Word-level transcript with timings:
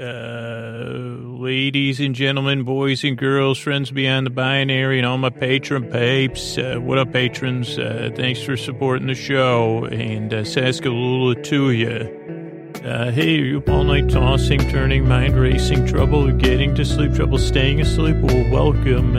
Uh, 0.00 1.18
ladies 1.38 2.00
and 2.00 2.14
gentlemen, 2.14 2.62
boys 2.62 3.04
and 3.04 3.18
girls, 3.18 3.58
friends 3.58 3.90
beyond 3.90 4.24
the 4.24 4.30
binary, 4.30 4.96
and 4.96 5.06
all 5.06 5.18
my 5.18 5.28
patron 5.28 5.90
papes. 5.90 6.56
Uh, 6.56 6.76
what 6.76 6.96
up, 6.96 7.12
patrons? 7.12 7.78
Uh, 7.78 8.08
thanks 8.16 8.40
for 8.40 8.56
supporting 8.56 9.08
the 9.08 9.14
show, 9.14 9.84
and 9.84 10.32
uh, 10.32 10.38
Saskalula 10.38 11.44
to 11.44 11.72
you. 11.72 12.72
Uh, 12.82 13.10
hey, 13.10 13.40
are 13.40 13.44
you 13.44 13.58
up 13.58 13.68
all 13.68 13.84
night 13.84 14.08
tossing, 14.08 14.60
turning, 14.70 15.06
mind 15.06 15.38
racing, 15.38 15.86
trouble 15.86 16.32
getting 16.32 16.74
to 16.76 16.84
sleep, 16.84 17.12
trouble 17.12 17.36
staying 17.36 17.82
asleep? 17.82 18.16
Well, 18.22 18.50
welcome. 18.50 19.12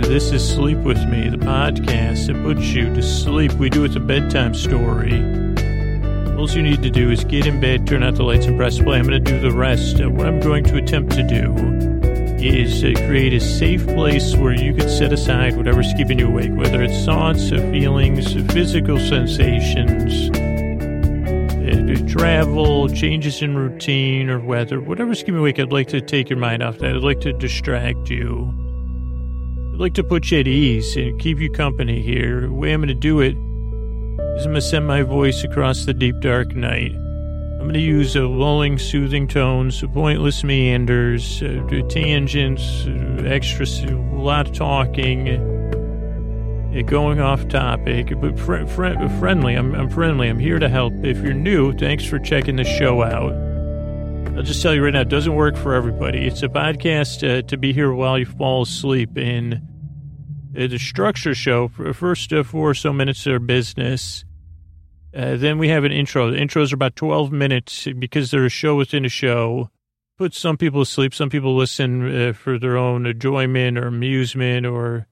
This 0.00 0.30
is 0.30 0.48
Sleep 0.48 0.78
With 0.78 1.04
Me, 1.08 1.28
the 1.28 1.36
podcast 1.36 2.28
that 2.28 2.40
puts 2.44 2.62
you 2.68 2.94
to 2.94 3.02
sleep. 3.02 3.54
We 3.54 3.70
do 3.70 3.84
it 3.84 3.96
a 3.96 4.00
bedtime 4.00 4.54
story. 4.54 5.18
All 6.40 6.50
you 6.50 6.62
need 6.62 6.82
to 6.84 6.90
do 6.90 7.10
is 7.10 7.22
get 7.22 7.44
in 7.44 7.60
bed, 7.60 7.86
turn 7.86 8.02
out 8.02 8.14
the 8.14 8.22
lights, 8.22 8.46
and 8.46 8.56
press 8.56 8.78
play. 8.78 8.98
I'm 8.98 9.06
going 9.06 9.22
to 9.22 9.30
do 9.30 9.38
the 9.38 9.52
rest. 9.52 10.00
And 10.00 10.16
what 10.16 10.26
I'm 10.26 10.40
going 10.40 10.64
to 10.64 10.76
attempt 10.76 11.12
to 11.12 11.22
do 11.22 11.52
is 12.42 12.82
uh, 12.82 12.94
create 13.06 13.34
a 13.34 13.40
safe 13.40 13.86
place 13.88 14.34
where 14.36 14.54
you 14.54 14.72
can 14.72 14.88
set 14.88 15.12
aside 15.12 15.58
whatever's 15.58 15.92
keeping 15.98 16.18
you 16.18 16.28
awake, 16.28 16.50
whether 16.54 16.80
it's 16.82 17.04
thoughts, 17.04 17.52
uh, 17.52 17.58
feelings, 17.70 18.32
physical 18.54 18.98
sensations, 18.98 20.30
uh, 21.68 22.08
travel, 22.10 22.88
changes 22.88 23.42
in 23.42 23.54
routine 23.54 24.30
or 24.30 24.40
weather, 24.40 24.80
whatever's 24.80 25.18
keeping 25.18 25.34
you 25.34 25.40
awake. 25.40 25.58
I'd 25.58 25.72
like 25.72 25.88
to 25.88 26.00
take 26.00 26.30
your 26.30 26.38
mind 26.38 26.62
off 26.62 26.78
that. 26.78 26.96
I'd 26.96 27.02
like 27.02 27.20
to 27.20 27.34
distract 27.34 28.08
you. 28.08 28.50
I'd 29.74 29.78
like 29.78 29.92
to 29.92 30.02
put 30.02 30.30
you 30.30 30.40
at 30.40 30.48
ease 30.48 30.96
and 30.96 31.20
keep 31.20 31.38
you 31.38 31.50
company 31.50 32.00
here. 32.00 32.40
The 32.40 32.50
way 32.50 32.72
I'm 32.72 32.80
going 32.80 32.88
to 32.88 32.94
do 32.94 33.20
it 33.20 33.36
I'm 34.40 34.44
going 34.44 34.54
to 34.54 34.60
send 34.62 34.86
my 34.86 35.02
voice 35.02 35.44
across 35.44 35.84
the 35.84 35.94
deep 35.94 36.18
dark 36.20 36.56
night. 36.56 36.92
I'm 36.92 37.58
going 37.58 37.74
to 37.74 37.80
use 37.80 38.16
a 38.16 38.22
lulling, 38.22 38.78
soothing 38.78 39.28
tones, 39.28 39.84
pointless 39.92 40.42
meanders, 40.42 41.42
uh, 41.42 41.62
tangents, 41.88 42.86
extra, 43.24 43.66
a 43.66 43.94
lot 44.16 44.48
of 44.48 44.54
talking, 44.54 45.28
uh, 45.28 46.82
going 46.86 47.20
off 47.20 47.46
topic, 47.48 48.18
but 48.20 48.38
fr- 48.38 48.64
fr- 48.64 49.08
friendly. 49.20 49.54
I'm, 49.54 49.74
I'm 49.74 49.90
friendly. 49.90 50.28
I'm 50.28 50.38
here 50.38 50.58
to 50.58 50.68
help. 50.70 50.94
If 51.04 51.18
you're 51.18 51.34
new, 51.34 51.72
thanks 51.74 52.04
for 52.04 52.18
checking 52.18 52.56
the 52.56 52.64
show 52.64 53.02
out. 53.02 53.34
I'll 54.36 54.42
just 54.42 54.62
tell 54.62 54.74
you 54.74 54.82
right 54.82 54.94
now, 54.94 55.02
it 55.02 55.10
doesn't 55.10 55.34
work 55.34 55.54
for 55.54 55.74
everybody. 55.74 56.26
It's 56.26 56.42
a 56.42 56.48
podcast 56.48 57.28
uh, 57.28 57.42
to 57.42 57.56
be 57.58 57.74
here 57.74 57.92
while 57.92 58.18
you 58.18 58.24
fall 58.24 58.62
asleep. 58.62 59.16
And 59.16 59.60
the 60.52 60.78
structure 60.78 61.34
show, 61.34 61.68
first 61.68 62.32
uh, 62.32 62.42
four 62.42 62.70
or 62.70 62.74
so 62.74 62.92
minutes 62.92 63.26
of 63.26 63.46
business, 63.46 64.24
uh, 65.14 65.36
then 65.36 65.58
we 65.58 65.68
have 65.68 65.84
an 65.84 65.92
intro. 65.92 66.30
The 66.30 66.38
intros 66.38 66.72
are 66.72 66.76
about 66.76 66.96
12 66.96 67.32
minutes 67.32 67.88
because 67.98 68.30
they're 68.30 68.46
a 68.46 68.50
show 68.50 68.76
within 68.76 69.04
a 69.04 69.08
show. 69.08 69.70
Put 70.18 70.34
some 70.34 70.56
people 70.56 70.84
to 70.84 70.90
sleep. 70.90 71.14
Some 71.14 71.30
people 71.30 71.56
listen 71.56 72.28
uh, 72.28 72.32
for 72.32 72.58
their 72.58 72.76
own 72.76 73.06
enjoyment 73.06 73.78
or 73.78 73.86
amusement 73.86 74.66
or, 74.66 75.06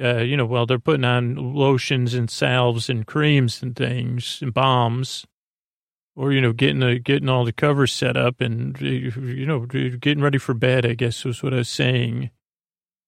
uh, 0.00 0.18
you 0.18 0.36
know, 0.36 0.46
while 0.46 0.66
they're 0.66 0.78
putting 0.78 1.04
on 1.04 1.54
lotions 1.54 2.14
and 2.14 2.30
salves 2.30 2.88
and 2.88 3.06
creams 3.06 3.62
and 3.62 3.74
things 3.74 4.38
and 4.42 4.52
bombs. 4.52 5.26
Or, 6.14 6.30
you 6.30 6.42
know, 6.42 6.52
getting 6.52 6.80
the, 6.80 6.98
getting 6.98 7.30
all 7.30 7.44
the 7.46 7.54
covers 7.54 7.90
set 7.90 8.18
up 8.18 8.42
and, 8.42 8.76
uh, 8.82 8.84
you 8.84 9.46
know, 9.46 9.60
getting 9.60 10.22
ready 10.22 10.38
for 10.38 10.52
bed, 10.52 10.84
I 10.84 10.92
guess 10.92 11.24
was 11.24 11.42
what 11.42 11.54
I 11.54 11.58
was 11.58 11.70
saying. 11.70 12.30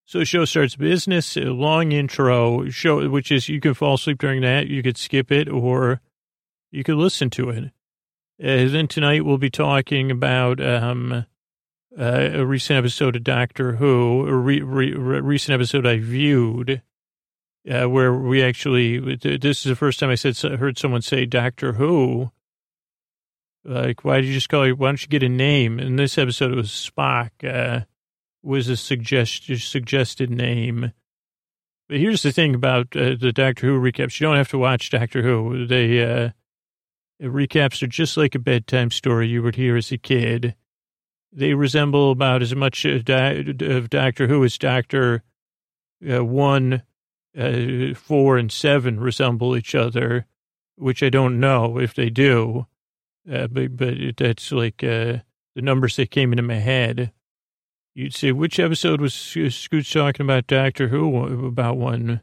So 0.07 0.19
the 0.19 0.25
show 0.27 0.45
starts 0.45 0.77
business, 0.77 1.37
long 1.37 1.93
intro, 1.93 2.69
show, 2.69 3.09
which 3.09 3.33
is 3.33 3.49
you 3.49 3.61
can 3.61 3.73
fall 3.73 3.95
asleep 3.95 4.19
during 4.19 4.43
that. 4.43 4.67
You 4.67 4.83
could 4.83 4.99
skip 4.99 5.33
it 5.33 5.49
or 5.49 6.01
you 6.71 6.85
could 6.85 6.97
listen 6.97 7.31
to 7.31 7.51
it. 7.51 7.65
Uh, 8.43 8.69
then 8.69 8.87
tonight 8.87 9.25
we'll 9.25 9.39
be 9.39 9.49
talking 9.49 10.11
about 10.11 10.61
um, 10.61 11.25
uh, 11.99 12.31
a 12.33 12.45
recent 12.45 12.77
episode 12.77 13.17
of 13.17 13.25
Doctor 13.25 13.77
Who, 13.77 14.27
a 14.27 14.35
re- 14.35 14.61
re- 14.61 14.93
recent 14.93 15.55
episode 15.55 15.87
I 15.87 15.99
viewed, 15.99 16.83
uh, 17.71 17.89
where 17.89 18.13
we 18.13 18.43
actually, 18.43 19.17
this 19.17 19.65
is 19.65 19.71
the 19.71 19.77
first 19.77 20.01
time 20.01 20.11
I 20.11 20.17
said 20.17 20.37
heard 20.37 20.77
someone 20.77 21.03
say 21.03 21.25
Doctor 21.25 21.75
Who. 21.75 22.31
Like, 23.65 24.05
why 24.05 24.17
did 24.17 24.27
you 24.27 24.35
just 24.35 24.51
call 24.51 24.65
it? 24.65 24.77
Why 24.77 24.89
don't 24.89 25.01
you 25.01 25.09
get 25.09 25.23
a 25.23 25.29
name? 25.29 25.79
In 25.81 25.97
this 25.97 26.19
episode, 26.19 26.53
it 26.53 26.57
was 26.57 26.69
Spock. 26.69 27.87
Uh, 28.45 28.49
was 28.49 28.69
a 28.69 28.77
suggest, 28.77 29.45
suggested 29.59 30.31
name. 30.31 30.93
But 31.89 31.99
here's 31.99 32.23
the 32.23 32.33
thing 32.33 32.55
about 32.55 32.97
uh, 32.97 33.17
the 33.19 33.33
Doctor 33.33 33.67
Who 33.67 33.81
recaps: 33.81 34.21
you 34.21 34.27
don't 34.27 34.37
have 34.37 34.49
to 34.51 34.59
watch 34.59 34.91
Doctor 34.91 35.23
Who. 35.23 35.67
They 35.67 36.03
uh, 36.03 36.31
recaps 37.23 37.83
are 37.83 37.87
just 37.87 38.17
like 38.17 38.35
a 38.35 38.39
bedtime 38.39 38.91
story 38.91 39.29
you 39.29 39.43
would 39.43 39.57
hear 39.57 39.77
as 39.77 39.93
a 39.93 39.99
kid. 39.99 40.55
They 41.33 41.55
resemble 41.55 42.11
about 42.11 42.43
as 42.43 42.55
much 42.55 42.85
of 42.85 43.05
Doctor 43.05 44.27
Who 44.29 44.45
as 44.45 44.57
Doctor 44.57 45.23
uh, 46.09 46.25
One, 46.25 46.83
uh, 47.37 47.95
Four, 47.95 48.39
and 48.39 48.51
Seven 48.51 49.01
resemble 49.01 49.57
each 49.57 49.75
other, 49.75 50.27
which 50.77 51.03
I 51.03 51.11
don't 51.11 51.41
know 51.41 51.79
if 51.79 51.95
they 51.95 52.09
do, 52.09 52.67
uh, 53.31 53.49
but 53.49 53.77
but 53.77 53.95
that's 54.17 54.53
like 54.53 54.83
uh, 54.83 55.19
the 55.55 55.63
numbers 55.63 55.97
that 55.97 56.11
came 56.11 56.33
into 56.33 56.43
my 56.43 56.61
head. 56.61 57.13
You'd 57.95 58.15
say 58.15 58.33
which 58.33 58.59
episode 58.59 59.01
was 59.01 59.15
Scoots 59.15 59.93
talking 59.93 60.27
about 60.27 60.49
Doctor 60.49 60.89
Who 60.89 61.47
about 61.47 61.77
one? 61.77 62.23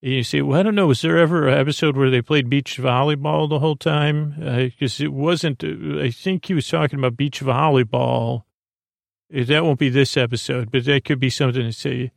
you 0.00 0.22
say, 0.22 0.42
well, 0.42 0.60
I 0.60 0.62
don't 0.62 0.74
know. 0.74 0.86
Was 0.86 1.00
there 1.00 1.18
ever 1.18 1.48
an 1.48 1.58
episode 1.58 1.96
where 1.96 2.10
they 2.10 2.20
played 2.20 2.50
beach 2.50 2.76
volleyball 2.76 3.48
the 3.48 3.58
whole 3.58 3.74
time? 3.74 4.34
Because 4.38 5.00
uh, 5.00 5.04
it 5.04 5.12
wasn't, 5.12 5.64
uh, 5.64 6.00
I 6.00 6.10
think 6.10 6.44
he 6.44 6.54
was 6.54 6.68
talking 6.68 6.98
about 6.98 7.16
beach 7.16 7.40
volleyball. 7.40 8.42
Uh, 9.34 9.44
that 9.44 9.64
won't 9.64 9.78
be 9.78 9.88
this 9.88 10.16
episode, 10.16 10.70
but 10.70 10.84
that 10.84 11.04
could 11.04 11.18
be 11.18 11.30
something 11.30 11.62
to 11.62 11.72
say. 11.72 12.12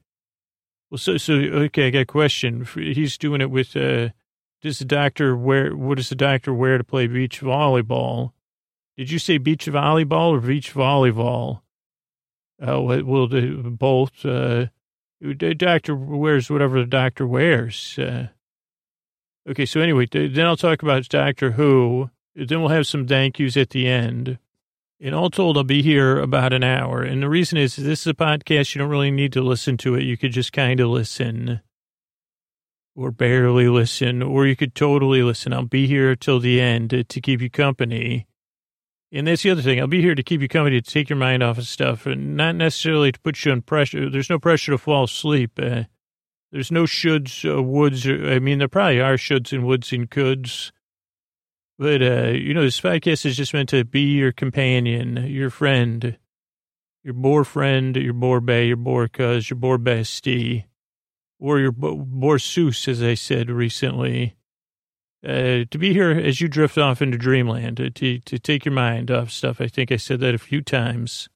Well, 0.91 0.97
so, 0.97 1.17
so, 1.17 1.33
okay, 1.33 1.87
I 1.87 1.89
got 1.91 1.99
a 1.99 2.05
question. 2.05 2.67
He's 2.75 3.17
doing 3.17 3.39
it 3.39 3.49
with, 3.49 3.75
uh, 3.75 4.09
does 4.61 4.79
the 4.79 4.85
doctor 4.85 5.35
wear, 5.35 5.75
what 5.75 5.95
does 5.95 6.09
the 6.09 6.16
doctor 6.16 6.53
wear 6.53 6.77
to 6.77 6.83
play 6.83 7.07
beach 7.07 7.39
volleyball? 7.39 8.33
Did 8.97 9.09
you 9.11 9.19
say 9.19 9.37
beach 9.37 9.66
volleyball 9.66 10.31
or 10.31 10.41
beach 10.41 10.73
volleyball? 10.73 11.61
Uh, 12.59 12.81
well, 12.81 13.28
both, 13.28 14.25
uh, 14.25 14.66
doctor 15.57 15.95
wears 15.95 16.50
whatever 16.50 16.79
the 16.79 16.88
doctor 16.88 17.28
wears. 17.28 17.97
Uh, 18.00 18.28
okay, 19.50 19.66
so 19.66 19.79
anyway, 19.79 20.07
then 20.12 20.45
I'll 20.45 20.57
talk 20.57 20.81
about 20.81 21.07
Doctor 21.09 21.51
Who. 21.51 22.09
Then 22.35 22.59
we'll 22.59 22.69
have 22.69 22.88
some 22.88 23.07
thank 23.07 23.40
yous 23.40 23.57
at 23.57 23.72
the 23.72 23.88
end. 23.88 24.38
And 25.00 25.13
all 25.13 25.29
told, 25.29 25.57
I'll 25.57 25.63
be 25.63 25.84
here 25.84 26.19
about 26.19 26.53
an 26.53 26.63
hour. 26.63 27.03
And 27.03 27.22
the 27.22 27.29
reason 27.29 27.57
is 27.57 27.75
this 27.75 28.01
is 28.01 28.07
a 28.07 28.13
podcast. 28.16 28.73
You 28.73 28.79
don't 28.79 28.90
really 28.90 29.12
need 29.12 29.34
to 29.34 29.41
listen 29.41 29.78
to 29.78 29.94
it. 29.96 30.03
You 30.03 30.17
could 30.17 30.31
just 30.31 30.53
kind 30.53 30.79
of 30.79 30.90
listen 30.90 31.62
or 32.96 33.12
barely 33.12 33.69
listen, 33.69 34.23
or 34.23 34.47
you 34.47 34.56
could 34.56 34.73
totally 34.73 35.22
listen. 35.22 35.53
I'll 35.53 35.66
be 35.66 35.85
here 35.85 36.16
till 36.16 36.40
the 36.40 36.59
end 36.59 36.90
to 36.90 37.22
keep 37.22 37.41
you 37.41 37.50
company. 37.50 38.25
And 39.12 39.28
that's 39.28 39.44
the 39.44 39.51
other 39.51 39.62
thing. 39.62 39.79
I'll 39.79 39.88
be 39.88 40.01
here 40.01 40.16
to 40.16 40.23
keep 40.23 40.41
you 40.41 40.50
company, 40.50 40.81
to 40.81 40.91
take 40.91 41.09
your 41.09 41.18
mind 41.18 41.41
off 41.41 41.57
of 41.57 41.68
stuff, 41.68 42.06
and 42.06 42.35
not 42.35 42.56
necessarily 42.56 43.12
to 43.12 43.19
put 43.19 43.44
you 43.45 43.51
on 43.53 43.62
pressure. 43.62 44.09
There's 44.09 44.29
no 44.29 44.40
pressure 44.40 44.73
to 44.73 44.78
fall 44.78 45.06
asleep. 45.06 45.57
Uh, 45.62 45.84
there's 46.51 46.72
no 46.72 46.84
shoulds, 46.84 47.46
uh, 47.46 47.62
woulds. 47.63 48.06
Or, 48.06 48.34
I 48.34 48.40
mean, 48.40 48.59
there 48.59 48.67
probably 48.67 49.00
are 49.00 49.16
shoulds 49.16 49.53
and 49.53 49.63
woulds 49.63 49.94
and 49.94 50.09
coulds. 50.09 50.72
But, 51.79 52.01
uh, 52.01 52.31
you 52.31 52.53
know, 52.53 52.63
this 52.63 52.81
podcast 52.81 53.25
is 53.25 53.38
just 53.38 53.53
meant 53.53 53.69
to 53.69 53.85
be 53.85 54.01
your 54.01 54.31
companion, 54.31 55.25
your 55.28 55.51
friend, 55.51 56.17
your 57.03 57.13
boar 57.13 57.46
friend, 57.46 57.96
your 57.96 58.13
boar 58.13 58.41
bay, 58.41 58.67
your 58.67 58.78
boar 58.78 59.07
cuz, 59.07 59.50
your 59.50 59.57
boar 59.57 59.78
bestie, 59.78 60.66
or 61.40 61.59
your 61.59 61.72
boar 61.72 62.38
seuss, 62.38 62.88
as 62.88 63.01
I 63.01 63.13
said 63.13 63.50
recently 63.50 64.36
uh, 65.25 65.66
to 65.72 65.78
be 65.78 65.94
here 65.94 66.11
as 66.11 66.39
you 66.39 66.47
drift 66.47 66.78
off 66.78 67.01
into 67.01 67.17
dreamland, 67.17 67.78
to, 67.78 68.19
to, 68.19 68.39
take 68.39 68.66
your 68.66 68.73
mind 68.73 69.09
off 69.09 69.31
stuff. 69.31 69.59
I 69.59 69.67
think 69.67 69.91
I 69.91 69.97
said 69.97 70.19
that 70.19 70.35
a 70.35 70.39
few 70.39 70.61
times. 70.61 71.28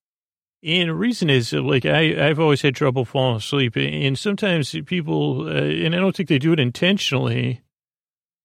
And 0.64 0.90
the 0.90 0.94
reason 0.94 1.30
is 1.30 1.54
like 1.54 1.86
I, 1.86 2.30
I've 2.30 2.40
always 2.40 2.62
had 2.62 2.76
trouble 2.76 3.06
falling 3.06 3.38
asleep. 3.38 3.76
And 3.76 4.18
sometimes 4.18 4.76
people, 4.86 5.48
uh, 5.48 5.54
and 5.54 5.96
I 5.96 6.00
don't 6.00 6.16
think 6.16 6.30
they 6.30 6.38
do 6.38 6.54
it 6.54 6.60
intentionally, 6.60 7.62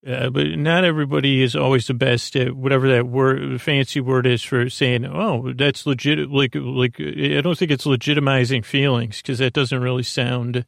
uh, 0.07 0.31
but 0.31 0.47
not 0.47 0.85
everybody 0.85 1.43
is 1.43 1.55
always 1.55 1.87
the 1.89 1.95
best 1.95 2.35
at 2.37 2.55
whatever 2.55 2.89
that 2.89 3.07
word, 3.07 3.61
fancy 3.61 4.01
word 4.01 4.27
is 4.27 4.43
for 4.43 4.71
saying, 4.71 5.05
oh, 5.05 5.53
that's 5.53 5.85
legit. 5.85 6.31
Like, 6.31 6.55
like, 6.55 6.99
I 6.99 7.43
don't 7.43 7.59
think 7.59 7.71
it's 7.71 7.85
legitimizing 7.85 8.65
feelings 8.65 9.19
because 9.19 9.39
that 9.41 9.53
doesn't 9.53 9.83
really 9.83 10.05
sound 10.05 10.65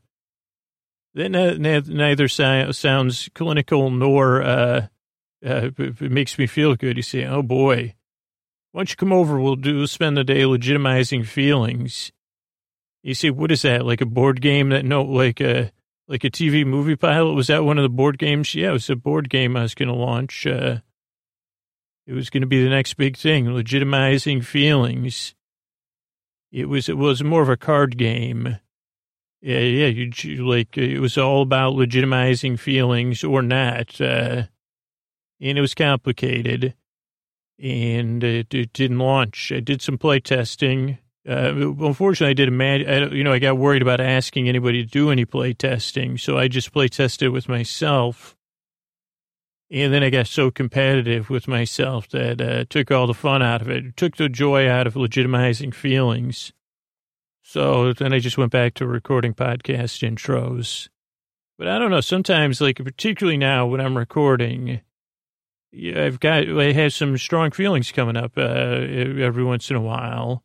that 1.18 1.86
neither 1.88 2.28
sounds 2.28 3.28
clinical 3.34 3.90
nor 3.90 4.42
uh, 4.42 4.86
uh, 5.44 5.70
makes 6.00 6.38
me 6.38 6.46
feel 6.46 6.76
good. 6.76 6.96
You 6.96 7.02
say, 7.02 7.24
"Oh 7.24 7.42
boy, 7.42 7.94
why 8.72 8.80
don't 8.80 8.90
you 8.90 8.96
come 8.96 9.12
over? 9.12 9.40
We'll 9.40 9.56
do 9.56 9.86
spend 9.86 10.16
the 10.16 10.24
day 10.24 10.42
legitimizing 10.42 11.26
feelings." 11.26 12.12
You 13.02 13.14
say, 13.14 13.30
"What 13.30 13.52
is 13.52 13.62
that? 13.62 13.84
Like 13.84 14.00
a 14.00 14.06
board 14.06 14.40
game 14.40 14.70
that 14.70 14.84
no, 14.84 15.02
like 15.02 15.40
a 15.40 15.72
like 16.06 16.24
a 16.24 16.30
TV 16.30 16.64
movie 16.66 16.96
pilot? 16.96 17.34
Was 17.34 17.48
that 17.48 17.64
one 17.64 17.78
of 17.78 17.82
the 17.82 17.88
board 17.88 18.18
games? 18.18 18.54
Yeah, 18.54 18.70
it 18.70 18.72
was 18.72 18.90
a 18.90 18.96
board 18.96 19.28
game 19.28 19.56
I 19.56 19.62
was 19.62 19.74
going 19.74 19.88
to 19.88 19.94
launch. 19.94 20.46
Uh, 20.46 20.78
it 22.06 22.14
was 22.14 22.30
going 22.30 22.40
to 22.40 22.46
be 22.46 22.62
the 22.62 22.70
next 22.70 22.94
big 22.94 23.16
thing, 23.16 23.46
legitimizing 23.46 24.44
feelings." 24.44 25.34
it 26.50 26.68
was, 26.68 26.88
it 26.88 26.96
was 26.96 27.22
more 27.22 27.42
of 27.42 27.48
a 27.48 27.56
card 27.56 27.96
game. 27.96 28.58
Yeah, 29.40 29.60
yeah, 29.60 29.86
you, 29.86 30.48
like, 30.48 30.76
it 30.76 30.98
was 30.98 31.16
all 31.16 31.42
about 31.42 31.74
legitimizing 31.74 32.58
feelings 32.58 33.22
or 33.22 33.40
not. 33.40 34.00
Uh, 34.00 34.44
and 35.40 35.58
it 35.58 35.60
was 35.60 35.74
complicated 35.74 36.74
and 37.60 38.24
it, 38.24 38.52
it 38.52 38.72
didn't 38.72 38.98
launch. 38.98 39.52
I 39.54 39.60
did 39.60 39.80
some 39.80 39.98
play 39.98 40.20
testing 40.20 40.98
uh, 41.28 41.52
unfortunately, 41.54 42.30
I 42.30 42.34
did 42.34 42.48
imagine, 42.48 43.12
you 43.12 43.22
know, 43.22 43.32
I 43.32 43.38
got 43.38 43.58
worried 43.58 43.82
about 43.82 44.00
asking 44.00 44.48
anybody 44.48 44.82
to 44.82 44.90
do 44.90 45.10
any 45.10 45.26
play 45.26 45.52
testing. 45.52 46.16
So 46.16 46.38
I 46.38 46.48
just 46.48 46.72
play 46.72 46.88
tested 46.88 47.30
with 47.30 47.48
myself. 47.48 48.34
And 49.70 49.92
then 49.92 50.02
I 50.02 50.08
got 50.08 50.26
so 50.26 50.50
competitive 50.50 51.28
with 51.28 51.46
myself 51.46 52.08
that 52.10 52.40
uh, 52.40 52.64
took 52.70 52.90
all 52.90 53.06
the 53.06 53.12
fun 53.12 53.42
out 53.42 53.60
of 53.60 53.68
it, 53.68 53.94
took 53.98 54.16
the 54.16 54.30
joy 54.30 54.66
out 54.66 54.86
of 54.86 54.94
legitimizing 54.94 55.74
feelings. 55.74 56.54
So 57.48 57.94
then 57.94 58.12
I 58.12 58.18
just 58.18 58.36
went 58.36 58.52
back 58.52 58.74
to 58.74 58.86
recording 58.86 59.32
podcast 59.32 60.06
intros. 60.06 60.90
But 61.56 61.66
I 61.66 61.78
don't 61.78 61.90
know, 61.90 62.02
sometimes, 62.02 62.60
like, 62.60 62.76
particularly 62.76 63.38
now 63.38 63.64
when 63.66 63.80
I'm 63.80 63.96
recording, 63.96 64.82
I've 65.74 66.20
got, 66.20 66.46
I 66.46 66.72
have 66.72 66.92
some 66.92 67.16
strong 67.16 67.50
feelings 67.50 67.90
coming 67.90 68.18
up 68.18 68.36
uh, 68.36 68.42
every 68.42 69.44
once 69.44 69.70
in 69.70 69.76
a 69.76 69.80
while. 69.80 70.44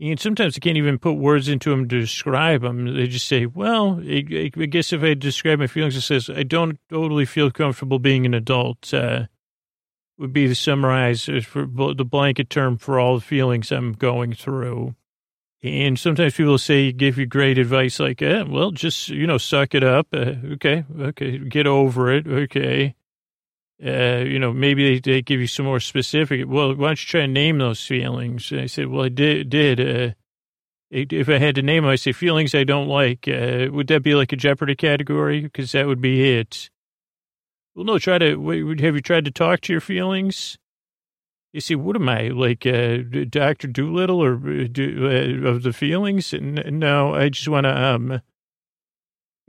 And 0.00 0.18
sometimes 0.18 0.56
I 0.56 0.60
can't 0.60 0.78
even 0.78 0.98
put 0.98 1.18
words 1.18 1.50
into 1.50 1.68
them 1.68 1.86
to 1.90 2.00
describe 2.00 2.62
them. 2.62 2.96
They 2.96 3.08
just 3.08 3.28
say, 3.28 3.44
well, 3.44 4.00
I, 4.02 4.24
I 4.56 4.64
guess 4.64 4.94
if 4.94 5.02
I 5.02 5.12
describe 5.12 5.58
my 5.58 5.66
feelings, 5.66 5.96
it 5.96 6.00
says, 6.00 6.30
I 6.30 6.44
don't 6.44 6.78
totally 6.88 7.26
feel 7.26 7.50
comfortable 7.50 7.98
being 7.98 8.24
an 8.24 8.32
adult. 8.32 8.94
Uh, 8.94 9.26
would 10.16 10.32
be 10.32 10.48
to 10.48 10.54
summarize 10.54 11.28
for 11.44 11.66
the 11.66 12.06
blanket 12.06 12.48
term 12.48 12.78
for 12.78 12.98
all 12.98 13.16
the 13.16 13.24
feelings 13.24 13.70
I'm 13.70 13.92
going 13.92 14.32
through. 14.32 14.94
And 15.62 15.98
sometimes 15.98 16.34
people 16.34 16.58
say, 16.58 16.90
give 16.90 17.18
you 17.18 17.26
great 17.26 17.56
advice 17.56 18.00
like, 18.00 18.20
eh, 18.20 18.42
well, 18.42 18.72
just, 18.72 19.08
you 19.08 19.26
know, 19.26 19.38
suck 19.38 19.74
it 19.74 19.84
up. 19.84 20.08
Uh, 20.12 20.34
okay. 20.54 20.84
Okay. 21.00 21.38
Get 21.38 21.66
over 21.66 22.12
it. 22.12 22.26
Okay 22.26 22.96
uh, 23.84 24.18
you 24.24 24.38
know, 24.38 24.52
maybe 24.52 25.00
they, 25.00 25.12
they 25.12 25.22
give 25.22 25.40
you 25.40 25.46
some 25.46 25.66
more 25.66 25.80
specific. 25.80 26.44
Well, 26.46 26.74
why 26.74 26.88
don't 26.88 27.02
you 27.02 27.06
try 27.06 27.22
and 27.22 27.34
name 27.34 27.58
those 27.58 27.84
feelings? 27.84 28.52
And 28.52 28.60
I 28.60 28.66
said, 28.66 28.88
well, 28.88 29.04
I 29.04 29.08
did. 29.08 29.50
did 29.50 29.80
uh, 29.80 30.14
if 30.90 31.28
I 31.28 31.38
had 31.38 31.54
to 31.56 31.62
name 31.62 31.82
them, 31.84 31.90
I 31.90 31.96
say 31.96 32.12
feelings 32.12 32.54
I 32.54 32.64
don't 32.64 32.86
like. 32.86 33.26
Uh, 33.26 33.68
would 33.72 33.88
that 33.88 34.02
be 34.02 34.14
like 34.14 34.32
a 34.32 34.36
Jeopardy 34.36 34.76
category? 34.76 35.40
Because 35.40 35.72
that 35.72 35.86
would 35.86 36.00
be 36.00 36.36
it. 36.36 36.70
Well, 37.74 37.86
no. 37.86 37.98
Try 37.98 38.18
to. 38.18 38.76
Have 38.80 38.94
you 38.94 39.00
tried 39.00 39.24
to 39.24 39.30
talk 39.30 39.62
to 39.62 39.72
your 39.72 39.80
feelings? 39.80 40.58
You 41.52 41.60
see, 41.60 41.74
what 41.74 41.96
am 41.96 42.08
I 42.08 42.28
like, 42.28 42.66
uh, 42.66 42.98
Doctor 43.28 43.68
Dolittle, 43.68 44.22
or 44.22 44.34
uh, 44.34 44.66
do, 44.72 45.44
uh, 45.44 45.48
of 45.48 45.62
the 45.62 45.72
feelings? 45.72 46.32
No, 46.32 47.14
I 47.14 47.28
just 47.28 47.48
want 47.48 47.64
to 47.64 47.76
um 47.76 48.22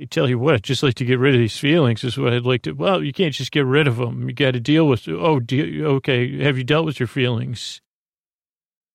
I 0.01 0.05
tell 0.05 0.27
you 0.27 0.39
what, 0.39 0.55
I'd 0.55 0.63
just 0.63 0.81
like 0.83 0.95
to 0.95 1.05
get 1.05 1.19
rid 1.19 1.35
of 1.35 1.39
these 1.39 1.57
feelings 1.57 2.03
is 2.03 2.17
what 2.17 2.33
I'd 2.33 2.45
like 2.45 2.63
to. 2.63 2.71
Well, 2.71 3.03
you 3.03 3.13
can't 3.13 3.33
just 3.33 3.51
get 3.51 3.65
rid 3.65 3.87
of 3.87 3.97
them. 3.97 4.27
You 4.27 4.33
got 4.33 4.51
to 4.51 4.59
deal 4.59 4.87
with. 4.87 5.07
Oh, 5.07 5.39
de- 5.39 5.83
okay. 5.83 6.43
Have 6.43 6.57
you 6.57 6.63
dealt 6.63 6.85
with 6.85 6.99
your 6.99 7.07
feelings? 7.07 7.79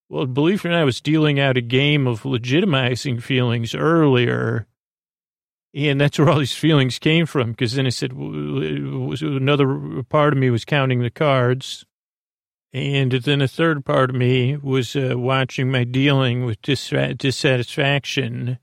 Well, 0.08 0.26
believe 0.26 0.64
it 0.64 0.68
or 0.68 0.72
not, 0.72 0.80
I 0.80 0.84
was 0.84 1.00
dealing 1.00 1.38
out 1.38 1.56
a 1.56 1.62
game 1.62 2.06
of 2.06 2.22
legitimizing 2.22 3.22
feelings 3.22 3.74
earlier. 3.74 4.66
And 5.72 6.00
that's 6.00 6.18
where 6.18 6.28
all 6.28 6.38
these 6.40 6.56
feelings 6.56 6.98
came 6.98 7.26
from. 7.26 7.52
Because 7.52 7.74
then 7.74 7.86
I 7.86 7.90
said, 7.90 8.12
another 8.12 10.02
part 10.08 10.32
of 10.32 10.38
me 10.38 10.50
was 10.50 10.64
counting 10.64 11.00
the 11.00 11.10
cards. 11.10 11.86
And 12.72 13.12
then 13.12 13.40
a 13.40 13.48
third 13.48 13.84
part 13.84 14.10
of 14.10 14.16
me 14.16 14.56
was 14.56 14.94
uh, 14.94 15.14
watching 15.16 15.70
my 15.70 15.84
dealing 15.84 16.44
with 16.44 16.60
dis- 16.62 16.92
dissatisfaction 17.16 18.58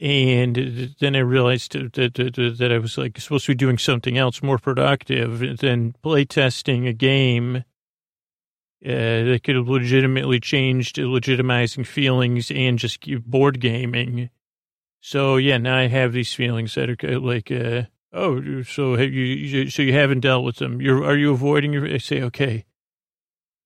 and 0.00 0.94
then 1.00 1.14
I 1.14 1.20
realized 1.20 1.72
that, 1.72 1.94
that, 2.14 2.54
that 2.58 2.72
I 2.72 2.78
was 2.78 2.98
like 2.98 3.18
supposed 3.18 3.46
to 3.46 3.52
be 3.52 3.56
doing 3.56 3.78
something 3.78 4.18
else 4.18 4.42
more 4.42 4.58
productive 4.58 5.58
than 5.58 5.94
play 6.02 6.24
testing 6.24 6.86
a 6.86 6.92
game 6.92 7.64
uh, 8.84 8.90
that 8.90 9.40
could 9.44 9.54
have 9.54 9.68
legitimately 9.68 10.40
changed 10.40 10.96
legitimizing 10.96 11.86
feelings 11.86 12.50
and 12.50 12.78
just 12.78 13.06
board 13.24 13.60
gaming. 13.60 14.30
So 15.00 15.36
yeah, 15.36 15.58
now 15.58 15.78
I 15.78 15.86
have 15.86 16.12
these 16.12 16.34
feelings 16.34 16.74
that 16.74 16.90
are 16.90 17.20
like, 17.20 17.50
uh, 17.50 17.82
oh, 18.14 18.62
so 18.62 18.96
have 18.96 19.12
you, 19.12 19.68
so 19.68 19.82
you 19.82 19.92
haven't 19.92 20.20
dealt 20.20 20.44
with 20.44 20.56
them. 20.56 20.80
You're, 20.80 21.04
are 21.04 21.16
you 21.16 21.32
avoiding 21.32 21.72
your, 21.72 21.86
I 21.86 21.98
say, 21.98 22.22
okay, 22.22 22.64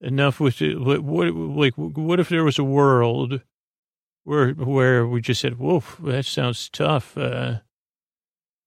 enough 0.01 0.39
with 0.39 0.61
it. 0.61 0.79
What, 0.79 1.01
what, 1.01 1.33
like, 1.33 1.73
what 1.75 2.19
if 2.19 2.29
there 2.29 2.43
was 2.43 2.59
a 2.59 2.63
world 2.63 3.41
where 4.23 4.51
where 4.51 5.07
we 5.07 5.21
just 5.21 5.41
said, 5.41 5.57
"Whoa, 5.57 5.83
that 6.01 6.25
sounds 6.25 6.69
tough." 6.69 7.17
Uh, 7.17 7.59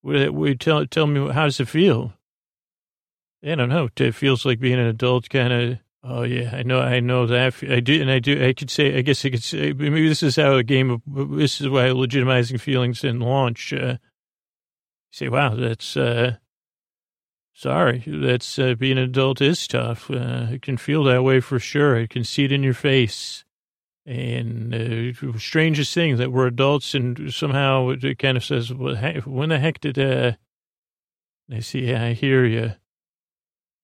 we 0.02 0.56
tell 0.56 0.87
tell 0.87 1.06
me 1.06 1.32
how 1.32 1.44
does 1.44 1.61
it 1.61 1.69
feel? 1.69 2.14
I 3.44 3.55
don't 3.55 3.69
know. 3.69 3.88
It 3.96 4.14
feels 4.14 4.44
like 4.44 4.61
being 4.61 4.79
an 4.79 4.87
adult, 4.87 5.29
kind 5.31 5.52
of. 5.52 5.79
Oh 6.05 6.25
yeah, 6.25 6.50
I 6.52 6.64
know, 6.64 6.81
I 6.81 6.99
know 6.99 7.26
that. 7.29 7.55
I 7.62 7.79
do, 7.79 8.00
and 8.00 8.11
I 8.11 8.19
do. 8.19 8.44
I 8.44 8.52
could 8.55 8.70
say, 8.70 8.99
I 8.99 9.02
guess 9.02 9.25
I 9.25 9.31
could 9.31 9.44
say, 9.44 9.73
maybe 9.73 10.08
this 10.08 10.25
is 10.25 10.34
how 10.34 10.55
a 10.55 10.64
game 10.64 10.90
of 10.90 11.00
this 11.38 11.61
is 11.61 11.69
why 11.69 11.84
legitimizing 11.90 12.61
feelings 12.61 13.05
in 13.05 13.20
launch. 13.20 13.73
Uh, 13.73 13.99
say, 15.12 15.29
wow, 15.29 15.55
that's 15.55 15.97
uh, 15.97 16.37
sorry. 17.53 18.03
That's 18.06 18.59
uh, 18.59 18.75
being 18.75 18.99
an 18.99 19.05
adult 19.05 19.41
is 19.41 19.69
tough. 19.69 20.11
Uh, 20.11 20.49
I 20.53 20.59
can 20.61 20.76
feel 20.76 21.05
that 21.05 21.23
way 21.23 21.41
for 21.41 21.61
sure. 21.61 21.97
I 21.97 22.06
can 22.06 22.25
see 22.25 22.44
it 22.44 22.53
in 22.53 22.62
your 22.62 22.75
face. 22.75 23.44
And 24.05 24.75
uh, 24.75 25.38
strangest 25.38 25.94
thing 25.94 26.17
that 26.17 26.32
we're 26.32 26.49
adults 26.49 26.93
and 26.94 27.32
somehow 27.32 27.91
it 27.91 28.19
kind 28.19 28.37
of 28.37 28.44
says, 28.44 28.75
well, 28.75 28.97
when 29.26 29.50
the 29.50 29.61
heck 29.61 29.79
did, 29.79 29.97
uh, 29.97 30.32
I 31.49 31.61
see, 31.61 31.91
yeah, 31.91 32.06
I 32.06 32.12
hear 32.15 32.44
you. 32.44 32.73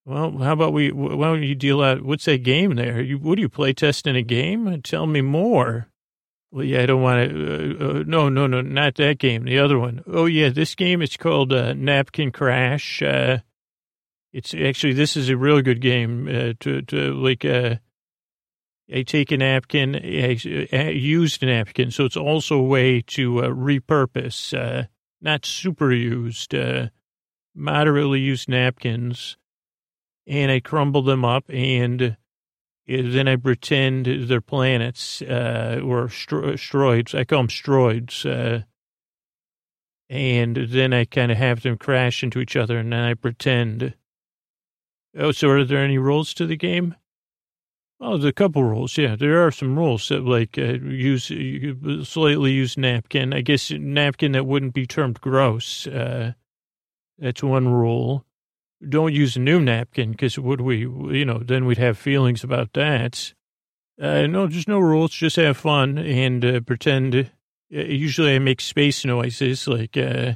Well, 0.04 0.38
how 0.38 0.54
about 0.54 0.72
we, 0.72 0.90
why 0.90 1.26
don't 1.26 1.42
you 1.42 1.54
deal 1.54 1.82
out, 1.82 2.02
what's 2.02 2.24
that 2.24 2.42
game 2.42 2.74
there? 2.74 3.00
You, 3.00 3.18
what 3.18 3.36
do 3.36 3.42
you 3.42 3.48
play 3.48 3.74
test 3.74 4.06
in 4.06 4.16
a 4.16 4.22
game? 4.22 4.80
Tell 4.82 5.06
me 5.06 5.20
more. 5.20 5.88
Well, 6.50 6.64
yeah, 6.64 6.82
I 6.82 6.86
don't 6.86 7.02
want 7.02 7.28
to, 7.30 7.46
uh, 7.46 7.84
uh, 8.00 8.04
no, 8.06 8.30
no, 8.30 8.46
no, 8.46 8.62
not 8.62 8.94
that 8.94 9.18
game, 9.18 9.44
the 9.44 9.58
other 9.58 9.78
one. 9.78 10.02
Oh 10.06 10.24
yeah, 10.24 10.48
this 10.48 10.74
game, 10.74 11.02
it's 11.02 11.18
called, 11.18 11.52
uh, 11.52 11.74
Napkin 11.74 12.32
Crash. 12.32 13.02
Uh, 13.02 13.40
it's 14.32 14.54
actually, 14.54 14.94
this 14.94 15.14
is 15.14 15.28
a 15.28 15.36
real 15.36 15.60
good 15.60 15.82
game, 15.82 16.26
uh, 16.26 16.54
to, 16.60 16.80
to 16.82 17.12
like, 17.12 17.44
uh, 17.44 17.76
I 18.90 19.02
take 19.02 19.30
a 19.30 19.36
napkin, 19.36 19.94
a 20.02 20.92
used 20.92 21.42
napkin, 21.42 21.90
so 21.90 22.06
it's 22.06 22.16
also 22.16 22.58
a 22.58 22.62
way 22.62 23.02
to 23.08 23.32
repurpose, 23.34 24.88
not 25.20 25.44
super 25.44 25.92
used, 25.92 26.54
moderately 27.54 28.20
used 28.20 28.48
napkins, 28.48 29.36
and 30.26 30.50
I 30.50 30.60
crumble 30.60 31.02
them 31.02 31.22
up, 31.22 31.44
and 31.50 32.16
then 32.88 33.28
I 33.28 33.36
pretend 33.36 34.06
they're 34.06 34.40
planets 34.40 35.20
uh, 35.22 35.80
or 35.84 36.04
asteroids. 36.06 37.14
I 37.14 37.24
call 37.24 37.40
them 37.40 37.48
asteroids, 37.50 38.24
uh, 38.24 38.62
and 40.08 40.56
then 40.56 40.94
I 40.94 41.04
kind 41.04 41.30
of 41.30 41.36
have 41.36 41.62
them 41.62 41.76
crash 41.76 42.22
into 42.22 42.40
each 42.40 42.56
other, 42.56 42.78
and 42.78 42.92
then 42.92 43.04
I 43.04 43.14
pretend. 43.14 43.94
Oh, 45.16 45.32
so 45.32 45.50
are 45.50 45.64
there 45.64 45.84
any 45.84 45.98
rules 45.98 46.32
to 46.34 46.46
the 46.46 46.56
game? 46.56 46.94
Oh, 48.00 48.16
there's 48.16 48.30
a 48.30 48.32
couple 48.32 48.62
rules. 48.62 48.96
Yeah, 48.96 49.16
there 49.16 49.44
are 49.44 49.50
some 49.50 49.76
rules 49.76 50.08
that 50.08 50.24
like 50.24 50.56
uh, 50.56 50.78
use 50.80 51.32
slightly 52.08 52.52
used 52.52 52.78
napkin. 52.78 53.34
I 53.34 53.40
guess 53.40 53.70
napkin 53.72 54.32
that 54.32 54.46
wouldn't 54.46 54.72
be 54.72 54.86
termed 54.86 55.20
gross. 55.20 55.86
Uh, 55.86 56.32
that's 57.18 57.42
one 57.42 57.68
rule. 57.68 58.24
Don't 58.86 59.12
use 59.12 59.36
a 59.36 59.40
new 59.40 59.60
napkin 59.60 60.12
because 60.12 60.38
would 60.38 60.60
we, 60.60 60.78
you 60.78 61.24
know, 61.24 61.38
then 61.38 61.66
we'd 61.66 61.78
have 61.78 61.98
feelings 61.98 62.44
about 62.44 62.74
that. 62.74 63.34
Uh, 64.00 64.26
no, 64.26 64.46
just 64.46 64.68
no 64.68 64.78
rules. 64.78 65.10
Just 65.10 65.36
have 65.36 65.56
fun 65.56 65.98
and 65.98 66.44
uh, 66.44 66.60
pretend. 66.60 67.14
Uh, 67.16 67.24
usually 67.70 68.34
I 68.34 68.38
make 68.38 68.60
space 68.60 69.04
noises 69.04 69.66
like, 69.66 69.96
uh, 69.96 70.34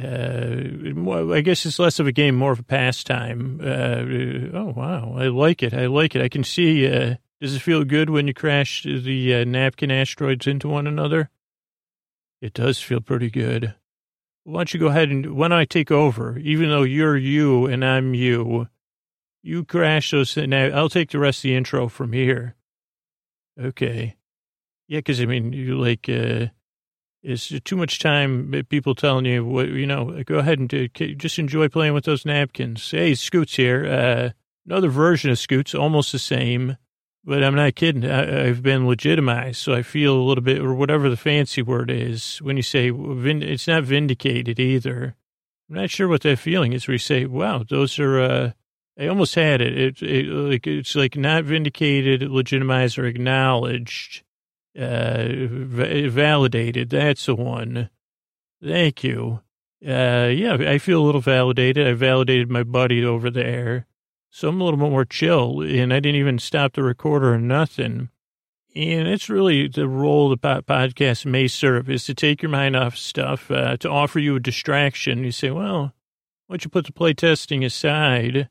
uh, 0.00 1.32
I 1.32 1.40
guess 1.40 1.66
it's 1.66 1.78
less 1.78 1.98
of 1.98 2.06
a 2.06 2.12
game, 2.12 2.36
more 2.36 2.52
of 2.52 2.60
a 2.60 2.64
pastime. 2.64 3.60
Uh, 3.62 4.56
oh 4.56 4.72
wow, 4.76 5.14
I 5.16 5.28
like 5.28 5.62
it. 5.62 5.74
I 5.74 5.86
like 5.86 6.14
it. 6.14 6.22
I 6.22 6.28
can 6.28 6.44
see. 6.44 6.86
Uh, 6.86 7.16
does 7.40 7.54
it 7.54 7.62
feel 7.62 7.84
good 7.84 8.10
when 8.10 8.28
you 8.28 8.34
crash 8.34 8.84
the 8.84 9.34
uh, 9.34 9.44
napkin 9.44 9.90
asteroids 9.90 10.46
into 10.46 10.68
one 10.68 10.86
another? 10.86 11.30
It 12.40 12.54
does 12.54 12.78
feel 12.78 13.00
pretty 13.00 13.30
good. 13.30 13.74
Why 14.46 14.60
don't 14.60 14.74
you 14.74 14.78
go 14.78 14.86
ahead 14.86 15.10
and 15.10 15.34
when 15.34 15.50
I 15.52 15.64
take 15.64 15.90
over? 15.90 16.38
Even 16.38 16.68
though 16.68 16.84
you're 16.84 17.16
you 17.16 17.66
and 17.66 17.84
I'm 17.84 18.14
you, 18.14 18.68
you 19.42 19.64
crash 19.64 20.12
those. 20.12 20.36
Now 20.36 20.66
I'll 20.66 20.88
take 20.88 21.10
the 21.10 21.18
rest 21.18 21.40
of 21.40 21.42
the 21.42 21.56
intro 21.56 21.88
from 21.88 22.12
here. 22.12 22.54
Okay. 23.60 24.14
Yeah, 24.86 25.00
because 25.00 25.20
I 25.20 25.26
mean, 25.26 25.52
you 25.52 25.76
like. 25.76 26.08
Uh, 26.08 26.46
is 27.24 27.60
too 27.64 27.76
much 27.76 27.98
time 27.98 28.54
uh, 28.54 28.62
people 28.68 28.94
telling 28.94 29.24
you 29.24 29.44
what 29.44 29.66
you 29.66 29.86
know 29.86 30.22
go 30.24 30.36
ahead 30.38 30.60
and 30.60 30.68
do, 30.68 30.86
just 30.86 31.40
enjoy 31.40 31.68
playing 31.68 31.92
with 31.92 32.04
those 32.04 32.24
napkins 32.24 32.88
hey 32.92 33.16
scoots 33.16 33.56
here 33.56 33.84
uh, 33.84 34.30
another 34.64 34.88
version 34.88 35.28
of 35.30 35.38
scoots 35.38 35.74
almost 35.74 36.12
the 36.12 36.20
same 36.20 36.76
but 37.26 37.44
I'm 37.44 37.54
not 37.54 37.74
kidding. 37.74 38.04
I, 38.08 38.46
I've 38.46 38.62
been 38.62 38.86
legitimized, 38.86 39.56
so 39.58 39.74
I 39.74 39.82
feel 39.82 40.16
a 40.16 40.22
little 40.22 40.44
bit, 40.44 40.60
or 40.60 40.72
whatever 40.74 41.10
the 41.10 41.16
fancy 41.16 41.60
word 41.60 41.90
is, 41.90 42.38
when 42.38 42.56
you 42.56 42.62
say 42.62 42.90
it's 42.90 43.68
not 43.68 43.82
vindicated 43.82 44.58
either. 44.58 45.16
I'm 45.68 45.76
not 45.76 45.90
sure 45.90 46.08
what 46.08 46.22
that 46.22 46.38
feeling 46.38 46.72
is. 46.72 46.86
Where 46.86 46.94
you 46.94 46.98
say, 46.98 47.26
"Wow, 47.26 47.64
those 47.68 47.98
are." 47.98 48.20
uh 48.20 48.52
I 48.98 49.08
almost 49.08 49.34
had 49.34 49.60
it. 49.60 49.76
It, 49.76 50.02
it 50.02 50.26
like 50.26 50.66
it's 50.66 50.94
like 50.94 51.16
not 51.16 51.44
vindicated, 51.44 52.22
legitimized, 52.22 52.98
or 52.98 53.04
acknowledged, 53.04 54.22
uh, 54.78 55.26
validated. 55.28 56.90
That's 56.90 57.26
the 57.26 57.34
one. 57.34 57.90
Thank 58.64 59.04
you. 59.04 59.40
Uh, 59.86 60.30
yeah, 60.32 60.54
I 60.54 60.78
feel 60.78 61.02
a 61.02 61.04
little 61.04 61.20
validated. 61.20 61.86
I 61.86 61.92
validated 61.92 62.50
my 62.50 62.62
buddy 62.62 63.04
over 63.04 63.28
there. 63.28 63.86
So 64.36 64.50
I'm 64.50 64.60
a 64.60 64.64
little 64.64 64.78
bit 64.78 64.90
more 64.90 65.06
chill, 65.06 65.62
and 65.62 65.94
I 65.94 65.98
didn't 65.98 66.20
even 66.20 66.38
stop 66.38 66.74
the 66.74 66.82
recorder 66.82 67.32
or 67.32 67.38
nothing. 67.38 68.10
And 68.74 69.08
it's 69.08 69.30
really 69.30 69.66
the 69.66 69.88
role 69.88 70.28
the 70.28 70.36
podcast 70.36 71.24
may 71.24 71.48
serve 71.48 71.88
is 71.88 72.04
to 72.04 72.14
take 72.14 72.42
your 72.42 72.50
mind 72.50 72.76
off 72.76 72.98
stuff, 72.98 73.50
uh, 73.50 73.78
to 73.78 73.88
offer 73.88 74.18
you 74.18 74.36
a 74.36 74.40
distraction. 74.40 75.24
You 75.24 75.32
say, 75.32 75.50
well, 75.50 75.94
why 76.46 76.52
don't 76.52 76.64
you 76.64 76.68
put 76.68 76.84
the 76.84 76.92
play 76.92 77.14
testing 77.14 77.64
aside 77.64 78.50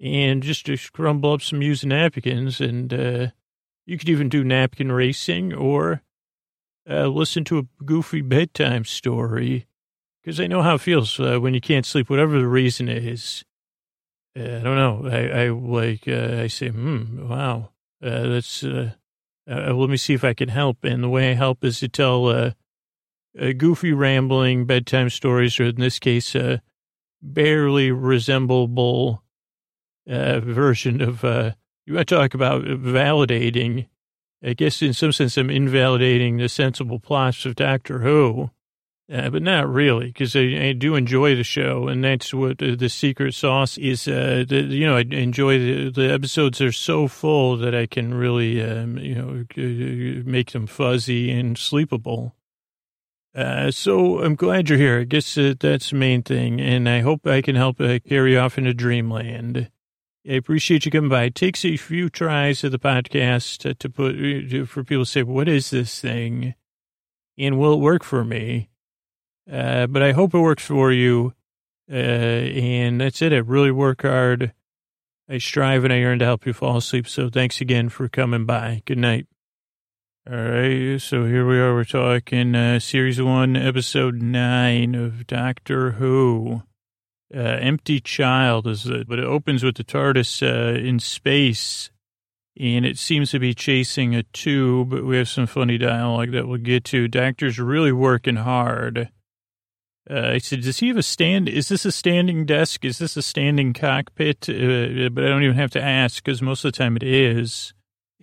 and 0.00 0.40
just, 0.40 0.66
just 0.66 0.92
crumble 0.92 1.32
up 1.32 1.42
some 1.42 1.62
used 1.62 1.84
napkins? 1.84 2.60
And 2.60 2.94
uh, 2.94 3.26
you 3.86 3.98
could 3.98 4.08
even 4.08 4.28
do 4.28 4.44
napkin 4.44 4.92
racing 4.92 5.52
or 5.52 6.02
uh, 6.88 7.08
listen 7.08 7.42
to 7.46 7.58
a 7.58 7.84
goofy 7.84 8.20
bedtime 8.20 8.84
story 8.84 9.66
because 10.22 10.38
I 10.38 10.46
know 10.46 10.62
how 10.62 10.76
it 10.76 10.80
feels 10.80 11.18
uh, 11.18 11.38
when 11.40 11.54
you 11.54 11.60
can't 11.60 11.84
sleep, 11.84 12.08
whatever 12.08 12.38
the 12.38 12.46
reason 12.46 12.88
is. 12.88 13.44
Uh, 14.36 14.42
I 14.42 14.60
don't 14.60 14.76
know. 14.76 15.08
I, 15.10 15.44
I 15.44 15.48
like, 15.48 16.06
uh, 16.06 16.42
I 16.42 16.48
say, 16.48 16.68
hmm, 16.68 17.26
wow, 17.26 17.70
uh, 18.02 18.28
that's, 18.28 18.62
uh, 18.62 18.90
uh, 19.50 19.72
let 19.72 19.88
me 19.88 19.96
see 19.96 20.12
if 20.12 20.24
I 20.24 20.34
can 20.34 20.50
help. 20.50 20.84
And 20.84 21.02
the 21.02 21.08
way 21.08 21.30
I 21.30 21.34
help 21.34 21.64
is 21.64 21.80
to 21.80 21.88
tell 21.88 22.26
uh, 22.26 22.50
goofy, 23.56 23.92
rambling 23.92 24.66
bedtime 24.66 25.08
stories, 25.08 25.58
or 25.58 25.64
in 25.64 25.76
this 25.76 25.98
case, 25.98 26.34
a 26.34 26.60
barely 27.22 27.90
resemblable 27.90 29.22
version 30.06 31.00
of, 31.00 31.24
you 31.86 31.94
want 31.94 32.08
to 32.08 32.14
talk 32.14 32.34
about 32.34 32.64
validating. 32.64 33.88
I 34.44 34.52
guess 34.52 34.82
in 34.82 34.92
some 34.92 35.12
sense, 35.12 35.36
I'm 35.38 35.50
invalidating 35.50 36.36
the 36.36 36.48
sensible 36.48 37.00
plots 37.00 37.46
of 37.46 37.56
Doctor 37.56 38.00
Who 38.00 38.50
uh, 39.12 39.30
but 39.30 39.42
not 39.42 39.68
really, 39.68 40.06
because 40.06 40.34
I, 40.34 40.40
I, 40.40 40.72
do 40.72 40.96
enjoy 40.96 41.36
the 41.36 41.44
show, 41.44 41.86
and 41.86 42.02
that's 42.02 42.34
what 42.34 42.60
uh, 42.60 42.74
the 42.76 42.88
secret 42.88 43.34
sauce 43.34 43.78
is. 43.78 44.08
Uh, 44.08 44.44
you 44.48 44.86
know, 44.86 44.96
I 44.96 45.02
enjoy 45.02 45.58
the, 45.58 45.90
the 45.90 46.12
episodes 46.12 46.60
are 46.60 46.72
so 46.72 47.06
full 47.06 47.56
that 47.58 47.74
I 47.74 47.86
can 47.86 48.14
really, 48.14 48.60
um, 48.62 48.98
you 48.98 49.14
know, 49.14 50.24
make 50.24 50.50
them 50.50 50.66
fuzzy 50.66 51.30
and 51.30 51.56
sleepable. 51.56 52.34
Uh, 53.32 53.70
so 53.70 54.22
I'm 54.22 54.34
glad 54.34 54.68
you're 54.68 54.78
here. 54.78 55.00
I 55.00 55.04
guess 55.04 55.38
uh, 55.38 55.54
that's 55.58 55.90
the 55.90 55.96
main 55.96 56.22
thing, 56.22 56.60
and 56.60 56.88
I 56.88 57.00
hope 57.00 57.26
I 57.26 57.42
can 57.42 57.54
help 57.54 57.80
uh, 57.80 58.00
carry 58.00 58.36
off 58.36 58.58
into 58.58 58.74
dreamland. 58.74 59.70
I 60.28 60.32
appreciate 60.32 60.84
you 60.84 60.90
coming 60.90 61.10
by. 61.10 61.24
It 61.24 61.36
takes 61.36 61.64
a 61.64 61.76
few 61.76 62.08
tries 62.08 62.64
of 62.64 62.72
the 62.72 62.78
podcast 62.80 63.58
to, 63.58 63.74
to 63.74 63.88
put 63.88 64.68
for 64.68 64.82
people 64.82 65.04
to 65.04 65.10
say, 65.10 65.22
"What 65.22 65.48
is 65.48 65.70
this 65.70 66.00
thing?" 66.00 66.54
and 67.38 67.58
will 67.58 67.74
it 67.74 67.80
work 67.80 68.02
for 68.02 68.24
me? 68.24 68.70
Uh, 69.50 69.86
but 69.86 70.02
I 70.02 70.12
hope 70.12 70.34
it 70.34 70.40
works 70.40 70.64
for 70.64 70.92
you. 70.92 71.34
Uh, 71.90 71.94
and 71.94 73.00
that's 73.00 73.22
it. 73.22 73.32
I 73.32 73.36
really 73.36 73.70
work 73.70 74.02
hard. 74.02 74.52
I 75.28 75.38
strive 75.38 75.84
and 75.84 75.92
I 75.92 76.02
earn 76.02 76.18
to 76.20 76.24
help 76.24 76.46
you 76.46 76.52
fall 76.52 76.76
asleep. 76.76 77.08
So 77.08 77.28
thanks 77.28 77.60
again 77.60 77.88
for 77.88 78.08
coming 78.08 78.44
by. 78.44 78.82
Good 78.84 78.98
night. 78.98 79.26
All 80.28 80.36
right. 80.36 81.00
So 81.00 81.24
here 81.26 81.46
we 81.46 81.58
are. 81.58 81.74
We're 81.74 81.84
talking 81.84 82.54
uh, 82.56 82.80
series 82.80 83.22
one, 83.22 83.56
episode 83.56 84.20
nine 84.20 84.94
of 84.94 85.26
Doctor 85.26 85.92
Who. 85.92 86.62
Uh, 87.34 87.38
Empty 87.38 88.00
Child 88.00 88.68
is 88.68 88.86
it, 88.86 89.08
but 89.08 89.18
it 89.18 89.24
opens 89.24 89.64
with 89.64 89.76
the 89.76 89.84
TARDIS 89.84 90.42
uh, 90.42 90.78
in 90.78 91.00
space, 91.00 91.90
and 92.58 92.86
it 92.86 92.98
seems 92.98 93.32
to 93.32 93.40
be 93.40 93.52
chasing 93.52 94.14
a 94.14 94.22
tube. 94.22 94.92
We 94.92 95.16
have 95.16 95.28
some 95.28 95.48
funny 95.48 95.76
dialogue 95.76 96.30
that 96.32 96.46
we'll 96.46 96.58
get 96.58 96.84
to. 96.84 97.08
Doctor's 97.08 97.58
really 97.58 97.90
working 97.90 98.36
hard. 98.36 99.10
Uh, 100.08 100.30
I 100.34 100.38
said, 100.38 100.62
does 100.62 100.78
he 100.78 100.88
have 100.88 100.96
a 100.96 101.02
stand? 101.02 101.48
Is 101.48 101.68
this 101.68 101.84
a 101.84 101.90
standing 101.90 102.46
desk? 102.46 102.84
Is 102.84 102.98
this 102.98 103.16
a 103.16 103.22
standing 103.22 103.72
cockpit? 103.72 104.48
Uh, 104.48 105.08
but 105.10 105.24
I 105.24 105.28
don't 105.28 105.42
even 105.42 105.56
have 105.56 105.72
to 105.72 105.82
ask 105.82 106.22
because 106.22 106.40
most 106.40 106.64
of 106.64 106.72
the 106.72 106.78
time 106.78 106.96
it 106.96 107.02
is. 107.02 107.74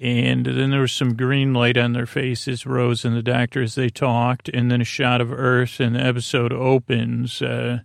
And 0.01 0.45
then 0.45 0.71
there 0.71 0.81
was 0.81 0.91
some 0.91 1.15
green 1.15 1.53
light 1.53 1.77
on 1.77 1.93
their 1.93 2.05
faces, 2.05 2.65
Rose 2.65 3.05
and 3.05 3.15
the 3.15 3.21
doctor, 3.21 3.61
as 3.61 3.75
they 3.75 3.89
talked, 3.89 4.49
and 4.49 4.71
then 4.71 4.81
a 4.81 4.85
shot 4.85 5.21
of 5.21 5.31
Earth, 5.31 5.79
and 5.79 5.95
the 5.95 6.01
episode 6.01 6.51
opens. 6.51 7.41
Uh, 7.41 7.79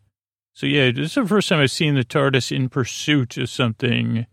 so, 0.55 0.67
yeah, 0.67 0.91
this 0.91 1.09
is 1.09 1.15
the 1.15 1.27
first 1.27 1.49
time 1.49 1.61
I've 1.61 1.71
seen 1.71 1.95
the 1.95 2.05
TARDIS 2.05 2.51
in 2.51 2.71
pursuit 2.71 3.37
of 3.37 3.51
something. 3.51 4.27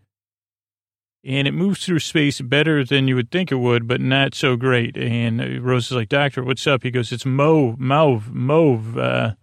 And 1.23 1.47
it 1.47 1.53
moves 1.53 1.85
through 1.85 1.99
space 1.99 2.39
better 2.39 2.85
than 2.85 3.07
you 3.07 3.15
would 3.15 3.31
think 3.31 3.51
it 3.51 3.55
would, 3.55 3.87
but 3.87 3.99
not 3.99 4.35
so 4.35 4.55
great. 4.55 4.95
And 4.95 5.63
Rose 5.63 5.87
is 5.87 5.91
like, 5.91 6.09
Doctor, 6.09 6.43
what's 6.43 6.67
up? 6.67 6.83
He 6.83 6.91
goes, 6.91 7.11
It's 7.11 7.25
mauve, 7.25 7.79
mauve, 7.79 8.33
mauve. 8.33 9.35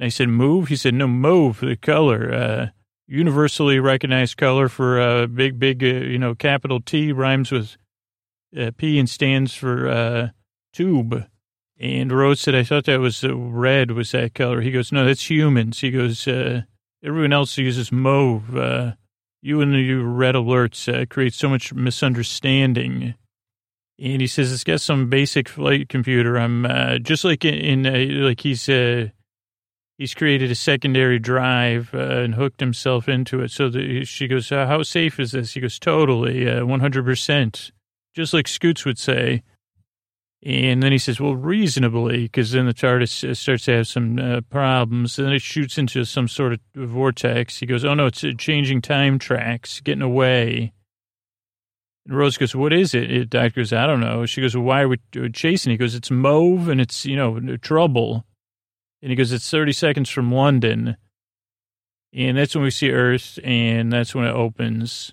Uh, 0.00 0.04
I 0.04 0.08
said, 0.08 0.28
move? 0.28 0.68
He 0.68 0.76
said, 0.76 0.94
no, 0.94 1.06
move 1.06 1.60
the 1.60 1.76
color. 1.76 2.32
Uh, 2.32 2.66
universally 3.06 3.80
recognized 3.80 4.36
color 4.36 4.68
for 4.68 5.00
a 5.00 5.22
uh, 5.22 5.26
big, 5.26 5.58
big, 5.58 5.82
uh, 5.82 5.86
you 5.86 6.18
know, 6.18 6.34
capital 6.34 6.80
T 6.80 7.12
rhymes 7.12 7.50
with 7.50 7.76
uh, 8.56 8.70
P 8.76 8.98
and 8.98 9.08
stands 9.08 9.54
for 9.54 9.88
uh, 9.88 10.28
tube. 10.72 11.24
And 11.80 12.12
Rose 12.12 12.40
said, 12.40 12.54
I 12.54 12.64
thought 12.64 12.84
that 12.86 13.00
was 13.00 13.24
uh, 13.24 13.34
red 13.34 13.92
was 13.92 14.12
that 14.12 14.34
color. 14.34 14.60
He 14.60 14.70
goes, 14.70 14.92
no, 14.92 15.04
that's 15.04 15.30
humans. 15.30 15.80
He 15.80 15.90
goes, 15.90 16.26
everyone 16.28 17.32
else 17.32 17.56
uses 17.56 17.92
mauve. 17.92 18.56
Uh, 18.56 18.92
you 19.40 19.60
and 19.60 19.72
your 19.74 20.04
red 20.04 20.34
alerts 20.34 20.92
uh, 20.92 21.06
create 21.06 21.34
so 21.34 21.48
much 21.48 21.72
misunderstanding. 21.72 23.14
And 24.00 24.20
he 24.20 24.26
says, 24.26 24.52
it's 24.52 24.64
got 24.64 24.80
some 24.80 25.08
basic 25.08 25.48
flight 25.48 25.88
computer. 25.88 26.36
I'm 26.38 26.66
uh, 26.66 26.98
just 26.98 27.24
like 27.24 27.44
in, 27.44 27.86
in 27.86 28.24
like 28.24 28.40
he's, 28.40 28.68
he's 29.98 30.14
created 30.14 30.50
a 30.50 30.54
secondary 30.54 31.18
drive 31.18 31.90
uh, 31.92 31.98
and 31.98 32.36
hooked 32.36 32.60
himself 32.60 33.08
into 33.08 33.40
it. 33.40 33.50
So 33.50 33.68
the, 33.68 34.04
she 34.04 34.28
goes, 34.28 34.50
uh, 34.50 34.66
"How 34.66 34.82
safe 34.82 35.20
is 35.20 35.32
this?" 35.32 35.52
He 35.52 35.60
goes, 35.60 35.78
"Totally, 35.78 36.48
uh, 36.48 36.64
one 36.64 36.80
hundred 36.80 37.04
percent," 37.04 37.72
just 38.14 38.32
like 38.32 38.48
Scoots 38.48 38.84
would 38.84 38.98
say. 38.98 39.42
And 40.46 40.82
then 40.82 40.92
he 40.92 40.98
says, 40.98 41.20
"Well, 41.20 41.34
reasonably," 41.34 42.22
because 42.22 42.52
then 42.52 42.66
the 42.66 42.72
TARDIS 42.72 43.28
uh, 43.28 43.34
starts 43.34 43.64
to 43.64 43.72
have 43.72 43.88
some 43.88 44.18
uh, 44.18 44.40
problems. 44.42 45.18
And 45.18 45.26
then 45.26 45.34
it 45.34 45.42
shoots 45.42 45.76
into 45.76 46.04
some 46.04 46.28
sort 46.28 46.52
of 46.52 46.60
vortex. 46.74 47.58
He 47.58 47.66
goes, 47.66 47.84
"Oh 47.84 47.94
no, 47.94 48.06
it's 48.06 48.22
uh, 48.22 48.30
changing 48.38 48.80
time 48.80 49.18
tracks, 49.18 49.80
getting 49.80 50.02
away." 50.02 50.72
Rose 52.06 52.38
goes, 52.38 52.54
"What 52.54 52.72
is 52.72 52.94
it?" 52.94 53.10
it 53.10 53.30
doctor 53.30 53.60
goes, 53.60 53.72
"I 53.72 53.86
don't 53.86 54.00
know." 54.00 54.24
She 54.26 54.40
goes, 54.40 54.56
well, 54.56 54.64
"Why 54.64 54.82
are 54.82 54.88
we 54.88 54.98
chasing?" 55.32 55.72
He 55.72 55.76
goes, 55.76 55.96
"It's 55.96 56.10
mauve 56.10 56.68
and 56.68 56.80
it's 56.80 57.04
you 57.04 57.16
know 57.16 57.56
trouble." 57.56 58.24
And 59.02 59.10
he 59.10 59.16
goes, 59.16 59.32
it's 59.32 59.50
30 59.50 59.72
seconds 59.72 60.10
from 60.10 60.32
London. 60.32 60.96
And 62.12 62.36
that's 62.36 62.54
when 62.54 62.64
we 62.64 62.70
see 62.70 62.90
Earth, 62.90 63.38
and 63.44 63.92
that's 63.92 64.14
when 64.14 64.24
it 64.24 64.34
opens. 64.34 65.12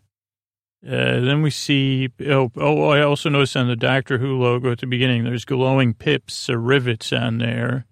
Uh, 0.86 1.20
then 1.20 1.42
we 1.42 1.50
see, 1.50 2.10
oh, 2.28 2.52
oh, 2.58 2.90
I 2.90 3.02
also 3.02 3.30
noticed 3.30 3.58
on 3.58 3.68
the 3.68 3.76
Doctor 3.76 4.20
Who 4.20 4.40
logo 4.40 4.72
at 4.72 4.80
the 4.80 4.88
beginning, 4.88 5.24
there's 5.24 5.46
glowing 5.46 5.94
pips 5.94 6.50
or 6.50 6.60
rivets 6.60 7.12
on 7.12 7.40
there. 7.40 7.86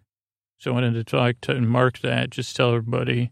So 0.59 0.71
I 0.71 0.73
wanted 0.75 0.93
to 0.93 1.03
talk 1.03 1.41
to 1.41 1.51
and 1.51 1.67
mark 1.67 1.99
that, 1.99 2.29
just 2.29 2.55
tell 2.55 2.69
everybody. 2.69 3.31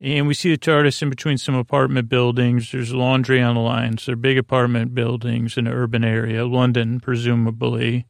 And 0.00 0.28
we 0.28 0.34
see 0.34 0.50
the 0.50 0.58
TARDIS 0.58 1.02
in 1.02 1.10
between 1.10 1.38
some 1.38 1.54
apartment 1.54 2.08
buildings. 2.08 2.70
There's 2.70 2.92
laundry 2.92 3.40
on 3.40 3.54
the 3.54 3.60
lines. 3.60 4.06
They're 4.06 4.16
big 4.16 4.38
apartment 4.38 4.94
buildings 4.94 5.56
in 5.56 5.66
an 5.66 5.72
urban 5.72 6.04
area, 6.04 6.46
London, 6.46 7.00
presumably. 7.00 8.06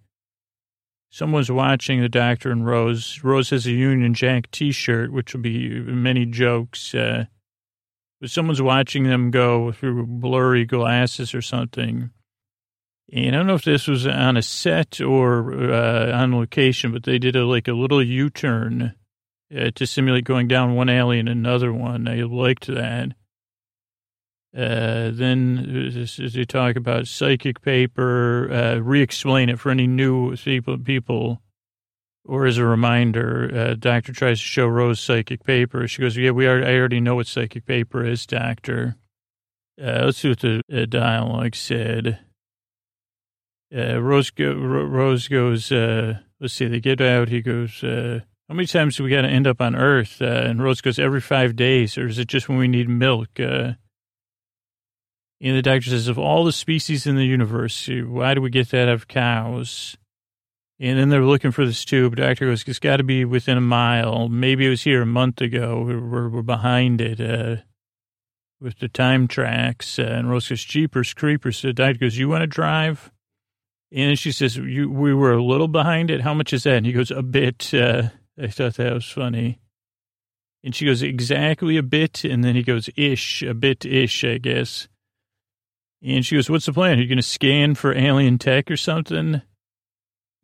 Someone's 1.11 1.51
watching 1.51 2.01
the 2.01 2.09
doctor 2.09 2.51
and 2.51 2.67
Rose. 2.67 3.21
Rose 3.25 3.51
has 3.51 3.67
a 3.67 3.73
Union 3.73 4.13
Jack 4.15 4.51
T-shirt, 4.51 5.11
which 5.11 5.33
will 5.33 5.41
be 5.41 5.81
many 5.81 6.27
jokes. 6.27 6.95
Uh, 6.95 7.25
but 8.21 8.31
someone's 8.31 8.61
watching 8.61 9.05
them 9.05 9.31
go 9.31 9.73
through 9.73 10.07
blurry 10.07 10.65
glasses 10.65 11.35
or 11.35 11.41
something. 11.41 12.11
And 13.11 13.35
I 13.35 13.39
don't 13.39 13.47
know 13.47 13.55
if 13.55 13.65
this 13.65 13.89
was 13.89 14.07
on 14.07 14.37
a 14.37 14.43
set 14.43 15.01
or 15.01 15.73
uh, 15.73 16.13
on 16.13 16.37
location, 16.37 16.93
but 16.93 17.05
they 17.05 17.19
did 17.19 17.37
a, 17.37 17.47
like 17.47 17.69
a 17.69 17.73
little 17.73 18.03
U-turn 18.03 18.95
uh, 19.57 19.71
to 19.77 19.87
simulate 19.87 20.25
going 20.25 20.47
down 20.47 20.75
one 20.75 20.91
alley 20.91 21.19
and 21.19 21.29
another 21.29 21.73
one. 21.73 22.07
I 22.07 22.23
liked 22.23 22.67
that. 22.67 23.15
Uh, 24.59 25.11
then 25.13 25.93
they 26.35 26.45
talk 26.45 26.75
about 26.75 27.07
psychic 27.07 27.63
paper, 27.63 28.51
uh, 28.51 28.79
re-explain 28.79 29.49
it 29.49 29.61
for 29.61 29.71
any 29.71 29.87
new 29.87 30.35
people, 30.85 31.41
or 32.25 32.45
as 32.45 32.59
a 32.59 32.65
reminder, 32.65 33.51
uh, 33.55 33.75
doctor 33.75 34.13
tries 34.13 34.41
to 34.41 34.45
show 34.45 34.67
Rose 34.67 34.99
psychic 34.99 35.45
paper. 35.45 35.87
She 35.87 36.03
goes, 36.03 36.17
yeah, 36.17 36.33
we 36.33 36.49
are, 36.49 36.65
I 36.65 36.77
already 36.77 37.01
know 37.01 37.15
what 37.15 37.29
psychic 37.29 37.67
paper 37.67 38.05
is, 38.05 38.27
doctor. 38.27 38.97
Uh, 39.81 40.07
let's 40.07 40.19
see 40.19 40.31
what 40.31 40.41
the 40.41 40.61
uh, 40.73 40.87
dialogue 40.87 41.55
said. 41.55 42.19
Uh, 43.73 44.01
Rose, 44.01 44.31
go, 44.31 44.55
Rose 44.55 45.29
goes, 45.29 45.71
uh, 45.71 46.19
let's 46.41 46.55
see, 46.55 46.67
they 46.67 46.81
get 46.81 47.01
out. 47.01 47.29
He 47.29 47.43
goes, 47.43 47.85
uh, 47.85 48.21
how 48.49 48.55
many 48.57 48.67
times 48.67 48.97
do 48.97 49.05
we 49.05 49.11
got 49.11 49.23
to 49.23 49.29
end 49.29 49.47
up 49.47 49.61
on 49.61 49.77
Earth? 49.77 50.21
Uh, 50.21 50.25
and 50.25 50.61
Rose 50.61 50.81
goes, 50.81 50.99
every 50.99 51.21
five 51.21 51.55
days, 51.55 51.97
or 51.97 52.09
is 52.09 52.19
it 52.19 52.27
just 52.27 52.49
when 52.49 52.59
we 52.59 52.67
need 52.67 52.89
milk? 52.89 53.39
Uh, 53.39 53.75
and 55.41 55.57
the 55.57 55.63
doctor 55.63 55.91
says, 55.91 56.09
of 56.09 56.19
all 56.19 56.45
the 56.45 56.53
species 56.53 57.07
in 57.07 57.17
the 57.17 57.25
universe, 57.25 57.89
why 57.89 58.35
do 58.35 58.41
we 58.41 58.51
get 58.51 58.71
that 58.71 58.89
of 58.89 59.07
cows? 59.07 59.97
And 60.81 60.99
then 60.99 61.09
they're 61.09 61.25
looking 61.25 61.51
for 61.51 61.67
this 61.67 61.85
tube. 61.85 62.17
Doctor 62.17 62.47
goes, 62.47 62.65
it's 62.67 62.79
got 62.79 62.99
to 62.99 63.05
be 63.05 63.25
within 63.25 63.59
a 63.59 63.61
mile. 63.61 64.29
Maybe 64.29 64.67
it 64.67 64.71
was 64.71 64.83
here 64.83 65.03
a 65.03 65.07
month 65.07 65.41
ago. 65.41 65.83
We're, 65.85 66.29
we're 66.29 66.43
behind 66.43 67.01
it 67.01 67.21
uh, 67.21 67.63
with 68.61 68.79
the 68.79 68.89
time 68.89 69.27
tracks. 69.27 69.99
Uh, 69.99 70.03
and 70.03 70.31
Rose 70.31 70.49
goes, 70.49 70.65
Jeepers 70.65 71.15
Creepers. 71.15 71.59
So 71.59 71.69
the 71.69 71.73
doctor 71.73 71.99
goes, 71.99 72.17
you 72.17 72.29
want 72.29 72.43
to 72.43 72.47
drive? 72.47 73.11
And 73.91 74.19
she 74.19 74.31
says, 74.31 74.57
you, 74.57 74.91
we 74.91 75.15
were 75.15 75.33
a 75.33 75.43
little 75.43 75.67
behind 75.67 76.11
it. 76.11 76.21
How 76.21 76.35
much 76.35 76.53
is 76.53 76.63
that? 76.65 76.77
And 76.77 76.87
he 76.87 76.93
goes, 76.93 77.11
a 77.11 77.23
bit. 77.23 77.73
Uh, 77.75 78.11
I 78.41 78.47
thought 78.49 78.75
that 78.75 78.93
was 78.93 79.11
funny. 79.11 79.61
And 80.63 80.75
she 80.75 80.87
goes, 80.87 81.03
exactly 81.03 81.77
a 81.77 81.83
bit. 81.83 82.25
And 82.25 82.45
then 82.45 82.55
he 82.55 82.63
goes, 82.63 82.89
ish, 82.97 83.43
a 83.43 83.55
bit 83.55 83.85
ish, 83.85 84.25
I 84.25 84.39
guess. 84.39 84.89
And 86.03 86.25
she 86.25 86.37
goes, 86.37 86.49
what's 86.49 86.67
the 86.67 86.73
plan? 86.73 86.99
Are 86.99 87.03
you 87.03 87.09
going 87.09 87.17
to 87.17 87.23
scan 87.23 87.75
for 87.75 87.93
alien 87.95 88.39
tech 88.39 88.71
or 88.71 88.77
something? 88.77 89.43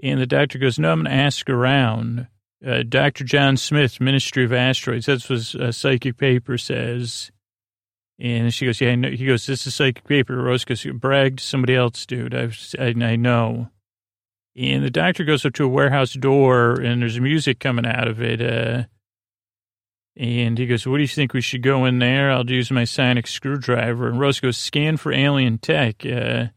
And 0.02 0.20
the 0.20 0.26
doctor 0.26 0.58
goes, 0.58 0.78
no, 0.78 0.90
I'm 0.92 1.04
going 1.04 1.16
to 1.16 1.22
ask 1.22 1.48
around. 1.48 2.26
Uh, 2.66 2.82
Dr. 2.82 3.24
John 3.24 3.56
Smith, 3.56 4.00
Ministry 4.00 4.44
of 4.44 4.52
Asteroids. 4.52 5.06
That's 5.06 5.28
what 5.28 5.54
a 5.54 5.72
psychic 5.72 6.16
paper 6.16 6.58
says. 6.58 7.30
And 8.18 8.52
she 8.54 8.66
goes, 8.66 8.80
yeah, 8.80 8.94
He 8.94 9.26
goes, 9.26 9.46
this 9.46 9.66
is 9.66 9.74
psychic 9.74 10.04
paper. 10.04 10.36
Rose 10.36 10.64
goes, 10.64 10.84
bragged 10.84 11.40
somebody 11.40 11.74
else, 11.74 12.06
dude. 12.06 12.34
I've, 12.34 12.58
I, 12.78 12.94
I 13.00 13.16
know. 13.16 13.70
And 14.56 14.84
the 14.84 14.90
doctor 14.90 15.24
goes 15.24 15.44
up 15.44 15.52
to 15.54 15.64
a 15.64 15.68
warehouse 15.68 16.14
door 16.14 16.80
and 16.80 17.02
there's 17.02 17.18
music 17.18 17.58
coming 17.58 17.86
out 17.86 18.06
of 18.06 18.20
it. 18.22 18.40
Uh, 18.40 18.84
and 20.16 20.56
he 20.56 20.66
goes, 20.66 20.86
what 20.86 20.98
do 20.98 21.02
you 21.02 21.08
think 21.08 21.34
we 21.34 21.40
should 21.40 21.62
go 21.62 21.84
in 21.84 21.98
there? 21.98 22.30
I'll 22.30 22.48
use 22.48 22.70
my 22.70 22.84
sonic 22.84 23.26
screwdriver. 23.26 24.08
And 24.08 24.20
Rose 24.20 24.40
goes, 24.40 24.56
scan 24.56 24.96
for 24.96 25.12
alien 25.12 25.58
tech. 25.58 26.06
Uh, 26.06 26.48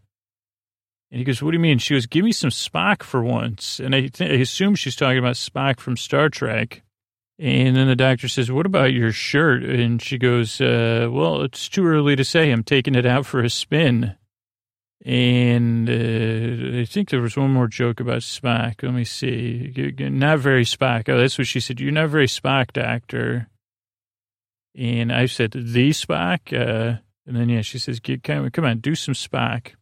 and 1.09 1.19
he 1.19 1.23
goes, 1.23 1.41
what 1.41 1.51
do 1.51 1.57
you 1.57 1.61
mean? 1.61 1.79
She 1.79 1.93
goes, 1.93 2.05
give 2.05 2.25
me 2.25 2.31
some 2.31 2.49
Spock 2.49 3.01
for 3.01 3.23
once. 3.23 3.79
And 3.79 3.95
I, 3.95 4.07
th- 4.07 4.29
I 4.29 4.35
assume 4.41 4.75
she's 4.75 4.95
talking 4.95 5.17
about 5.17 5.35
Spock 5.35 5.79
from 5.79 5.97
Star 5.97 6.29
Trek. 6.29 6.83
And 7.39 7.75
then 7.75 7.87
the 7.87 7.95
doctor 7.95 8.27
says, 8.27 8.51
what 8.51 8.65
about 8.65 8.93
your 8.93 9.11
shirt? 9.11 9.63
And 9.63 10.01
she 10.01 10.17
goes, 10.17 10.59
uh, 10.59 11.07
well, 11.11 11.43
it's 11.43 11.69
too 11.69 11.85
early 11.85 12.15
to 12.15 12.25
say. 12.25 12.51
I'm 12.51 12.63
taking 12.63 12.95
it 12.95 13.05
out 13.05 13.25
for 13.25 13.41
a 13.41 13.49
spin. 13.49 14.15
And 15.07 15.89
uh, 15.89 16.81
I 16.81 16.83
think 16.83 17.09
there 17.09 17.21
was 17.21 17.37
one 17.37 17.53
more 17.53 17.67
joke 17.67 18.01
about 18.01 18.23
Spock. 18.23 18.83
Let 18.83 18.93
me 18.93 19.05
see. 19.05 19.71
Not 19.97 20.39
very 20.39 20.65
Spock. 20.65 21.07
Oh, 21.07 21.17
that's 21.17 21.37
what 21.37 21.47
she 21.47 21.61
said. 21.61 21.79
You're 21.79 21.93
not 21.93 22.09
very 22.09 22.27
Spock, 22.27 22.73
doctor. 22.73 23.47
And 24.75 25.13
I 25.13 25.27
said, 25.27 25.51
the 25.51 25.91
Spock? 25.91 26.51
Uh, 26.51 26.99
and 27.25 27.37
then, 27.37 27.47
yeah, 27.47 27.61
she 27.61 27.79
says, 27.79 28.01
come 28.01 28.65
on, 28.65 28.79
do 28.79 28.95
some 28.95 29.13
Spock. 29.13 29.75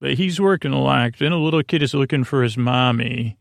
But 0.00 0.14
he's 0.14 0.40
working 0.40 0.72
a 0.72 0.80
lot. 0.80 1.18
Then 1.18 1.32
a 1.32 1.38
little 1.38 1.64
kid 1.64 1.82
is 1.82 1.92
looking 1.92 2.22
for 2.22 2.44
his 2.44 2.56
mommy. 2.56 3.36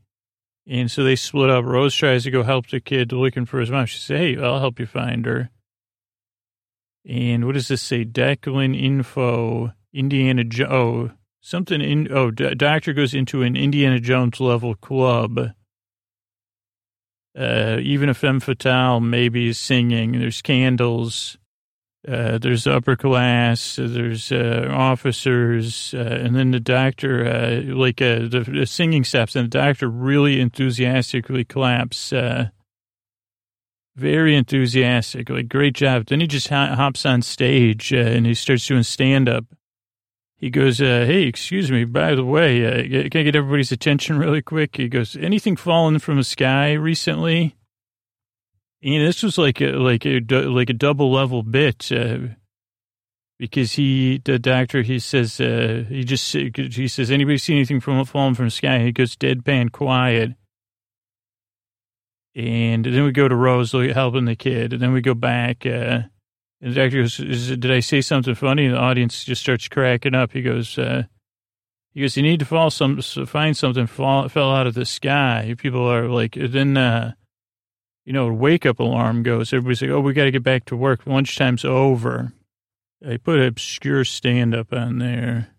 And 0.65 0.89
so 0.89 1.03
they 1.03 1.15
split 1.15 1.51
up. 1.51 1.65
Rose 1.65 1.94
tries 1.94 2.24
to 2.24 2.32
go 2.32 2.41
help 2.41 2.67
the 2.67 2.79
kid 2.79 3.12
looking 3.12 3.46
for 3.46 3.60
his 3.60 3.70
mom. 3.70 3.86
She 3.86 4.00
says, 4.00 4.17
hey, 4.17 4.38
I'll 4.38 4.60
help 4.60 4.79
you 4.79 4.88
find 4.88 5.24
her. 5.27 5.51
And 7.08 7.46
what 7.46 7.53
does 7.53 7.67
this 7.67 7.84
say? 7.84 8.06
Declan 8.06 8.75
info, 8.75 9.72
Indiana 9.94 10.44
Jones. 10.44 11.12
Something 11.48 11.80
in, 11.80 12.12
oh, 12.12 12.30
d- 12.30 12.56
doctor 12.56 12.92
goes 12.92 13.13
into 13.13 13.42
an 13.42 13.56
Indiana 13.56 14.01
Jones 14.01 14.42
level 14.42 14.75
club. 14.75 15.53
Uh, 17.40 17.77
even 17.81 18.10
a 18.10 18.14
femme 18.14 18.42
fatale 18.42 19.00
maybe 19.00 19.48
is 19.48 19.57
singing. 19.57 20.20
There's 20.20 20.42
candles. 20.42 21.38
Uh, 22.05 22.38
there's 22.38 22.68
upper 22.68 22.98
class, 22.98 23.77
there's 23.77 24.29
uh, 24.29 24.68
officers, 24.70 25.94
uh, 25.94 26.20
and 26.22 26.36
then 26.36 26.51
the 26.51 26.60
doctor, 26.60 27.25
uh, 27.25 27.62
like 27.74 28.01
uh, 28.01 28.27
the, 28.27 28.46
the, 28.46 28.66
singing 28.66 29.05
stops, 29.05 29.33
and 29.33 29.46
the 29.46 29.57
doctor 29.57 29.90
really 29.90 30.42
enthusiastically 30.42 31.46
claps. 31.46 32.12
Uh, 32.12 32.50
very 33.96 34.36
enthusiastic, 34.36 35.29
like 35.29 35.48
great 35.48 35.75
job. 35.75 36.07
Then 36.07 36.20
he 36.20 36.27
just 36.27 36.50
hops 36.50 37.05
on 37.05 37.22
stage 37.22 37.94
and 37.94 38.25
he 38.25 38.33
starts 38.33 38.68
doing 38.68 38.83
stand 38.83 39.29
up. 39.29 39.46
He 40.38 40.50
goes, 40.50 40.78
"Hey, 40.78 41.24
excuse 41.24 41.72
me. 41.72 41.84
By 41.84 42.14
the 42.14 42.24
way, 42.24 43.10
can 43.10 43.20
I 43.20 43.24
get 43.24 43.36
everybody's 43.36 43.72
attention 43.72 44.20
really 44.20 44.42
quick?" 44.42 44.78
He 44.78 44.88
goes, 44.88 45.16
"Anything 45.16 45.56
falling 45.56 46.00
from 46.00 46.18
the 46.18 46.24
sky 46.24 46.74
recently?" 46.74 47.56
And 48.84 49.08
this 49.08 49.24
was 49.24 49.38
like 49.38 49.60
a, 49.60 49.72
like 49.72 50.06
a, 50.06 50.20
like 50.20 50.70
a 50.70 50.74
double 50.74 51.12
level 51.12 51.42
bit, 51.42 51.92
uh, 51.92 52.20
because 53.40 53.74
he, 53.74 54.22
the 54.24 54.38
doctor, 54.40 54.84
he 54.84 55.00
says, 55.00 55.40
uh, 55.42 55.84
he 55.90 56.04
just, 56.04 56.32
he 56.32 56.88
says, 56.88 57.12
anybody 57.12 57.38
see 57.38 57.54
anything 57.54 57.80
from 57.80 58.06
falling 58.06 58.36
from 58.36 58.46
the 58.46 58.52
sky? 58.52 58.80
He 58.80 58.92
goes 58.92 59.16
deadpan 59.16 59.72
quiet. 59.72 60.36
And 62.36 62.86
then 62.86 63.04
we 63.04 63.12
go 63.12 63.28
to 63.28 63.36
Rose 63.36 63.72
helping 63.72 64.26
the 64.26 64.36
kid. 64.36 64.74
And 64.74 64.82
then 64.82 64.94
we 64.94 65.02
go 65.02 65.16
back, 65.16 65.66
uh, 65.66 66.02
and 66.61 66.72
the 66.74 66.75
doctor 66.75 67.01
goes, 67.01 67.17
did 67.17 67.72
I 67.72 67.81
say 67.81 68.01
something 68.01 68.35
funny? 68.35 68.65
And 68.65 68.75
the 68.75 68.79
audience 68.79 69.24
just 69.24 69.41
starts 69.41 69.67
cracking 69.67 70.15
up. 70.15 70.31
He 70.31 70.41
goes, 70.41 70.77
uh, 70.77 71.03
he 71.93 72.01
goes, 72.01 72.17
you 72.17 72.24
need 72.24 72.39
to 72.39 72.46
fall 72.46 72.72
some, 72.72 73.01
find 73.01 73.55
something 73.55 73.87
fall, 73.87 74.27
fell 74.29 74.51
out 74.51 74.67
of 74.67 74.74
the 74.74 74.85
sky. 74.85 75.53
People 75.57 75.85
are 75.85 76.07
like, 76.07 76.35
then, 76.35 76.75
uh, 76.75 77.13
you 78.05 78.13
know, 78.13 78.31
wake 78.33 78.65
up 78.65 78.79
alarm 78.79 79.22
goes. 79.22 79.53
Everybody's 79.53 79.81
like, 79.81 79.91
oh, 79.91 80.00
we 80.00 80.13
got 80.13 80.24
to 80.24 80.31
get 80.31 80.43
back 80.43 80.65
to 80.65 80.75
work. 80.75 81.05
Lunchtime's 81.05 81.65
over. 81.65 82.33
I 83.07 83.17
put 83.17 83.39
an 83.39 83.48
obscure 83.48 84.03
stand 84.03 84.55
up 84.55 84.74
on 84.74 84.98
there. 84.98 85.50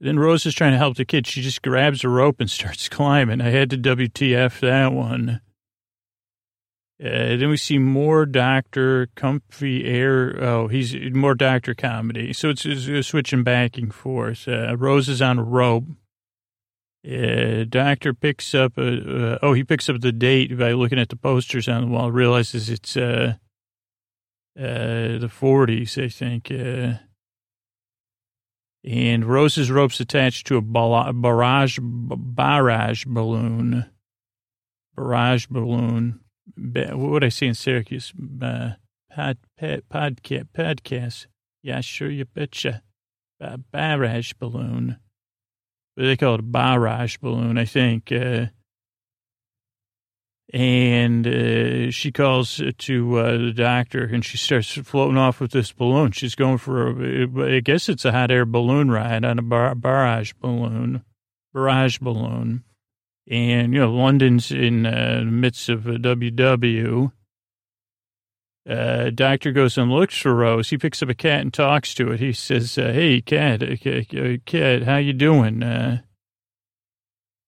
Then 0.00 0.18
Rose 0.18 0.46
is 0.46 0.54
trying 0.54 0.72
to 0.72 0.78
help 0.78 0.96
the 0.96 1.04
kid. 1.04 1.26
She 1.26 1.42
just 1.42 1.62
grabs 1.62 2.02
a 2.02 2.08
rope 2.08 2.40
and 2.40 2.50
starts 2.50 2.88
climbing. 2.88 3.40
I 3.40 3.50
had 3.50 3.70
to 3.70 3.78
WTF 3.78 4.58
that 4.60 4.92
one. 4.92 5.40
Uh, 7.02 7.36
then 7.36 7.48
we 7.48 7.56
see 7.56 7.78
more 7.78 8.26
doctor, 8.26 9.08
comfy 9.14 9.86
air. 9.86 10.36
Oh, 10.38 10.68
he's 10.68 10.94
more 11.14 11.34
doctor 11.34 11.74
comedy. 11.74 12.34
So 12.34 12.50
it's, 12.50 12.66
it's 12.66 13.08
switching 13.08 13.42
back 13.42 13.78
and 13.78 13.94
forth. 13.94 14.46
Uh, 14.46 14.76
Rose 14.76 15.08
is 15.08 15.22
on 15.22 15.38
a 15.38 15.42
rope. 15.42 15.84
Uh, 17.10 17.64
doctor 17.66 18.12
picks 18.12 18.54
up, 18.54 18.76
a, 18.76 19.32
uh, 19.32 19.38
oh, 19.40 19.54
he 19.54 19.64
picks 19.64 19.88
up 19.88 20.02
the 20.02 20.12
date 20.12 20.58
by 20.58 20.72
looking 20.72 20.98
at 20.98 21.08
the 21.08 21.16
posters 21.16 21.68
on 21.68 21.80
the 21.80 21.86
wall, 21.86 22.12
realizes 22.12 22.68
it's 22.68 22.94
uh, 22.98 23.32
uh, 24.58 24.62
the 24.62 25.30
40s, 25.30 26.02
I 26.02 26.08
think. 26.08 26.50
And 28.84 29.24
Rose's 29.24 29.70
rope's 29.70 30.00
attached 30.00 30.46
to 30.48 30.58
a 30.58 31.12
barrage, 31.12 31.78
barrage 31.82 33.04
balloon. 33.06 33.86
Barrage 34.94 35.46
balloon. 35.46 36.20
What 36.56 37.24
I 37.24 37.28
say 37.28 37.46
in 37.46 37.54
Syracuse? 37.54 38.12
Uh, 38.40 38.72
pod, 39.14 39.38
pod, 39.58 39.82
podcast, 39.90 40.48
podcast. 40.56 41.26
Yeah, 41.62 41.80
sure, 41.80 42.10
you 42.10 42.24
betcha. 42.24 42.82
Barrage 43.72 44.34
balloon 44.34 44.98
What 45.94 46.04
they 46.04 46.16
call 46.16 46.34
it 46.34 46.40
a 46.40 46.42
barrage 46.42 47.16
balloon, 47.18 47.58
I 47.58 47.64
think. 47.64 48.12
Uh, 48.12 48.46
and 50.52 51.26
uh, 51.26 51.90
she 51.90 52.10
calls 52.10 52.60
to 52.78 53.18
uh, 53.18 53.38
the 53.38 53.52
doctor 53.52 54.04
and 54.04 54.24
she 54.24 54.36
starts 54.36 54.72
floating 54.72 55.16
off 55.16 55.40
with 55.40 55.52
this 55.52 55.72
balloon. 55.72 56.10
She's 56.12 56.34
going 56.34 56.58
for, 56.58 56.88
a, 56.88 57.56
I 57.56 57.60
guess 57.60 57.88
it's 57.88 58.04
a 58.04 58.12
hot 58.12 58.30
air 58.30 58.44
balloon 58.44 58.90
ride 58.90 59.24
on 59.24 59.38
a 59.38 59.42
bar, 59.42 59.74
barrage 59.74 60.32
balloon, 60.40 61.04
barrage 61.54 61.98
balloon. 61.98 62.64
And, 63.30 63.72
you 63.72 63.78
know, 63.78 63.92
London's 63.92 64.50
in 64.50 64.84
uh, 64.84 65.20
the 65.24 65.30
midst 65.30 65.68
of 65.68 65.86
a 65.86 65.98
WW. 65.98 67.12
Uh, 68.68 69.10
doctor 69.10 69.52
goes 69.52 69.78
and 69.78 69.90
looks 69.90 70.18
for 70.18 70.34
Rose. 70.34 70.68
He 70.68 70.76
picks 70.76 71.00
up 71.00 71.08
a 71.08 71.14
cat 71.14 71.40
and 71.40 71.54
talks 71.54 71.94
to 71.94 72.10
it. 72.10 72.18
He 72.18 72.32
says, 72.32 72.76
uh, 72.76 72.92
"Hey, 72.92 73.20
cat, 73.20 73.62
uh, 73.62 74.36
cat, 74.44 74.82
how 74.82 74.96
you 74.96 75.12
doing?" 75.12 75.62
Uh, 75.62 76.00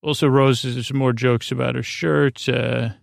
also, 0.03 0.29
Rose 0.29 0.63
has 0.63 0.87
some 0.87 0.99
more 0.99 1.13
jokes 1.13 1.51
about 1.51 1.75
her 1.75 1.83
shirt. 1.83 2.49
And 2.49 2.95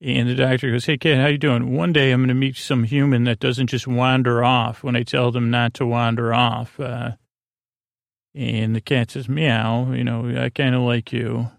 the 0.00 0.34
doctor 0.34 0.70
goes, 0.70 0.86
"Hey, 0.86 0.98
cat, 0.98 1.18
how 1.18 1.26
you 1.26 1.38
doing? 1.38 1.74
One 1.74 1.92
day 1.92 2.12
I'm 2.12 2.20
going 2.20 2.28
to 2.28 2.34
meet 2.34 2.56
some 2.56 2.84
human 2.84 3.24
that 3.24 3.40
doesn't 3.40 3.66
just 3.66 3.88
wander 3.88 4.44
off 4.44 4.84
when 4.84 4.94
I 4.94 5.02
tell 5.02 5.32
them 5.32 5.50
not 5.50 5.74
to 5.74 5.86
wander 5.86 6.32
off." 6.32 6.78
And 6.78 7.16
the 8.34 8.80
cat 8.80 9.10
says, 9.10 9.28
"Meow, 9.28 9.92
you 9.92 10.04
know, 10.04 10.40
I 10.40 10.50
kind 10.50 10.74
of 10.74 10.82
like 10.82 11.12
you." 11.12 11.50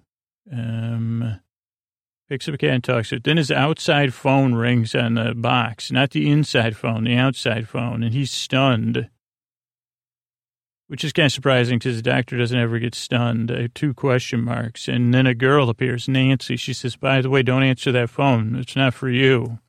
Um, 0.51 1.39
Picks 2.29 2.49
up 2.49 2.55
a 2.55 2.57
cat 2.57 2.69
and 2.71 2.83
talks 2.83 3.09
to 3.09 3.15
it. 3.15 3.23
Then 3.23 3.37
his 3.37 3.51
outside 3.51 4.13
phone 4.13 4.53
rings 4.53 4.93
on 4.93 5.13
the 5.13 5.33
box, 5.33 5.91
not 5.93 6.11
the 6.11 6.29
inside 6.29 6.75
phone, 6.75 7.05
the 7.05 7.15
outside 7.15 7.69
phone, 7.69 8.03
and 8.03 8.13
he's 8.13 8.31
stunned. 8.31 9.09
which 10.87 11.03
is 11.05 11.13
kind 11.13 11.27
of 11.27 11.31
surprising 11.31 11.77
because 11.79 11.95
the 11.95 12.01
doctor 12.01 12.37
doesn't 12.37 12.57
ever 12.57 12.79
get 12.79 12.95
stunned. 12.95 13.49
Uh, 13.51 13.67
two 13.73 13.93
question 13.93 14.41
marks. 14.41 14.87
And 14.89 15.13
then 15.13 15.25
a 15.25 15.33
girl 15.33 15.69
appears, 15.69 16.07
Nancy. 16.09 16.57
She 16.57 16.73
says, 16.73 16.95
By 16.97 17.21
the 17.21 17.29
way, 17.29 17.43
don't 17.43 17.63
answer 17.63 17.91
that 17.93 18.09
phone. 18.09 18.55
It's 18.55 18.75
not 18.75 18.93
for 18.93 19.09
you. 19.09 19.59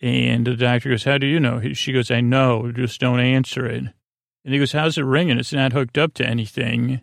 And 0.00 0.46
the 0.46 0.56
doctor 0.56 0.90
goes, 0.90 1.04
How 1.04 1.18
do 1.18 1.26
you 1.26 1.40
know? 1.40 1.60
She 1.74 1.92
goes, 1.92 2.10
I 2.12 2.20
know. 2.20 2.70
Just 2.72 3.00
don't 3.00 3.20
answer 3.20 3.66
it. 3.66 3.84
And 4.44 4.54
he 4.54 4.58
goes, 4.58 4.72
How's 4.72 4.98
it 4.98 5.02
ringing? 5.04 5.38
It's 5.38 5.52
not 5.52 5.72
hooked 5.72 5.98
up 5.98 6.14
to 6.14 6.26
anything. 6.26 7.02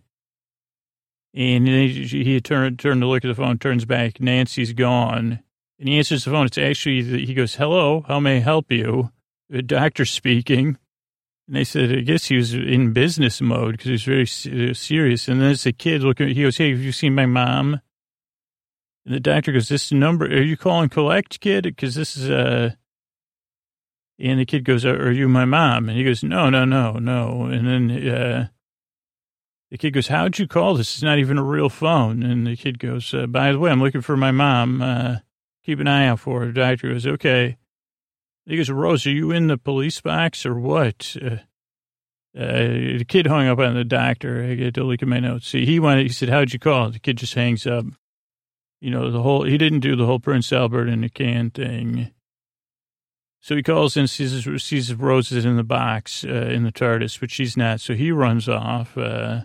And 1.34 1.68
he, 1.68 2.42
turned, 2.42 2.80
turned 2.80 3.02
to 3.02 3.08
look 3.08 3.24
at 3.24 3.28
the 3.28 3.36
phone, 3.36 3.60
turns 3.60 3.86
back. 3.86 4.20
Nancy's 4.20 4.74
gone. 4.74 5.40
And 5.78 5.88
he 5.88 5.98
answers 5.98 6.26
the 6.26 6.32
phone. 6.32 6.48
It's 6.48 6.58
actually, 6.58 7.26
he 7.26 7.34
goes, 7.34 7.56
Hello, 7.56 8.04
how 8.08 8.20
may 8.20 8.38
I 8.38 8.40
help 8.40 8.72
you? 8.72 9.12
The 9.50 9.62
doctor 9.62 10.06
speaking. 10.06 10.78
And 11.48 11.56
they 11.56 11.64
said, 11.64 11.92
I 11.92 12.02
guess 12.02 12.26
he 12.26 12.36
was 12.36 12.54
in 12.54 12.94
business 12.94 13.42
mode 13.42 13.72
because 13.72 13.86
he 13.86 13.92
was 13.94 14.04
very 14.46 14.70
uh, 14.70 14.74
serious. 14.74 15.28
And 15.28 15.42
then 15.42 15.52
as 15.52 15.66
a 15.66 15.72
kid 15.72 16.04
looking, 16.04 16.28
he 16.28 16.44
goes, 16.44 16.58
Hey, 16.58 16.72
have 16.72 16.82
you 16.82 16.92
seen 16.92 17.16
my 17.16 17.26
mom? 17.26 17.82
And 19.06 19.16
the 19.16 19.20
doctor 19.20 19.52
goes, 19.52 19.70
This 19.70 19.92
number, 19.92 20.26
are 20.26 20.44
you 20.44 20.58
calling 20.58 20.90
collect, 20.90 21.40
kid? 21.40 21.64
Because 21.64 21.96
this 21.96 22.18
is, 22.18 22.30
uh, 22.30 22.72
and 24.20 24.40
the 24.40 24.46
kid 24.46 24.64
goes, 24.64 24.86
Are 24.86 25.12
you 25.12 25.28
my 25.28 25.46
mom? 25.46 25.90
And 25.90 25.98
he 25.98 26.04
goes, 26.04 26.24
No, 26.24 26.50
no, 26.50 26.66
no, 26.66 26.94
no. 26.94 27.46
And 27.46 27.68
then, 27.68 28.08
uh, 28.10 28.48
the 29.72 29.78
kid 29.78 29.92
goes, 29.92 30.08
How'd 30.08 30.40
you 30.40 30.48
call 30.48 30.76
this? 30.76 30.96
It's 30.96 31.04
not 31.04 31.20
even 31.20 31.38
a 31.38 31.44
real 31.44 31.70
phone. 31.70 32.24
And 32.24 32.48
the 32.48 32.56
kid 32.56 32.80
goes, 32.80 33.14
uh, 33.14 33.28
By 33.28 33.52
the 33.52 33.60
way, 33.60 33.72
I'm 33.72 33.82
looking 33.82 34.02
for 34.02 34.18
my 34.18 34.32
mom. 34.32 34.82
Uh, 34.82 35.18
keep 35.64 35.80
an 35.80 35.88
eye 35.88 36.08
out 36.08 36.20
for 36.20 36.42
her. 36.42 36.48
The 36.48 36.54
doctor 36.54 36.92
goes, 36.92 37.06
Okay. 37.06 37.58
He 38.46 38.58
goes, 38.58 38.72
Rose, 38.72 39.06
are 39.06 39.12
you 39.12 39.30
in 39.30 39.46
the 39.46 39.60
police 39.60 40.02
box 40.02 40.44
or 40.44 40.60
what? 40.60 41.16
Uh, 41.22 41.38
uh, 42.38 42.98
the 42.98 43.06
kid 43.08 43.28
hung 43.28 43.48
up 43.48 43.60
on 43.60 43.76
the 43.76 43.84
doctor. 43.84 44.44
I 44.44 44.56
get 44.56 44.74
to 44.76 44.84
look 44.84 45.04
at 45.04 45.08
my 45.08 45.20
notes. 45.20 45.48
See, 45.48 45.66
he 45.66 45.80
wanted, 45.80 46.08
he 46.08 46.14
said, 46.14 46.30
how'd 46.30 46.52
you 46.54 46.60
call? 46.60 46.90
The 46.90 47.00
kid 47.00 47.18
just 47.18 47.36
hangs 47.36 47.68
up. 47.68 47.86
You 48.82 48.90
know, 48.90 49.12
the 49.12 49.22
whole, 49.22 49.44
he 49.44 49.58
didn't 49.58 49.82
do 49.82 49.96
the 49.96 50.06
whole 50.06 50.20
Prince 50.20 50.52
Albert 50.52 50.88
in 50.88 51.04
a 51.04 51.10
can 51.10 51.52
thing. 51.52 52.12
So 53.42 53.56
he 53.56 53.64
calls 53.64 53.96
and 53.96 54.10
sees, 54.10 54.48
sees 54.64 54.94
Rose 54.94 55.32
is 55.32 55.46
in 55.46 55.56
the 55.56 55.64
box, 55.64 56.24
uh, 56.24 56.28
in 56.28 56.64
the 56.64 56.72
TARDIS, 56.72 57.20
but 57.20 57.30
she's 57.30 57.56
not. 57.56 57.82
So 57.82 57.94
he 57.94 58.12
runs 58.12 58.50
off. 58.50 58.98
Uh, 58.98 59.42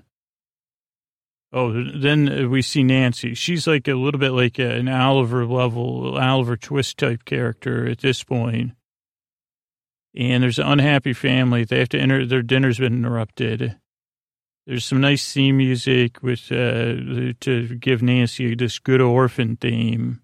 oh, 1.54 1.72
then 1.72 2.50
we 2.50 2.60
see 2.60 2.82
Nancy. 2.82 3.32
She's 3.34 3.66
like 3.66 3.88
a 3.88 3.94
little 3.94 4.20
bit 4.20 4.32
like 4.32 4.58
an 4.58 4.88
Oliver 4.88 5.46
level, 5.46 6.18
Oliver 6.18 6.56
Twist 6.56 6.98
type 6.98 7.24
character 7.24 7.86
at 7.88 8.00
this 8.00 8.22
point. 8.24 8.72
and 10.16 10.42
there's 10.42 10.58
an 10.58 10.66
unhappy 10.66 11.12
family. 11.12 11.64
They 11.64 11.78
have 11.80 11.88
to 11.90 11.98
enter, 11.98 12.26
their 12.26 12.42
dinner's 12.42 12.78
been 12.78 12.94
interrupted. 12.94 13.76
There's 14.66 14.84
some 14.84 15.00
nice 15.00 15.32
theme 15.32 15.58
music 15.58 16.22
with, 16.22 16.50
uh, 16.50 17.34
to 17.40 17.76
give 17.80 18.02
Nancy 18.02 18.54
this 18.54 18.78
good 18.78 19.00
orphan 19.00 19.56
theme. 19.56 20.20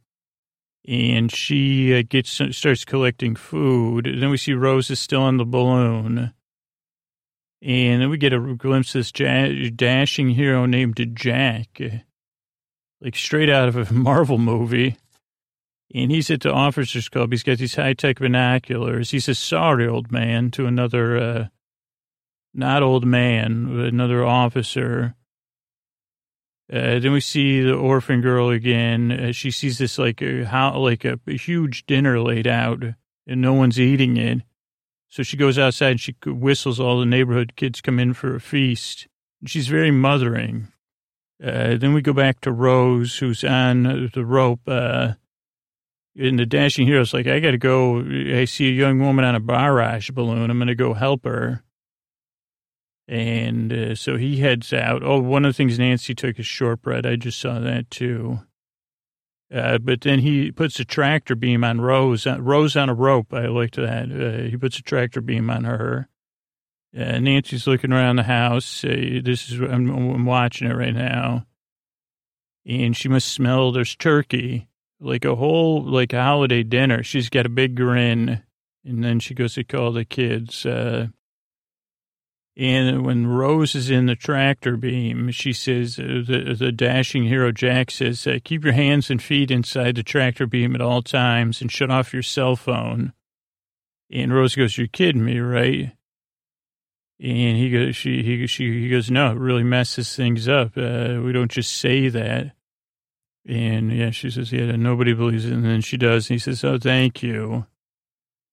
And 0.88 1.30
she 1.30 1.94
uh, 1.94 2.02
gets, 2.08 2.40
starts 2.52 2.84
collecting 2.84 3.36
food. 3.36 4.06
Then 4.06 4.30
we 4.30 4.38
see 4.38 4.54
Rose 4.54 4.90
is 4.90 4.98
still 4.98 5.22
on 5.22 5.36
the 5.36 5.44
balloon. 5.44 6.32
And 7.62 8.00
then 8.00 8.08
we 8.08 8.16
get 8.16 8.32
a 8.32 8.54
glimpse 8.54 8.94
of 8.94 9.00
this 9.00 9.12
dashing 9.12 10.30
hero 10.30 10.64
named 10.64 11.10
Jack, 11.14 11.80
like 13.00 13.16
straight 13.16 13.50
out 13.50 13.68
of 13.68 13.76
a 13.76 13.92
Marvel 13.92 14.38
movie. 14.38 14.96
And 15.92 16.10
he's 16.10 16.30
at 16.30 16.42
the 16.42 16.52
officers 16.52 17.08
club. 17.08 17.32
He's 17.32 17.42
got 17.42 17.58
these 17.58 17.74
high 17.74 17.94
tech 17.94 18.20
binoculars. 18.20 19.10
He 19.10 19.20
says, 19.20 19.38
sorry, 19.38 19.88
old 19.88 20.12
man, 20.12 20.50
to 20.52 20.66
another, 20.66 21.16
uh, 21.18 21.46
not 22.54 22.82
old 22.82 23.04
man, 23.04 23.76
but 23.76 23.86
another 23.86 24.24
officer. 24.24 25.16
Uh, 26.72 27.00
then 27.00 27.10
we 27.10 27.20
see 27.20 27.62
the 27.62 27.74
orphan 27.74 28.20
girl 28.20 28.50
again. 28.50 29.10
Uh, 29.10 29.32
she 29.32 29.50
sees 29.50 29.78
this 29.78 29.98
like 29.98 30.22
a, 30.22 30.44
how, 30.44 30.78
like 30.78 31.04
a, 31.04 31.18
a, 31.26 31.36
huge 31.36 31.84
dinner 31.86 32.20
laid 32.20 32.46
out 32.46 32.84
and 33.26 33.40
no 33.40 33.54
one's 33.54 33.80
eating 33.80 34.16
it. 34.16 34.42
So 35.10 35.24
she 35.24 35.36
goes 35.36 35.58
outside 35.58 35.90
and 35.90 36.00
she 36.00 36.14
whistles. 36.24 36.78
All 36.78 37.00
the 37.00 37.06
neighborhood 37.06 37.54
kids 37.56 37.80
come 37.80 37.98
in 37.98 38.14
for 38.14 38.36
a 38.36 38.40
feast. 38.40 39.08
She's 39.44 39.66
very 39.66 39.90
mothering. 39.90 40.68
Uh, 41.42 41.76
then 41.76 41.92
we 41.94 42.00
go 42.00 42.12
back 42.12 42.40
to 42.42 42.52
Rose, 42.52 43.18
who's 43.18 43.42
on 43.42 44.10
the 44.14 44.24
rope. 44.24 44.60
Uh, 44.68 45.14
and 46.16 46.38
the 46.38 46.46
dashing 46.46 46.86
hero's 46.86 47.12
like, 47.12 47.26
I 47.26 47.40
got 47.40 47.52
to 47.52 47.58
go. 47.58 48.00
I 48.00 48.44
see 48.44 48.68
a 48.68 48.72
young 48.72 49.00
woman 49.00 49.24
on 49.24 49.34
a 49.34 49.40
barrage 49.40 50.10
balloon. 50.10 50.50
I'm 50.50 50.58
going 50.58 50.68
to 50.68 50.74
go 50.74 50.94
help 50.94 51.24
her. 51.24 51.64
And 53.08 53.72
uh, 53.72 53.94
so 53.96 54.16
he 54.16 54.36
heads 54.36 54.72
out. 54.72 55.02
Oh, 55.02 55.20
one 55.20 55.44
of 55.44 55.48
the 55.48 55.56
things 55.56 55.78
Nancy 55.78 56.14
took 56.14 56.38
is 56.38 56.46
shortbread. 56.46 57.06
I 57.06 57.16
just 57.16 57.40
saw 57.40 57.58
that 57.58 57.90
too. 57.90 58.40
Uh, 59.52 59.78
but 59.78 60.02
then 60.02 60.20
he 60.20 60.52
puts 60.52 60.78
a 60.78 60.84
tractor 60.84 61.34
beam 61.34 61.64
on 61.64 61.80
Rose. 61.80 62.26
Uh, 62.26 62.40
Rose 62.40 62.76
on 62.76 62.88
a 62.88 62.94
rope. 62.94 63.34
I 63.34 63.46
liked 63.46 63.76
that. 63.76 64.10
Uh, 64.10 64.48
he 64.48 64.56
puts 64.56 64.78
a 64.78 64.82
tractor 64.82 65.20
beam 65.20 65.50
on 65.50 65.64
her. 65.64 66.08
Uh, 66.96 67.18
Nancy's 67.18 67.66
looking 67.66 67.92
around 67.92 68.16
the 68.16 68.24
house. 68.24 68.84
Uh, 68.84 69.20
this 69.22 69.50
is 69.50 69.60
I'm, 69.60 69.90
I'm 69.90 70.24
watching 70.24 70.68
it 70.68 70.74
right 70.74 70.94
now, 70.94 71.46
and 72.66 72.96
she 72.96 73.08
must 73.08 73.28
smell 73.28 73.72
there's 73.72 73.96
turkey 73.96 74.68
like 75.00 75.24
a 75.24 75.34
whole 75.34 75.82
like 75.82 76.12
a 76.12 76.22
holiday 76.22 76.62
dinner. 76.62 77.02
She's 77.02 77.28
got 77.28 77.46
a 77.46 77.50
big 77.50 77.74
grin, 77.74 78.42
and 78.84 79.02
then 79.02 79.18
she 79.18 79.34
goes 79.34 79.54
to 79.54 79.64
call 79.64 79.92
the 79.92 80.04
kids. 80.04 80.66
Uh, 80.66 81.08
and 82.56 83.04
when 83.06 83.26
Rose 83.26 83.74
is 83.74 83.90
in 83.90 84.06
the 84.06 84.16
tractor 84.16 84.76
beam, 84.76 85.30
she 85.30 85.52
says, 85.52 85.98
uh, 85.98 86.22
the, 86.26 86.54
the 86.58 86.72
dashing 86.72 87.24
hero 87.24 87.52
Jack 87.52 87.90
says, 87.90 88.26
uh, 88.26 88.38
keep 88.44 88.64
your 88.64 88.72
hands 88.72 89.10
and 89.10 89.22
feet 89.22 89.50
inside 89.50 89.94
the 89.94 90.02
tractor 90.02 90.46
beam 90.46 90.74
at 90.74 90.80
all 90.80 91.00
times 91.00 91.60
and 91.60 91.70
shut 91.70 91.90
off 91.90 92.12
your 92.12 92.22
cell 92.22 92.56
phone. 92.56 93.12
And 94.10 94.34
Rose 94.34 94.56
goes, 94.56 94.76
you're 94.76 94.88
kidding 94.88 95.24
me, 95.24 95.38
right? 95.38 95.92
And 97.20 97.56
he 97.56 97.70
goes, 97.70 97.96
she, 97.96 98.22
he, 98.22 98.46
she, 98.46 98.82
he 98.82 98.88
goes, 98.88 99.10
no, 99.10 99.32
it 99.32 99.38
really 99.38 99.62
messes 99.62 100.16
things 100.16 100.48
up. 100.48 100.76
Uh, 100.76 101.20
we 101.22 101.32
don't 101.32 101.50
just 101.50 101.76
say 101.76 102.08
that. 102.08 102.52
And 103.46 103.92
yeah, 103.92 104.10
she 104.10 104.30
says, 104.30 104.52
yeah, 104.52 104.72
nobody 104.76 105.12
believes 105.12 105.44
it. 105.44 105.52
And 105.52 105.64
then 105.64 105.82
she 105.82 105.96
does. 105.96 106.28
And 106.28 106.34
he 106.34 106.38
says, 106.38 106.64
oh, 106.64 106.78
thank 106.78 107.22
you. 107.22 107.66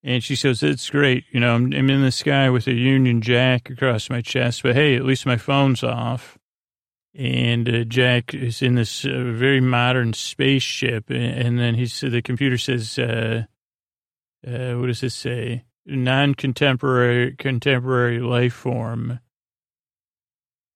And 0.04 0.24
she 0.24 0.36
says, 0.36 0.64
it's 0.64 0.90
great. 0.90 1.26
You 1.32 1.40
know, 1.40 1.56
I'm, 1.56 1.74
I'm 1.74 1.90
in 1.90 2.02
the 2.02 2.12
sky 2.12 2.50
with 2.50 2.68
a 2.68 2.74
Union 2.74 3.22
Jack 3.22 3.70
across 3.70 4.10
my 4.10 4.22
chest, 4.22 4.64
but 4.64 4.76
hey, 4.76 4.96
at 4.96 5.06
least 5.06 5.26
my 5.26 5.38
phone's 5.38 5.84
off. 5.84 6.38
And 7.16 7.68
uh, 7.68 7.84
Jack 7.84 8.34
is 8.34 8.62
in 8.62 8.76
this 8.76 9.04
uh, 9.04 9.10
very 9.34 9.60
modern 9.60 10.14
spaceship. 10.14 11.10
And, 11.10 11.58
then 11.60 11.76
he 11.76 11.88
said, 11.88 12.12
the 12.12 12.22
computer 12.22 12.60
says, 12.60 13.00
uh, 13.00 13.46
uh, 14.48 14.74
what 14.76 14.88
does 14.88 15.02
it 15.02 15.12
say? 15.12 15.64
Non-contemporary, 15.88 17.36
contemporary 17.36 18.20
life 18.20 18.54
form. 18.54 19.20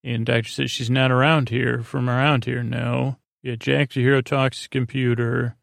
And 0.03 0.25
doctor 0.25 0.49
says, 0.49 0.71
she's 0.71 0.89
not 0.89 1.11
around 1.11 1.49
here, 1.49 1.83
from 1.83 2.09
around 2.09 2.45
here, 2.45 2.63
no. 2.63 3.17
Yeah, 3.43 3.55
Jack 3.55 3.93
the 3.93 4.01
hero 4.01 4.21
talks 4.21 4.67
computer. 4.67 5.57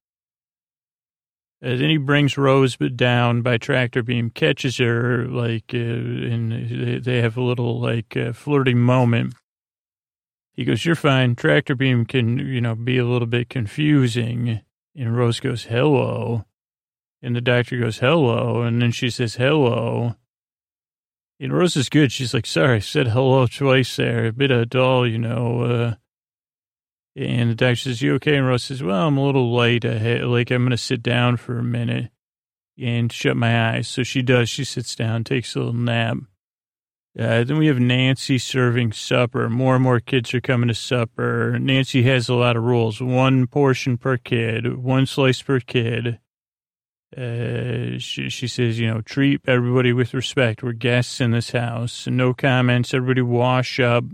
Uh, 1.61 1.71
then 1.71 1.91
he 1.91 1.97
brings 1.97 2.39
Rose 2.39 2.77
down 2.77 3.43
by 3.43 3.59
tractor 3.59 4.03
beam, 4.03 4.31
catches 4.31 4.79
her, 4.79 5.27
like, 5.27 5.73
uh, 5.75 5.79
and 5.79 7.03
they 7.05 7.21
have 7.21 7.37
a 7.37 7.43
little, 7.43 7.81
like, 7.81 8.17
uh, 8.17 8.33
flirting 8.33 8.79
moment. 8.79 9.35
He 10.59 10.65
goes, 10.65 10.85
You're 10.85 10.97
fine. 10.97 11.37
Tractor 11.37 11.77
beam 11.77 12.05
can, 12.05 12.39
you 12.39 12.61
know, 12.61 12.75
be 12.75 12.99
a 12.99 13.05
little 13.05 13.27
bit 13.27 13.49
confusing. 13.49 14.61
And 14.97 15.17
Rose 15.17 15.39
goes, 15.39 15.65
Hello. 15.65 16.45
And 17.23 17.37
the 17.37 17.41
doctor 17.41 17.79
goes, 17.79 17.99
Hello. 17.99 18.63
And 18.63 18.83
then 18.83 18.91
she 18.91 19.11
says, 19.11 19.37
Hello. 19.37 20.17
And 21.39 21.53
Rose 21.53 21.77
is 21.77 21.89
good. 21.89 22.11
She's 22.11 22.35
like, 22.35 22.47
Sorry, 22.47 22.77
I 22.77 22.81
said 22.81 23.09
hello 23.09 23.47
twice 23.47 23.95
there. 23.95 24.27
A 24.27 24.33
bit 24.33 24.51
of 24.51 24.61
a 24.63 24.67
doll, 24.67 25.07
you 25.07 25.19
know. 25.19 25.63
Uh, 25.63 25.95
and 27.19 27.51
the 27.51 27.55
doctor 27.55 27.77
says, 27.77 28.01
you 28.01 28.15
okay? 28.15 28.37
And 28.37 28.47
Rose 28.47 28.65
says, 28.65 28.83
well, 28.83 29.09
I'm 29.09 29.19
a 29.19 29.25
little 29.25 29.53
light. 29.53 29.85
Like, 29.85 30.51
I'm 30.51 30.63
going 30.63 30.71
to 30.71 30.77
sit 30.77 31.03
down 31.03 31.37
for 31.37 31.59
a 31.59 31.65
minute 31.65 32.11
and 32.81 33.13
shut 33.13 33.37
my 33.37 33.71
eyes. 33.71 33.89
So 33.89 34.05
she 34.05 34.23
does. 34.23 34.49
She 34.49 34.65
sits 34.65 34.95
down, 34.95 35.25
takes 35.25 35.57
a 35.57 35.59
little 35.59 35.75
nap. 35.75 36.19
Uh, 37.19 37.43
then 37.43 37.59
we 37.59 37.67
have 37.67 37.81
Nancy 37.81 38.39
serving 38.39 38.93
supper. 38.93 39.51
More 39.51 39.75
and 39.75 39.83
more 39.83 39.99
kids 39.99 40.33
are 40.33 40.41
coming 40.41 40.69
to 40.69 40.75
supper. 40.75 41.59
Nancy 41.59 42.05
has 42.05 42.29
a 42.29 42.35
lot 42.35 42.57
of 42.57 42.63
rules. 42.63 43.01
One 43.01 43.49
portion 43.49 43.97
per 43.97 44.17
kid, 44.17 44.77
one 44.77 45.05
slice 45.07 45.43
per 45.43 45.59
kid. 45.59 46.21
Uh, 47.17 47.99
she, 47.99 48.29
she 48.29 48.47
says, 48.47 48.79
you 48.79 48.87
know, 48.87 49.01
treat 49.01 49.41
everybody 49.49 49.93
with 49.93 50.15
respect. 50.15 50.63
We're 50.63 50.73
guests 50.73 51.21
in 51.21 51.33
this 51.33 51.51
house. 51.51 52.07
No 52.07 52.35
comments. 52.35 52.95
Everybody 52.95 53.23
wash 53.23 53.81
up. 53.81 54.05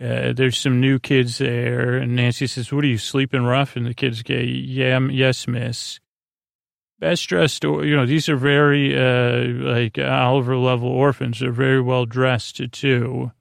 Uh, 0.00 0.32
there's 0.32 0.56
some 0.56 0.80
new 0.80 0.98
kids 0.98 1.38
there, 1.38 1.96
and 1.96 2.16
Nancy 2.16 2.46
says, 2.46 2.72
"What 2.72 2.84
are 2.84 2.88
you 2.88 2.98
sleeping 2.98 3.42
rough?" 3.42 3.76
And 3.76 3.84
the 3.86 3.94
kids 3.94 4.22
go, 4.22 4.34
"Yeah, 4.34 4.98
yes, 4.98 5.46
miss." 5.46 6.00
Best 7.00 7.28
dressed, 7.28 7.64
you 7.64 7.96
know, 7.96 8.04
these 8.04 8.28
are 8.28 8.36
very 8.36 8.94
uh, 8.94 9.44
like 9.72 9.98
Oliver 9.98 10.56
level 10.58 10.88
orphans. 10.88 11.40
They're 11.40 11.50
very 11.50 11.80
well 11.80 12.04
dressed 12.04 12.60
too. 12.72 13.32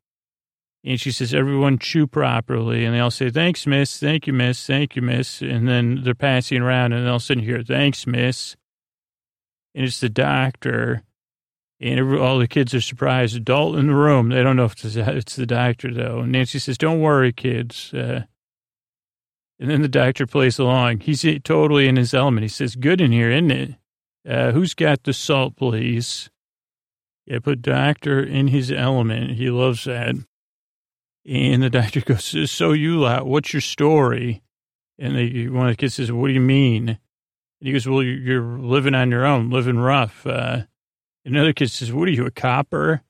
And 0.85 0.99
she 0.99 1.11
says, 1.11 1.33
everyone 1.33 1.77
chew 1.77 2.07
properly. 2.07 2.85
And 2.85 2.95
they 2.95 3.01
all 3.01 3.11
say, 3.11 3.29
thanks, 3.29 3.67
miss. 3.67 3.99
Thank 3.99 4.27
you, 4.27 4.33
miss. 4.33 4.65
Thank 4.65 4.95
you, 4.95 5.01
miss. 5.01 5.41
And 5.41 5.67
then 5.67 6.03
they're 6.03 6.15
passing 6.15 6.61
around 6.61 6.93
and 6.93 7.05
all 7.07 7.17
of 7.17 7.21
a 7.21 7.25
sudden 7.25 7.43
you 7.43 7.49
hear, 7.49 7.63
thanks, 7.63 8.07
miss. 8.07 8.55
And 9.75 9.85
it's 9.85 9.99
the 9.99 10.09
doctor. 10.09 11.03
And 11.81 11.99
every, 11.99 12.19
all 12.19 12.39
the 12.39 12.47
kids 12.47 12.73
are 12.73 12.81
surprised. 12.81 13.35
Adult 13.35 13.77
in 13.77 13.87
the 13.87 13.95
room. 13.95 14.29
They 14.29 14.43
don't 14.43 14.57
know 14.57 14.65
if 14.65 14.83
it's, 14.83 14.95
it's 14.95 15.35
the 15.35 15.45
doctor, 15.45 15.93
though. 15.93 16.19
And 16.19 16.31
Nancy 16.31 16.59
says, 16.59 16.77
don't 16.77 16.99
worry, 16.99 17.31
kids. 17.31 17.93
Uh, 17.93 18.23
and 19.59 19.69
then 19.69 19.81
the 19.81 19.87
doctor 19.87 20.25
plays 20.25 20.59
along. 20.59 21.01
He's 21.01 21.25
totally 21.43 21.87
in 21.87 21.95
his 21.95 22.13
element. 22.13 22.43
He 22.43 22.49
says, 22.49 22.75
good 22.75 23.01
in 23.01 23.11
here, 23.11 23.29
isn't 23.31 23.51
it? 23.51 23.75
Uh, 24.27 24.51
who's 24.51 24.73
got 24.73 25.03
the 25.03 25.13
salt, 25.13 25.55
please? 25.55 26.29
Yeah, 27.25 27.39
put 27.39 27.61
doctor 27.61 28.21
in 28.21 28.47
his 28.47 28.71
element. 28.71 29.31
He 29.31 29.49
loves 29.49 29.83
that. 29.83 30.15
And 31.25 31.63
the 31.63 31.69
doctor 31.69 32.01
goes, 32.05 32.51
so 32.51 32.71
you 32.71 32.99
lot, 32.99 33.25
what's 33.25 33.53
your 33.53 33.61
story? 33.61 34.41
And 34.97 35.15
they, 35.15 35.47
one 35.47 35.67
of 35.67 35.73
the 35.73 35.77
kids 35.77 35.95
says, 35.95 36.11
what 36.11 36.27
do 36.27 36.33
you 36.33 36.41
mean? 36.41 36.89
And 36.89 36.97
he 37.67 37.71
goes, 37.71 37.87
well, 37.87 38.03
you're 38.03 38.41
living 38.41 38.95
on 38.95 39.11
your 39.11 39.25
own, 39.25 39.49
living 39.49 39.77
rough. 39.77 40.25
Uh, 40.25 40.63
another 41.29 41.53
kid 41.53 41.71
says, 41.71 41.91
what 41.91 42.07
are 42.07 42.11
you, 42.11 42.25
a 42.25 42.31
copper? 42.31 43.01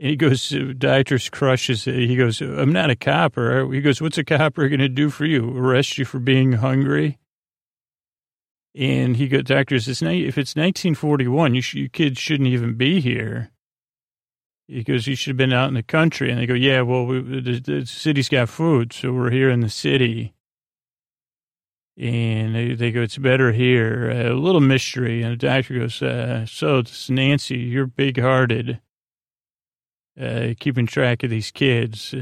And 0.00 0.10
he 0.10 0.16
goes, 0.16 0.52
uh, 0.52 0.72
doctor 0.76 1.18
crushes 1.30 1.86
it. 1.86 1.94
He 1.94 2.16
goes, 2.16 2.40
I'm 2.40 2.72
not 2.72 2.90
a 2.90 2.96
copper. 2.96 3.72
He 3.72 3.80
goes, 3.80 4.02
what's 4.02 4.18
a 4.18 4.24
copper 4.24 4.68
going 4.68 4.80
to 4.80 4.88
do 4.88 5.10
for 5.10 5.24
you? 5.24 5.56
Arrest 5.56 5.96
you 5.98 6.04
for 6.04 6.18
being 6.18 6.52
hungry? 6.52 7.18
And 8.74 9.16
he 9.16 9.28
goes, 9.28 9.44
doctor 9.44 9.78
says, 9.78 10.02
if 10.02 10.38
it's 10.38 10.56
1941, 10.56 11.54
you, 11.54 11.60
sh- 11.60 11.74
you 11.74 11.88
kids 11.88 12.18
shouldn't 12.18 12.48
even 12.48 12.74
be 12.74 13.00
here. 13.00 13.50
He 14.66 14.82
goes, 14.82 15.06
you 15.06 15.14
should 15.14 15.30
have 15.30 15.36
been 15.36 15.52
out 15.52 15.68
in 15.68 15.74
the 15.74 15.82
country. 15.82 16.30
And 16.30 16.40
they 16.40 16.46
go, 16.46 16.54
yeah, 16.54 16.80
well, 16.80 17.04
we, 17.04 17.20
the, 17.20 17.60
the, 17.60 17.86
city's 17.86 18.28
got 18.28 18.48
food, 18.48 18.92
so 18.92 19.12
we're 19.12 19.30
here 19.30 19.50
in 19.50 19.60
the 19.60 19.68
city. 19.68 20.34
And 21.98 22.54
they, 22.54 22.74
they 22.74 22.90
go, 22.90 23.02
it's 23.02 23.18
better 23.18 23.52
here. 23.52 24.10
Uh, 24.10 24.32
a 24.32 24.34
little 24.34 24.60
mystery. 24.60 25.22
And 25.22 25.32
the 25.32 25.36
doctor 25.36 25.78
goes, 25.78 26.00
uh, 26.00 26.46
so 26.46 26.78
it's 26.78 27.10
Nancy, 27.10 27.58
you're 27.58 27.86
big 27.86 28.18
hearted, 28.18 28.80
uh, 30.20 30.54
keeping 30.58 30.86
track 30.86 31.22
of 31.22 31.30
these 31.30 31.50
kids 31.50 32.14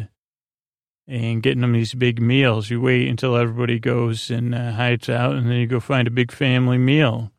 and 1.07 1.43
getting 1.43 1.61
them 1.61 1.73
these 1.73 1.95
big 1.95 2.21
meals. 2.21 2.71
You 2.71 2.81
wait 2.81 3.09
until 3.09 3.37
everybody 3.37 3.79
goes 3.79 4.31
and 4.31 4.55
uh, 4.55 4.73
hides 4.73 5.09
out, 5.09 5.35
and 5.35 5.49
then 5.49 5.57
you 5.57 5.67
go 5.67 5.81
find 5.81 6.09
a 6.09 6.13
big 6.13 6.33
family 6.33 6.79
meal. 6.79 7.33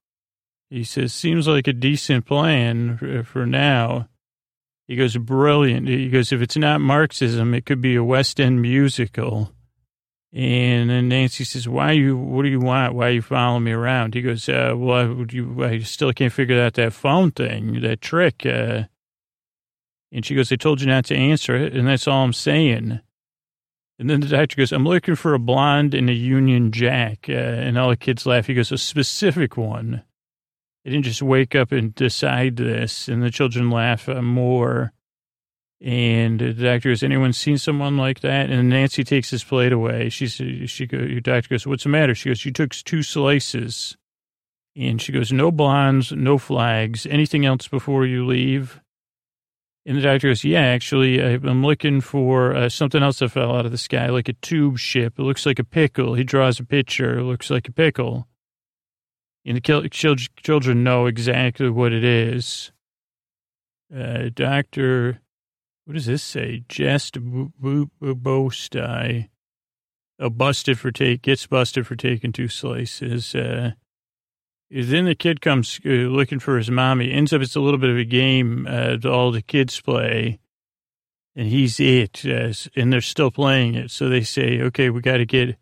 He 0.70 0.84
says, 0.86 1.13
seems 1.13 1.48
like 1.48 1.67
a 1.67 1.74
decent 1.74 2.26
plan 2.26 2.98
for, 2.98 3.24
for 3.24 3.46
now. 3.46 4.08
He 4.88 4.96
goes, 4.96 5.15
brilliant. 5.17 5.88
He 5.88 6.10
goes, 6.10 6.32
if 6.32 6.41
it's 6.41 6.58
not 6.58 6.82
Marxism, 6.82 7.54
it 7.54 7.65
could 7.65 7.82
be 7.82 7.96
a 7.96 8.04
West 8.04 8.39
End 8.39 8.62
musical. 8.62 9.52
And 10.34 10.89
then 10.89 11.10
Nancy 11.10 11.44
says, 11.44 11.67
why 11.67 11.91
you, 11.91 12.15
what 12.15 12.44
do 12.44 12.50
you 12.50 12.62
want? 12.62 12.94
Why 12.94 13.08
are 13.08 13.12
you 13.12 13.22
following 13.22 13.65
me 13.65 13.74
around? 13.74 14.13
He 14.13 14.22
goes, 14.22 14.48
uh, 14.48 14.74
well, 14.78 15.26
I, 15.60 15.65
I 15.65 15.80
still 15.80 16.13
can't 16.13 16.32
figure 16.32 16.62
out 16.62 16.76
that 16.76 16.94
phone 16.94 17.32
thing, 17.32 17.82
that 17.82 18.00
trick. 18.00 18.46
Uh, 18.46 18.84
and 20.10 20.26
she 20.26 20.34
goes, 20.34 20.50
I 20.52 20.56
told 20.56 20.80
you 20.80 20.88
not 20.88 21.06
to 21.06 21.15
answer 21.15 21.56
it. 21.56 21.76
And 21.76 21.86
that's 21.88 22.08
all 22.08 22.24
I'm 22.24 22.34
saying. 22.34 23.02
And 24.00 24.10
then 24.10 24.22
the 24.22 24.28
doctor 24.28 24.56
goes, 24.56 24.72
I'm 24.72 24.86
looking 24.86 25.15
for 25.15 25.34
a 25.34 25.39
blonde 25.39 25.94
and 25.94 26.10
a 26.10 26.13
Union 26.13 26.72
Jack. 26.72 27.26
Uh, 27.28 27.34
and 27.34 27.78
all 27.78 27.89
the 27.89 27.98
kids 27.98 28.26
laugh. 28.26 28.48
He 28.48 28.54
goes, 28.54 28.72
a 28.72 28.78
specific 28.78 29.58
one. 29.58 30.04
They 30.84 30.91
didn't 30.91 31.06
just 31.06 31.22
wake 31.22 31.56
up 31.56 31.74
and 31.74 31.94
decide 31.94 32.56
this. 32.56 33.10
And 33.10 33.22
the 33.22 33.32
children 33.32 33.70
laugh 33.70 34.08
uh, 34.08 34.22
more. 34.22 34.94
And 35.84 36.39
the 36.39 36.54
doctor 36.54 36.89
goes, 36.89 37.02
anyone 37.02 37.34
seen 37.34 37.58
someone 37.58 37.98
like 37.98 38.20
that? 38.20 38.52
And 38.52 38.70
Nancy 38.70 39.04
takes 39.04 39.32
his 39.32 39.44
plate 39.44 39.74
away. 39.74 40.10
She 40.10 40.28
says, 40.28 40.70
she 40.70 40.86
goes, 40.86 41.10
your 41.10 41.22
doctor 41.22 41.50
goes, 41.50 41.65
what's 41.65 41.84
the 41.84 41.89
matter? 41.89 42.13
She 42.13 42.30
goes, 42.30 42.46
you 42.46 42.52
took 42.52 42.72
two 42.72 43.02
slices. 43.02 43.98
And 44.76 45.02
she 45.02 45.12
goes, 45.12 45.32
no 45.32 45.52
blondes, 45.52 46.12
no 46.12 46.38
flags, 46.38 47.06
anything 47.08 47.46
else 47.46 47.67
before 47.67 48.06
you 48.06 48.26
leave? 48.26 48.80
And 49.86 49.98
the 49.98 50.02
doctor 50.02 50.28
goes, 50.28 50.44
yeah, 50.44 50.62
actually, 50.62 51.20
I'm 51.20 51.65
looking 51.65 52.02
for 52.02 52.56
uh, 52.56 52.70
something 52.70 53.02
else 53.02 53.17
that 53.20 53.30
fell 53.30 53.56
out 53.56 53.65
of 53.65 53.72
the 53.72 53.80
sky, 53.80 54.08
like 54.08 54.30
a 54.30 54.34
tube 54.34 54.78
ship. 54.78 55.17
It 55.17 55.24
looks 55.24 55.48
like 55.48 55.58
a 55.58 55.63
pickle. 55.63 56.13
He 56.13 56.24
draws 56.24 56.60
a 56.60 56.63
picture. 56.63 57.17
It 57.17 57.24
looks 57.24 57.50
like 57.50 57.67
a 57.67 57.72
pickle. 57.72 58.28
And 59.44 59.58
the 59.58 59.89
children 60.38 60.84
know 60.84 61.08
exactly 61.08 61.72
what 61.72 61.91
it 61.91 62.04
is. 62.04 62.72
Uh, 63.94 64.30
Doctor, 64.32 65.20
what 65.91 65.95
does 65.95 66.06
this 66.06 66.23
say? 66.23 66.63
Jest 66.69 67.17
Bostai. 67.19 69.27
Uh, 70.17 70.30
busted 70.30 70.80
for 70.80 70.89
take, 70.89 71.21
gets 71.21 71.45
busted 71.45 71.86
for 71.86 71.97
taking 71.97 72.32
two 72.32 72.47
slices. 72.47 73.36
Uh, 73.36 73.71
then 74.69 75.04
the 75.04 75.15
kid 75.15 75.41
comes 75.41 75.82
uh, 75.86 75.89
looking 75.89 76.39
for 76.39 76.56
his 76.56 76.71
mommy. 76.71 77.12
Ends 77.12 77.34
up 77.34 77.41
it's 77.41 77.58
a 77.58 77.60
little 77.60 77.77
bit 77.77 77.89
of 77.89 77.97
a 77.97 78.06
game 78.06 78.65
uh, 78.69 78.95
all 79.04 79.34
the 79.34 79.41
kids 79.41 79.82
play, 79.82 80.39
and 81.36 81.49
he's 81.49 81.77
it, 81.82 82.23
and 82.23 82.93
they're 82.93 83.01
still 83.01 83.30
playing 83.30 83.75
it. 83.75 83.91
So 83.91 84.08
they 84.08 84.21
say, 84.21 84.62
"Okay, 84.62 84.89
we 84.89 85.01
got 85.01 85.17
to 85.17 85.25
get 85.25 85.58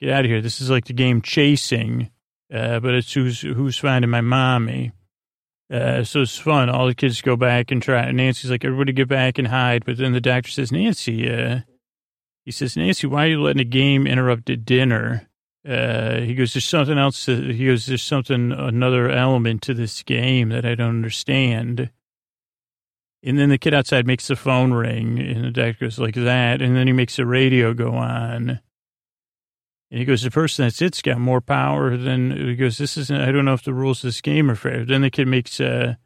get 0.00 0.08
out 0.08 0.24
of 0.24 0.30
here." 0.30 0.40
This 0.40 0.62
is 0.62 0.70
like 0.70 0.86
the 0.86 0.94
game 0.94 1.20
chasing, 1.20 2.10
uh, 2.50 2.80
but 2.80 2.94
it's 2.94 3.12
who's 3.12 3.42
who's 3.42 3.76
finding 3.76 4.10
my 4.10 4.22
mommy. 4.22 4.92
Uh, 5.70 6.02
so 6.02 6.22
it's 6.22 6.38
fun. 6.38 6.70
All 6.70 6.86
the 6.86 6.94
kids 6.94 7.20
go 7.20 7.36
back 7.36 7.70
and 7.70 7.82
try. 7.82 8.10
Nancy's 8.10 8.50
like, 8.50 8.64
everybody 8.64 8.92
get 8.92 9.08
back 9.08 9.38
and 9.38 9.48
hide. 9.48 9.84
But 9.84 9.98
then 9.98 10.12
the 10.12 10.20
doctor 10.20 10.50
says, 10.50 10.72
Nancy, 10.72 11.30
uh, 11.30 11.60
he 12.44 12.50
says, 12.50 12.76
Nancy, 12.76 13.06
why 13.06 13.26
are 13.26 13.30
you 13.30 13.42
letting 13.42 13.60
a 13.60 13.64
game 13.64 14.06
interrupt 14.06 14.48
a 14.48 14.56
dinner? 14.56 15.28
Uh, 15.68 16.20
he 16.20 16.34
goes, 16.34 16.54
there's 16.54 16.64
something 16.64 16.96
else. 16.96 17.26
To, 17.26 17.52
he 17.52 17.66
goes, 17.66 17.84
there's 17.84 18.02
something, 18.02 18.52
another 18.52 19.10
element 19.10 19.60
to 19.62 19.74
this 19.74 20.02
game 20.02 20.48
that 20.48 20.64
I 20.64 20.74
don't 20.74 20.88
understand. 20.88 21.90
And 23.22 23.38
then 23.38 23.50
the 23.50 23.58
kid 23.58 23.74
outside 23.74 24.06
makes 24.06 24.28
the 24.28 24.36
phone 24.36 24.72
ring 24.72 25.18
and 25.18 25.44
the 25.44 25.50
doctor 25.50 25.84
goes 25.84 25.98
like 25.98 26.14
that. 26.14 26.62
And 26.62 26.74
then 26.74 26.86
he 26.86 26.92
makes 26.92 27.16
the 27.16 27.26
radio 27.26 27.74
go 27.74 27.94
on. 27.94 28.60
And 29.90 29.98
he 29.98 30.04
goes, 30.04 30.22
the 30.22 30.30
person 30.30 30.66
that's 30.66 30.82
it's 30.82 31.00
got 31.00 31.18
more 31.18 31.40
power 31.40 31.96
than, 31.96 32.30
he 32.30 32.56
goes, 32.56 32.76
this 32.76 32.96
isn't, 32.98 33.20
I 33.20 33.32
don't 33.32 33.46
know 33.46 33.54
if 33.54 33.64
the 33.64 33.72
rules 33.72 34.04
of 34.04 34.08
this 34.08 34.20
game 34.20 34.50
are 34.50 34.54
fair. 34.54 34.84
Then 34.84 35.00
the 35.00 35.10
kid 35.10 35.28
makes 35.28 35.60
a, 35.60 35.98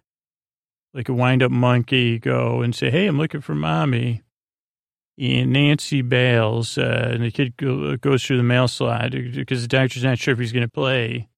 like 0.95 1.09
a 1.09 1.15
wind 1.15 1.43
up 1.43 1.51
monkey 1.51 2.19
go 2.19 2.63
and 2.63 2.75
say, 2.75 2.91
hey, 2.91 3.07
I'm 3.07 3.19
looking 3.19 3.41
for 3.41 3.55
mommy. 3.55 4.23
And 5.19 5.53
Nancy 5.53 6.01
bails, 6.01 6.79
uh, 6.79 7.11
and 7.13 7.23
the 7.23 7.31
kid 7.31 7.57
go, 7.57 7.97
goes 7.97 8.25
through 8.25 8.39
the 8.39 8.43
mail 8.43 8.69
slot 8.69 9.11
because 9.11 9.63
the 9.63 9.69
doctor's 9.69 10.05
not 10.05 10.19
sure 10.19 10.33
if 10.33 10.39
he's 10.39 10.53
going 10.53 10.67
to 10.67 10.71
play. 10.71 11.29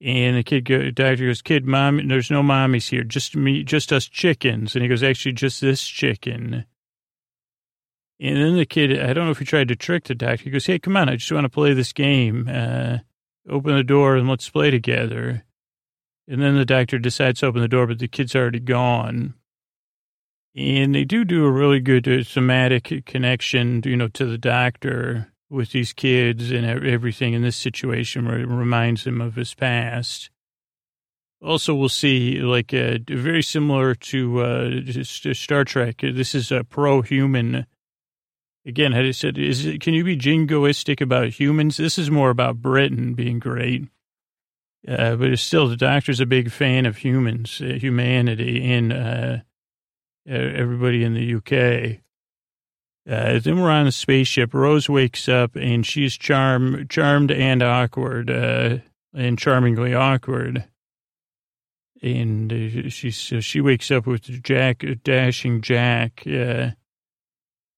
And 0.00 0.36
the 0.36 0.42
kid, 0.42 0.64
go, 0.64 0.90
doctor 0.90 1.26
goes, 1.26 1.42
kid, 1.42 1.66
mom, 1.66 2.08
there's 2.08 2.30
no 2.30 2.42
mommies 2.42 2.88
here, 2.88 3.04
just 3.04 3.36
me, 3.36 3.64
just 3.64 3.92
us 3.92 4.06
chickens. 4.06 4.74
And 4.74 4.82
he 4.82 4.88
goes, 4.88 5.02
actually, 5.02 5.32
just 5.32 5.60
this 5.60 5.84
chicken. 5.86 6.64
And 8.20 8.36
then 8.36 8.56
the 8.56 8.66
kid, 8.66 8.98
I 9.00 9.12
don't 9.12 9.24
know 9.24 9.32
if 9.32 9.40
he 9.40 9.44
tried 9.44 9.68
to 9.68 9.76
trick 9.76 10.04
the 10.04 10.14
doctor. 10.14 10.44
He 10.44 10.50
goes, 10.50 10.66
hey, 10.66 10.78
come 10.78 10.96
on, 10.96 11.08
I 11.08 11.16
just 11.16 11.32
want 11.32 11.44
to 11.44 11.50
play 11.50 11.74
this 11.74 11.92
game. 11.92 12.48
Uh, 12.48 12.98
open 13.48 13.76
the 13.76 13.84
door 13.84 14.16
and 14.16 14.28
let's 14.28 14.48
play 14.48 14.70
together. 14.70 15.44
And 16.28 16.40
then 16.40 16.56
the 16.56 16.64
doctor 16.64 16.98
decides 16.98 17.40
to 17.40 17.46
open 17.46 17.60
the 17.60 17.68
door, 17.68 17.86
but 17.86 17.98
the 17.98 18.08
kid's 18.08 18.34
already 18.34 18.60
gone. 18.60 19.34
And 20.56 20.94
they 20.94 21.04
do 21.04 21.24
do 21.24 21.44
a 21.44 21.50
really 21.50 21.80
good 21.80 22.06
uh, 22.06 22.22
somatic 22.22 23.04
connection, 23.04 23.82
you 23.84 23.96
know, 23.96 24.08
to 24.08 24.24
the 24.24 24.38
doctor 24.38 25.32
with 25.50 25.72
these 25.72 25.92
kids 25.92 26.50
and 26.50 26.64
everything 26.64 27.34
in 27.34 27.42
this 27.42 27.56
situation 27.56 28.26
where 28.26 28.38
it 28.38 28.46
reminds 28.46 29.06
him 29.06 29.20
of 29.20 29.34
his 29.34 29.54
past. 29.54 30.30
Also, 31.42 31.74
we'll 31.74 31.88
see 31.88 32.38
like 32.38 32.72
uh, 32.72 32.98
very 33.06 33.42
similar 33.42 33.94
to 33.94 34.40
uh, 34.40 34.70
Star 35.02 35.64
Trek. 35.64 35.96
This 36.00 36.34
is 36.34 36.50
a 36.50 36.64
pro-human 36.64 37.66
Again, 38.66 38.94
I 38.94 39.10
said, 39.10 39.36
is 39.36 39.66
it, 39.66 39.80
can 39.80 39.92
you 39.92 40.04
be 40.04 40.16
jingoistic 40.16 41.00
about 41.00 41.28
humans? 41.28 41.76
This 41.76 41.98
is 41.98 42.10
more 42.10 42.30
about 42.30 42.62
Britain 42.62 43.12
being 43.12 43.38
great. 43.38 43.88
Uh, 44.86 45.16
but 45.16 45.30
it's 45.30 45.42
still, 45.42 45.68
the 45.68 45.76
doctor's 45.76 46.20
a 46.20 46.26
big 46.26 46.50
fan 46.50 46.86
of 46.86 46.98
humans, 46.98 47.60
uh, 47.62 47.74
humanity, 47.74 48.70
and 48.72 48.92
uh, 48.92 49.38
everybody 50.26 51.04
in 51.04 51.14
the 51.14 51.34
UK. 51.34 52.00
Uh, 53.08 53.38
then 53.38 53.60
we're 53.60 53.70
on 53.70 53.86
a 53.86 53.92
spaceship. 53.92 54.54
Rose 54.54 54.88
wakes 54.88 55.28
up 55.28 55.56
and 55.56 55.84
she's 55.84 56.16
charm, 56.16 56.86
charmed 56.88 57.30
and 57.30 57.62
awkward, 57.62 58.30
uh, 58.30 58.78
and 59.14 59.38
charmingly 59.38 59.94
awkward. 59.94 60.64
And 62.02 62.52
uh, 62.52 62.88
she 62.88 63.10
she 63.10 63.60
wakes 63.60 63.90
up 63.90 64.06
with 64.06 64.42
Jack, 64.42 64.84
dashing 65.02 65.60
Jack, 65.60 66.22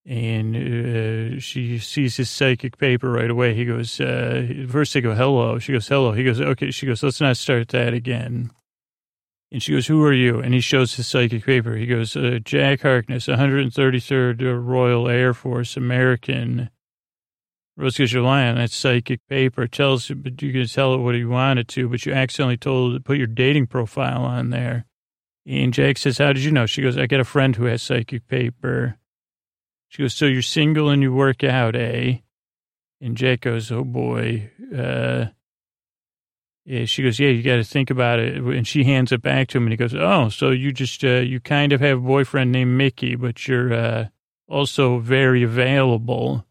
and 0.07 0.55
uh, 0.57 1.40
she 1.40 1.79
sees 1.79 2.16
his 2.16 2.31
psychic 2.31 2.79
paper 2.79 3.11
right 3.11 3.31
away. 3.31 3.55
He 3.55 3.64
goes, 3.64 4.01
uh, 4.01 4.66
first 4.69 4.95
they 4.95 5.01
go, 5.01 5.14
hello. 5.14 5.59
She 5.59 5.73
goes, 5.73 5.88
hello. 5.88 6.12
He 6.12 6.23
goes, 6.23 6.40
okay. 6.40 6.71
She 6.71 6.87
goes, 6.87 7.03
let's 7.03 7.21
not 7.21 7.37
start 7.37 7.69
that 7.69 7.92
again. 7.92 8.53
And 9.51 9.62
she 9.62 9.73
goes, 9.73 9.88
who 9.88 10.03
are 10.05 10.12
you? 10.12 10.38
And 10.38 10.55
he 10.55 10.61
shows 10.61 10.95
his 10.95 11.09
psychic 11.09 11.45
paper. 11.45 11.75
He 11.77 11.87
goes, 11.87 12.16
uh, 12.16 12.38
Jack 12.45 12.83
Harkness, 12.83 13.27
133rd 13.27 14.64
Royal 14.64 15.09
Air 15.09 15.35
Force, 15.35 15.77
American. 15.77 16.71
Rose 17.77 17.99
goes, 17.99 18.12
you're 18.12 18.23
lying. 18.23 18.57
That 18.57 18.71
psychic 18.71 19.27
paper 19.29 19.66
tells 19.66 20.09
you, 20.09 20.14
but 20.14 20.40
you 20.40 20.53
can 20.53 20.66
tell 20.69 20.95
it 20.95 20.99
what 20.99 21.16
you 21.16 21.29
wanted 21.29 21.66
to, 21.69 21.88
but 21.88 22.07
you 22.07 22.12
accidentally 22.12 22.57
told 22.57 23.05
put 23.05 23.19
your 23.19 23.27
dating 23.27 23.66
profile 23.66 24.25
on 24.25 24.51
there. 24.51 24.87
And 25.45 25.75
Jack 25.75 25.99
says, 25.99 26.19
how 26.19 26.33
did 26.33 26.45
you 26.45 26.53
know? 26.53 26.66
She 26.66 26.83
goes, 26.83 26.97
I 26.97 27.07
got 27.07 27.21
a 27.21 27.25
friend 27.25 27.57
who 27.57 27.64
has 27.64 27.83
psychic 27.83 28.27
paper. 28.29 28.99
She 29.88 30.03
goes, 30.03 30.14
so 30.14 30.27
you're 30.27 30.42
single 30.42 30.90
and 30.90 31.03
you 31.03 31.12
work 31.12 31.44
out, 31.44 31.77
eh? 31.77 32.18
And 33.01 33.16
Jack 33.16 33.42
goes, 33.42 33.70
oh 33.70 33.85
boy. 33.85 34.51
Uh, 34.77 35.27
yeah, 36.64 36.85
she 36.85 37.03
goes, 37.03 37.20
yeah, 37.20 37.29
you 37.29 37.42
got 37.42 37.57
to 37.57 37.64
think 37.64 37.90
about 37.90 38.18
it. 38.18 38.37
And 38.37 38.66
she 38.66 38.85
hands 38.85 39.12
it 39.12 39.22
back 39.22 39.49
to 39.49 39.59
him 39.59 39.64
and 39.64 39.72
he 39.72 39.77
goes, 39.77 39.94
oh, 39.94 40.29
so 40.29 40.51
you 40.51 40.72
just, 40.72 41.05
uh, 41.05 41.20
you 41.20 41.38
kind 41.40 41.72
of 41.72 41.81
have 41.81 41.99
a 41.99 42.01
boyfriend 42.01 42.51
named 42.53 42.77
Mickey, 42.77 43.14
but 43.14 43.46
you're, 43.46 43.72
uh, 43.72 44.09
also 44.49 44.99
very 44.99 45.42
available. 45.42 46.44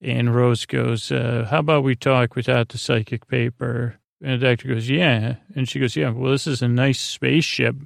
And 0.00 0.34
Rose 0.34 0.66
goes, 0.66 1.12
uh, 1.12 1.46
how 1.50 1.60
about 1.60 1.84
we 1.84 1.94
talk 1.94 2.34
without 2.34 2.70
the 2.70 2.78
psychic 2.78 3.28
paper? 3.28 4.00
And 4.20 4.40
the 4.40 4.46
doctor 4.46 4.68
goes, 4.68 4.90
yeah. 4.90 5.36
And 5.54 5.68
she 5.68 5.78
goes, 5.78 5.96
yeah, 5.96 6.10
well, 6.10 6.32
this 6.32 6.46
is 6.46 6.60
a 6.60 6.68
nice 6.68 7.00
spaceship. 7.00 7.76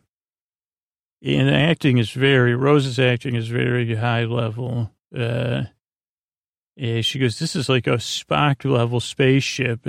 And 1.23 1.51
acting 1.51 1.99
is 1.99 2.11
very, 2.11 2.55
Rose's 2.55 2.99
acting 2.99 3.35
is 3.35 3.49
very 3.49 3.95
high 3.95 4.25
level. 4.25 4.91
Uh, 5.17 5.65
she 6.77 7.19
goes, 7.19 7.39
this 7.39 7.57
is 7.57 7.69
like 7.69 7.87
a 7.87 7.97
Spock 7.97 8.71
level 8.71 9.01
spaceship. 9.01 9.87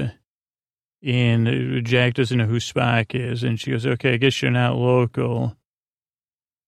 And 1.03 1.85
Jack 1.85 2.15
doesn't 2.15 2.37
know 2.37 2.45
who 2.45 2.59
Spock 2.59 3.13
is. 3.13 3.43
And 3.43 3.59
she 3.59 3.71
goes, 3.71 3.85
okay, 3.85 4.13
I 4.13 4.17
guess 4.17 4.41
you're 4.41 4.51
not 4.51 4.75
local. 4.75 5.55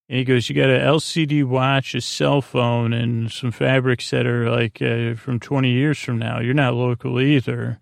And 0.09 0.17
he 0.17 0.23
goes, 0.23 0.49
you 0.49 0.55
got 0.55 0.69
an 0.69 0.81
LCD 0.81 1.45
watch, 1.45 1.93
a 1.93 2.01
cell 2.01 2.41
phone, 2.41 2.93
and 2.93 3.31
some 3.31 3.51
fabrics 3.51 4.09
that 4.09 4.25
are 4.25 4.49
like 4.49 4.81
uh, 4.81 5.15
from 5.15 5.39
20 5.39 5.69
years 5.69 5.99
from 5.99 6.17
now. 6.17 6.39
You're 6.39 6.55
not 6.55 6.73
local 6.73 7.19
either. 7.21 7.79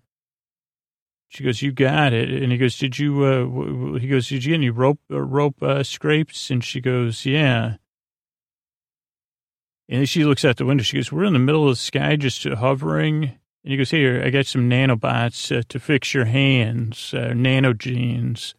She 1.28 1.44
goes, 1.44 1.60
you 1.60 1.72
got 1.72 2.12
it. 2.14 2.30
And 2.30 2.50
he 2.50 2.58
goes, 2.58 2.78
did 2.78 2.98
you, 2.98 3.22
uh, 3.22 3.98
he 3.98 4.08
goes, 4.08 4.28
did 4.28 4.44
you 4.44 4.50
get 4.50 4.56
any 4.56 4.70
rope, 4.70 5.00
uh, 5.10 5.20
rope 5.20 5.62
uh, 5.62 5.82
scrapes? 5.82 6.50
And 6.50 6.64
she 6.64 6.80
goes, 6.80 7.26
yeah. 7.26 7.76
And 9.90 10.08
she 10.08 10.24
looks 10.24 10.44
out 10.44 10.56
the 10.56 10.64
window. 10.64 10.82
She 10.82 10.96
goes, 10.96 11.12
we're 11.12 11.24
in 11.24 11.34
the 11.34 11.38
middle 11.38 11.64
of 11.64 11.72
the 11.72 11.76
sky, 11.76 12.16
just 12.16 12.44
hovering. 12.44 13.24
And 13.24 13.72
he 13.72 13.76
goes, 13.76 13.90
here, 13.90 14.22
I 14.24 14.30
got 14.30 14.46
some 14.46 14.70
nanobots 14.70 15.56
uh, 15.56 15.62
to 15.68 15.78
fix 15.78 16.14
your 16.14 16.24
hands, 16.24 17.12
uh, 17.12 17.34
nano 17.34 17.74
genes. 17.74 18.54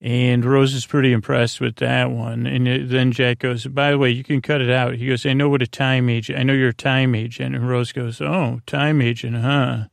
And 0.00 0.44
Rose 0.44 0.74
is 0.74 0.86
pretty 0.86 1.12
impressed 1.12 1.60
with 1.60 1.76
that 1.76 2.12
one. 2.12 2.46
And 2.46 2.88
then 2.88 3.10
Jack 3.10 3.40
goes, 3.40 3.66
by 3.66 3.90
the 3.90 3.98
way, 3.98 4.10
you 4.10 4.22
can 4.22 4.40
cut 4.40 4.60
it 4.60 4.70
out. 4.70 4.94
He 4.94 5.08
goes, 5.08 5.26
I 5.26 5.32
know 5.32 5.48
what 5.48 5.62
a 5.62 5.66
time 5.66 6.08
agent, 6.08 6.38
I 6.38 6.44
know 6.44 6.52
you're 6.52 6.68
a 6.68 6.74
time 6.74 7.16
agent. 7.16 7.56
And 7.56 7.68
Rose 7.68 7.90
goes, 7.90 8.20
oh, 8.20 8.60
time 8.64 9.02
agent, 9.02 9.38
huh? 9.38 9.86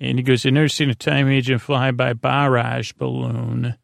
And 0.00 0.18
he 0.18 0.22
goes, 0.22 0.46
I've 0.46 0.52
never 0.52 0.68
seen 0.68 0.90
a 0.90 0.94
time 0.94 1.28
agent 1.28 1.60
fly 1.60 1.90
by 1.90 2.12
barrage 2.12 2.92
balloon. 2.92 3.76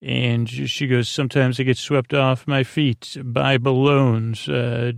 And 0.00 0.48
she 0.48 0.86
goes, 0.86 1.08
sometimes 1.08 1.58
I 1.58 1.64
get 1.64 1.76
swept 1.76 2.14
off 2.14 2.46
my 2.46 2.62
feet 2.62 3.16
by 3.22 3.58
balloons. 3.58 4.48
Uh. 4.48 4.92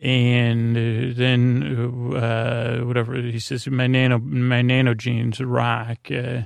And 0.00 0.76
uh, 0.76 1.14
then, 1.16 2.14
uh, 2.14 2.78
whatever, 2.84 3.14
he 3.16 3.40
says, 3.40 3.66
my 3.66 3.88
nano, 3.88 4.18
my 4.18 4.62
nano 4.62 4.94
genes 4.94 5.40
rock. 5.40 6.08
Uh, 6.10 6.42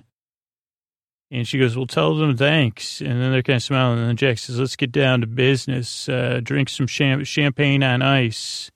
and 1.30 1.46
she 1.48 1.58
goes, 1.58 1.76
well, 1.76 1.86
tell 1.86 2.14
them 2.14 2.36
thanks. 2.36 3.00
And 3.00 3.20
then 3.20 3.32
they're 3.32 3.42
kind 3.42 3.56
of 3.56 3.62
smiling. 3.62 3.98
And 3.98 4.08
then 4.08 4.16
Jack 4.16 4.38
says, 4.38 4.58
let's 4.58 4.76
get 4.76 4.92
down 4.92 5.20
to 5.20 5.26
business. 5.26 6.08
Uh, 6.08 6.40
drink 6.42 6.70
some 6.70 6.86
cham- 6.86 7.24
champagne 7.24 7.82
on 7.82 8.00
ice 8.02 8.70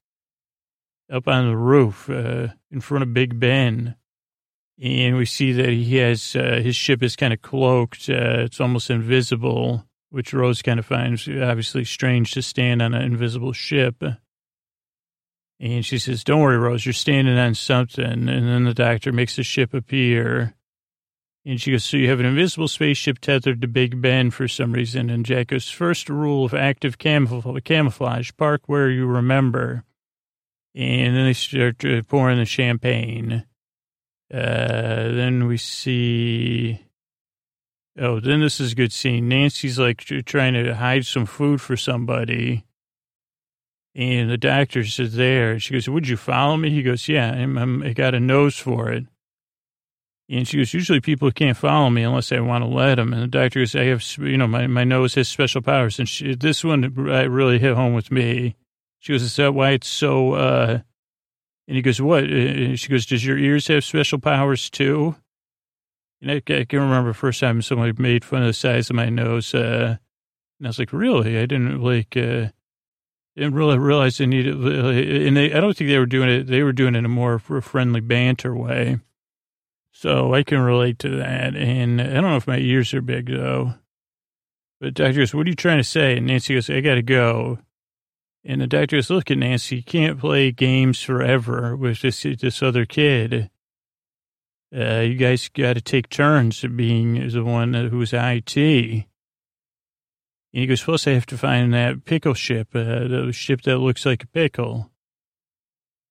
up 1.11 1.29
on 1.29 1.49
the 1.49 1.57
roof 1.57 2.11
uh, 2.11 2.49
in 2.71 2.81
front 2.81 3.03
of 3.03 3.15
Big 3.15 3.39
Ben. 3.39 3.97
And 4.83 5.17
we 5.17 5.25
see 5.25 5.53
that 5.53 5.71
he 5.71 5.97
has, 5.97 6.37
uh, 6.37 6.61
his 6.63 6.77
ship 6.77 7.03
is 7.03 7.17
kind 7.17 7.33
of 7.33 7.41
cloaked. 7.41 8.11
Uh, 8.11 8.45
it's 8.45 8.61
almost 8.61 8.91
invisible, 8.91 9.87
which 10.11 10.35
Rose 10.35 10.63
kind 10.63 10.79
of 10.79 10.87
finds 10.87 11.27
obviously 11.29 11.85
strange 11.85 12.33
to 12.33 12.43
stand 12.43 12.83
on 12.83 12.93
an 12.93 13.03
invisible 13.03 13.53
ship. 13.53 14.03
And 15.59 15.87
she 15.87 15.99
says, 15.99 16.23
don't 16.23 16.43
worry, 16.43 16.59
Rose, 16.59 16.85
you're 16.85 16.93
standing 16.93 17.39
on 17.39 17.55
something. 17.55 18.05
And 18.05 18.29
then 18.29 18.65
the 18.65 18.75
doctor 18.75 19.13
makes 19.13 19.37
the 19.37 19.43
ship 19.43 19.73
appear. 19.73 20.55
And 21.47 21.61
she 21.61 21.71
goes, 21.71 21.85
so 21.85 21.97
you 21.97 22.11
have 22.11 22.21
an 22.21 22.27
invisible 22.27 22.69
spaceship 22.69 23.21
tethered 23.21 23.63
to 23.63 23.69
Big 23.69 24.03
Ben 24.03 24.31
for 24.31 24.49
some 24.49 24.73
reason. 24.73 25.09
And 25.09 25.25
Jack 25.25 25.47
goes, 25.47 25.71
first 25.71 26.11
rule 26.11 26.45
of 26.45 26.53
active 26.53 26.99
camouflage, 26.99 28.33
park 28.37 28.63
where 28.67 28.91
you 28.91 29.07
remember. 29.07 29.85
And 30.77 31.17
then 31.17 31.25
they 31.25 31.33
start 31.33 31.83
pouring 32.07 32.39
the 32.39 32.45
champagne. 32.45 33.47
Uh, 34.33 35.09
then 35.09 35.47
we 35.47 35.57
see, 35.57 36.85
oh, 37.99 38.21
then 38.21 38.41
this 38.41 38.61
is 38.61 38.73
a 38.73 38.77
good 38.77 38.93
scene. 38.93 39.27
Nancy's 39.27 39.79
like 39.79 40.01
trying 40.27 40.53
to 40.53 40.75
hide 40.75 41.07
some 41.07 41.25
food 41.25 41.63
for 41.63 41.79
somebody. 41.79 42.67
And 43.95 44.29
the 44.29 44.37
doctor's 44.37 44.99
is 45.01 45.15
there. 45.15 45.59
She 45.59 45.73
goes, 45.73 45.89
would 45.89 46.07
you 46.07 46.19
follow 46.19 46.59
me? 46.59 46.69
He 46.69 46.83
goes, 46.83 47.09
yeah, 47.09 47.31
I'm, 47.31 47.57
I'm, 47.57 47.83
I 47.83 47.95
got 47.95 48.15
a 48.15 48.21
nose 48.21 48.59
for 48.59 48.93
it. 48.93 49.07
And 50.29 50.47
she 50.47 50.59
goes, 50.59 50.75
usually 50.75 51.01
people 51.01 51.31
can't 51.31 51.57
follow 51.57 51.89
me 51.89 52.03
unless 52.03 52.33
I 52.33 52.41
want 52.41 52.65
to 52.65 52.69
let 52.69 52.97
them. 52.97 53.15
And 53.15 53.23
the 53.23 53.29
doctor 53.29 53.61
goes, 53.61 53.75
I 53.75 53.85
have, 53.85 54.05
you 54.19 54.37
know, 54.37 54.49
my, 54.49 54.67
my 54.67 54.85
nose 54.85 55.15
has 55.15 55.29
special 55.29 55.63
powers. 55.63 55.99
And 55.99 56.07
she, 56.07 56.35
this 56.35 56.63
one 56.63 56.83
really 56.93 57.59
hit 57.59 57.75
home 57.75 57.95
with 57.95 58.11
me. 58.11 58.57
She 59.07 59.13
goes, 59.13 59.23
is 59.23 59.37
that 59.37 59.55
why 59.55 59.71
it's 59.71 59.87
so, 59.87 60.33
uh, 60.33 60.81
and 61.69 61.77
he 61.77 61.81
goes, 61.81 62.03
what? 62.03 62.25
And 62.25 62.77
she 62.77 62.89
goes, 62.89 63.07
does 63.07 63.25
your 63.25 63.39
ears 63.39 63.69
have 63.69 63.85
special 63.85 64.19
powers 64.19 64.69
too? 64.69 65.15
And 66.21 66.33
I, 66.33 66.35
I 66.53 66.65
can 66.65 66.81
remember 66.81 67.13
first 67.13 67.39
time 67.39 67.63
somebody 67.63 67.93
made 68.03 68.25
fun 68.25 68.43
of 68.43 68.49
the 68.49 68.53
size 68.53 68.91
of 68.91 68.97
my 68.97 69.09
nose. 69.09 69.55
Uh, 69.55 69.99
and 70.59 70.67
I 70.67 70.69
was 70.69 70.81
like, 70.81 70.93
really? 70.93 71.39
I 71.39 71.47
didn't 71.47 71.81
like, 71.83 72.17
uh, 72.17 72.51
didn't 73.37 73.55
really 73.55 73.79
realize 73.79 74.19
they 74.19 74.27
needed, 74.27 74.57
and 74.57 75.37
they, 75.37 75.53
I 75.53 75.61
don't 75.61 75.77
think 75.77 75.89
they 75.89 76.01
were 76.01 76.07
doing 76.07 76.29
it, 76.29 76.49
they 76.49 76.65
were 76.65 76.73
doing 76.73 76.97
it 76.97 76.99
in 76.99 77.05
a 77.05 77.09
more 77.09 77.39
friendly 77.39 78.01
banter 78.01 78.57
way. 78.57 78.99
So 79.93 80.35
I 80.35 80.43
can 80.43 80.59
relate 80.59 80.99
to 80.99 81.11
that. 81.19 81.55
And 81.55 82.01
I 82.01 82.15
don't 82.15 82.25
know 82.25 82.37
if 82.37 82.49
my 82.49 82.59
ears 82.59 82.93
are 82.93 83.01
big 83.01 83.29
though. 83.29 83.75
But 84.81 84.95
doctor 84.95 85.21
goes, 85.21 85.33
what 85.33 85.47
are 85.47 85.51
you 85.51 85.55
trying 85.55 85.79
to 85.79 85.85
say? 85.85 86.17
And 86.17 86.27
Nancy 86.27 86.55
goes, 86.55 86.69
I 86.69 86.81
got 86.81 86.97
to 86.97 87.03
go. 87.03 87.61
And 88.49 88.61
the 88.61 88.69
doctor 88.69 88.97
goes, 88.97 89.11
look 89.11 89.29
at 89.33 89.39
Nancy, 89.39 89.77
you 89.77 89.83
can't 89.83 90.21
play 90.21 90.53
games 90.53 91.03
forever 91.03 91.75
with 91.75 92.03
this, 92.03 92.23
this 92.23 92.63
other 92.63 92.87
kid. 92.87 93.51
Uh, 94.75 95.01
you 95.01 95.17
guys 95.17 95.49
got 95.49 95.73
to 95.73 95.81
take 95.81 96.09
turns 96.09 96.63
being 96.63 97.29
the 97.29 97.43
one 97.43 97.75
who's 97.75 98.13
IT. 98.13 98.57
And 98.57 99.05
he 100.53 100.67
goes, 100.69 100.85
plus 100.85 101.09
I 101.09 101.13
have 101.13 101.27
to 101.27 101.37
find 101.37 101.75
that 101.75 102.05
pickle 102.05 102.35
ship, 102.35 102.69
uh, 102.73 103.09
the 103.09 103.33
ship 103.33 103.63
that 103.63 103.79
looks 103.79 104.07
like 104.07 104.23
a 104.23 104.29
pickle. 104.29 104.93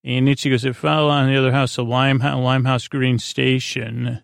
And 0.04 0.26
Nietzsche 0.26 0.50
goes, 0.50 0.66
it 0.66 0.76
fell 0.76 1.10
on 1.10 1.28
the 1.28 1.38
other 1.38 1.54
house, 1.54 1.78
a 1.78 1.84
Limehouse, 1.84 2.44
Limehouse 2.44 2.90
Green 2.90 3.18
Station. 3.18 4.24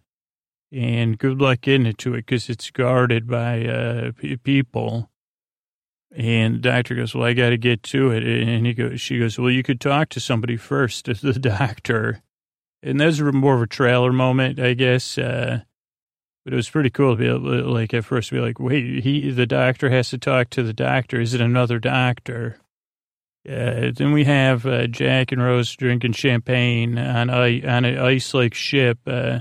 And 0.70 1.18
good 1.18 1.40
luck 1.40 1.62
getting 1.62 1.88
it 1.88 1.98
to 2.00 2.14
it 2.16 2.26
because 2.26 2.50
it's 2.50 2.72
guarded 2.72 3.26
by 3.26 3.66
uh, 3.66 4.12
people. 4.44 5.11
And 6.14 6.56
the 6.56 6.60
doctor 6.60 6.96
goes, 6.96 7.16
well, 7.16 7.24
I 7.24 7.34
got 7.34 7.50
to 7.50 7.58
get 7.58 7.84
to 7.84 8.12
it. 8.12 8.24
And 8.24 8.66
he 8.66 8.74
goes, 8.74 9.00
she 9.00 9.20
goes, 9.20 9.40
well, 9.40 9.50
you 9.50 9.64
could 9.64 9.80
talk 9.80 10.10
to 10.10 10.20
somebody 10.20 10.58
first, 10.58 11.06
the 11.22 11.34
doctor. 11.34 12.22
And 12.84 13.00
that 13.00 13.06
was 13.06 13.22
more 13.22 13.56
of 13.56 13.62
a 13.62 13.68
trailer 13.68 14.12
moment, 14.12 14.60
I 14.60 14.74
guess. 14.74 15.18
Uh, 15.18 15.62
but 16.44 16.54
it 16.54 16.56
was 16.56 16.70
pretty 16.70 16.90
cool 16.90 17.16
to 17.16 17.20
be 17.20 17.28
able, 17.28 17.52
to, 17.52 17.70
like, 17.70 17.94
at 17.94 18.04
first 18.04 18.32
be 18.32 18.40
like, 18.40 18.60
wait, 18.60 19.04
he, 19.04 19.32
the 19.32 19.46
doctor 19.46 19.90
has 19.90 20.10
to 20.10 20.18
talk 20.18 20.50
to 20.52 20.64
the 20.64 20.74
doctor. 20.74 21.22
Is 21.22 21.34
it 21.34 21.42
another 21.42 21.80
doctor? 21.80 22.58
Uh, 23.48 23.92
then 23.96 24.12
we 24.12 24.24
have 24.24 24.66
uh, 24.66 24.88
Jack 24.88 25.32
and 25.32 25.42
Rose 25.42 25.76
drinking 25.76 26.14
champagne 26.14 26.98
on 26.98 27.30
a, 27.30 27.64
on 27.64 27.86
an 27.86 27.98
ice-like 27.98 28.54
ship. 28.54 29.00
Uh, 29.06 29.40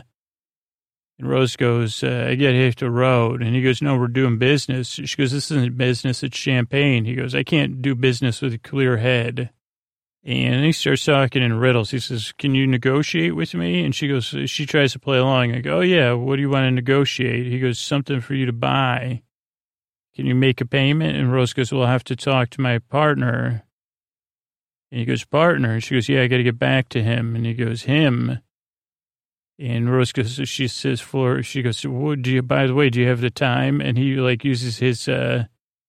and 1.20 1.28
Rose 1.28 1.54
goes, 1.54 2.02
uh, 2.02 2.28
I 2.30 2.34
get 2.34 2.54
hit 2.54 2.78
the 2.78 2.90
road. 2.90 3.42
And 3.42 3.54
he 3.54 3.62
goes, 3.62 3.82
no, 3.82 3.98
we're 3.98 4.08
doing 4.08 4.38
business. 4.38 4.88
She 4.88 5.16
goes, 5.16 5.32
this 5.32 5.50
isn't 5.50 5.76
business, 5.76 6.22
it's 6.22 6.36
champagne. 6.36 7.04
He 7.04 7.14
goes, 7.14 7.34
I 7.34 7.42
can't 7.42 7.82
do 7.82 7.94
business 7.94 8.40
with 8.40 8.54
a 8.54 8.58
clear 8.58 8.96
head. 8.96 9.50
And 10.24 10.64
he 10.64 10.72
starts 10.72 11.04
talking 11.04 11.42
in 11.42 11.58
riddles. 11.58 11.90
He 11.90 11.98
says, 11.98 12.32
can 12.38 12.54
you 12.54 12.66
negotiate 12.66 13.36
with 13.36 13.52
me? 13.52 13.84
And 13.84 13.94
she 13.94 14.08
goes, 14.08 14.34
she 14.46 14.64
tries 14.64 14.92
to 14.92 14.98
play 14.98 15.18
along. 15.18 15.52
I 15.52 15.60
go, 15.60 15.78
oh, 15.78 15.82
yeah, 15.82 16.12
what 16.12 16.36
do 16.36 16.42
you 16.42 16.48
want 16.48 16.64
to 16.64 16.70
negotiate? 16.70 17.46
He 17.46 17.60
goes, 17.60 17.78
something 17.78 18.22
for 18.22 18.34
you 18.34 18.46
to 18.46 18.52
buy. 18.52 19.22
Can 20.14 20.24
you 20.24 20.34
make 20.34 20.62
a 20.62 20.66
payment? 20.66 21.16
And 21.16 21.32
Rose 21.32 21.52
goes, 21.52 21.70
well, 21.70 21.82
I'll 21.82 21.88
have 21.88 22.04
to 22.04 22.16
talk 22.16 22.48
to 22.50 22.62
my 22.62 22.78
partner. 22.78 23.64
And 24.90 25.00
he 25.00 25.04
goes, 25.04 25.24
partner. 25.24 25.72
And 25.72 25.84
she 25.84 25.94
goes, 25.94 26.08
yeah, 26.08 26.22
I 26.22 26.28
got 26.28 26.38
to 26.38 26.42
get 26.42 26.58
back 26.58 26.88
to 26.90 27.02
him. 27.02 27.36
And 27.36 27.44
he 27.44 27.52
goes, 27.52 27.82
him. 27.82 28.40
And 29.60 29.92
Rose 29.92 30.10
goes, 30.12 30.40
she 30.48 30.68
says, 30.68 31.02
Flora, 31.02 31.42
she 31.42 31.60
goes, 31.60 31.84
well, 31.86 32.16
do 32.16 32.30
you, 32.30 32.42
by 32.42 32.66
the 32.66 32.74
way, 32.74 32.88
do 32.88 33.00
you 33.00 33.08
have 33.08 33.20
the 33.20 33.28
time? 33.30 33.82
And 33.82 33.98
he 33.98 34.14
like 34.14 34.42
uses 34.42 34.78
his, 34.78 35.06
uh, 35.06 35.44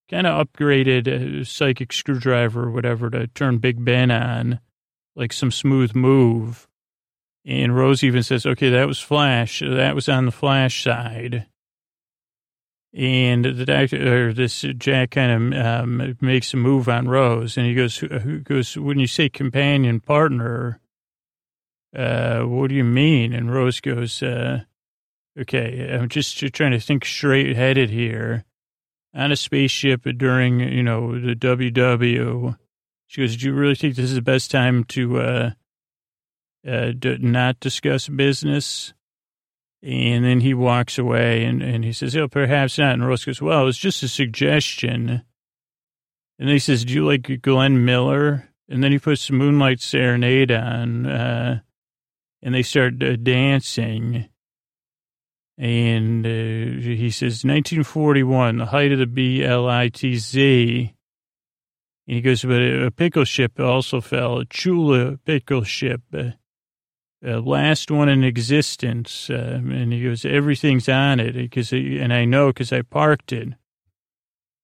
kind 0.10 0.28
of 0.28 0.46
upgraded 0.46 1.08
uh, 1.08 1.46
psychic 1.46 1.94
screwdriver 1.94 2.66
or 2.66 2.72
whatever 2.72 3.10
to 3.10 3.28
turn 3.28 3.60
Big 3.60 3.84
Ben 3.84 4.12
on, 4.12 4.60
like 5.16 5.32
some 5.32 5.52
smooth 5.52 5.96
move. 5.96 6.68
And 7.46 7.74
Rose 7.74 8.04
even 8.04 8.24
says, 8.24 8.46
okay, 8.46 8.70
that 8.72 8.88
was 8.88 9.00
Flash. 9.00 9.62
That 9.66 9.96
was 9.96 10.10
on 10.10 10.26
the 10.26 10.34
Flash 10.34 10.84
side. 10.84 11.48
And 12.94 13.46
the 13.46 13.66
doctor, 13.66 14.28
or 14.28 14.34
this 14.34 14.66
Jack 14.78 15.12
kind 15.12 15.54
of 15.54 15.66
um, 15.66 16.18
makes 16.20 16.54
a 16.54 16.58
move 16.58 16.90
on 16.90 17.08
Rose, 17.08 17.56
and 17.56 17.66
he 17.66 17.74
goes, 17.74 18.00
"Who 18.00 18.40
goes? 18.40 18.78
When 18.78 19.00
you 19.00 19.08
say 19.08 19.30
companion 19.30 20.02
partner, 20.02 20.82
uh, 21.96 22.42
what 22.42 22.70
do 22.70 22.76
you 22.76 22.84
mean?" 22.84 23.34
And 23.34 23.54
Rose 23.54 23.80
goes, 23.80 24.22
uh, 24.24 24.62
"Okay, 25.40 25.90
I'm 25.94 26.10
just 26.10 26.38
trying 26.54 26.72
to 26.72 26.80
think 26.80 27.06
straight 27.06 27.56
headed 27.56 27.90
here. 27.90 28.46
On 29.14 29.32
a 29.32 29.36
spaceship 29.36 30.04
during, 30.18 30.60
you 30.62 30.84
know, 30.84 31.20
the 31.20 31.36
WW." 31.36 32.58
She 33.08 33.22
goes, 33.22 33.36
"Do 33.36 33.48
you 33.48 33.54
really 33.54 33.76
think 33.76 33.96
this 33.96 34.06
is 34.06 34.16
the 34.16 34.22
best 34.22 34.52
time 34.52 34.86
to 34.86 35.20
uh, 35.20 35.52
uh, 36.68 36.92
not 37.02 37.60
discuss 37.60 38.08
business?" 38.08 38.94
And 39.84 40.24
then 40.24 40.42
he 40.42 40.54
walks 40.54 41.00
away 41.00 41.44
and, 41.44 41.62
and 41.64 41.84
he 41.84 41.92
says, 41.92 42.16
oh, 42.16 42.28
perhaps 42.28 42.78
not. 42.78 42.94
And 42.94 43.06
Rose 43.06 43.26
goes, 43.26 43.42
well, 43.42 43.68
it's 43.68 43.78
just 43.78 44.04
a 44.04 44.08
suggestion. 44.08 45.10
And 45.10 46.48
then 46.48 46.50
he 46.50 46.60
says, 46.60 46.86
do 46.86 46.94
you 46.94 47.06
like 47.06 47.42
Glenn 47.42 47.84
Miller? 47.84 48.48
And 48.70 48.84
then 48.84 48.92
he 48.92 49.00
puts 49.00 49.32
Moonlight 49.32 49.82
Serenade 49.82 50.52
on, 50.52 51.08
uh, 51.08 51.60
and 52.42 52.54
they 52.54 52.64
start 52.64 53.02
uh, 53.02 53.16
dancing. 53.16 54.30
And 55.58 56.26
uh, 56.26 56.30
he 56.30 57.10
says, 57.12 57.44
1941, 57.46 58.58
the 58.58 58.66
height 58.68 58.92
of 58.92 59.00
the 59.00 59.06
B-L-I-T-Z. 59.06 60.96
And 62.08 62.16
he 62.16 62.22
goes, 62.22 62.44
but 62.44 62.62
a 62.62 62.92
pickle 62.92 63.26
ship 63.26 63.60
also 63.60 64.02
fell, 64.02 64.40
a 64.40 64.46
Chula 64.46 65.18
pickle 65.18 65.64
ship. 65.64 66.02
Uh, 66.14 66.32
last 67.24 67.92
one 67.92 68.10
in 68.10 68.24
existence. 68.24 69.30
Uh, 69.30 69.60
and 69.62 69.94
he 69.94 70.04
goes, 70.04 70.26
everything's 70.26 70.90
on 70.90 71.20
it 71.20 71.34
because, 71.34 71.72
and 71.72 72.12
I 72.12 72.26
know 72.26 72.48
because 72.48 72.74
I 72.74 72.82
parked 72.82 73.32
it. 73.32 73.50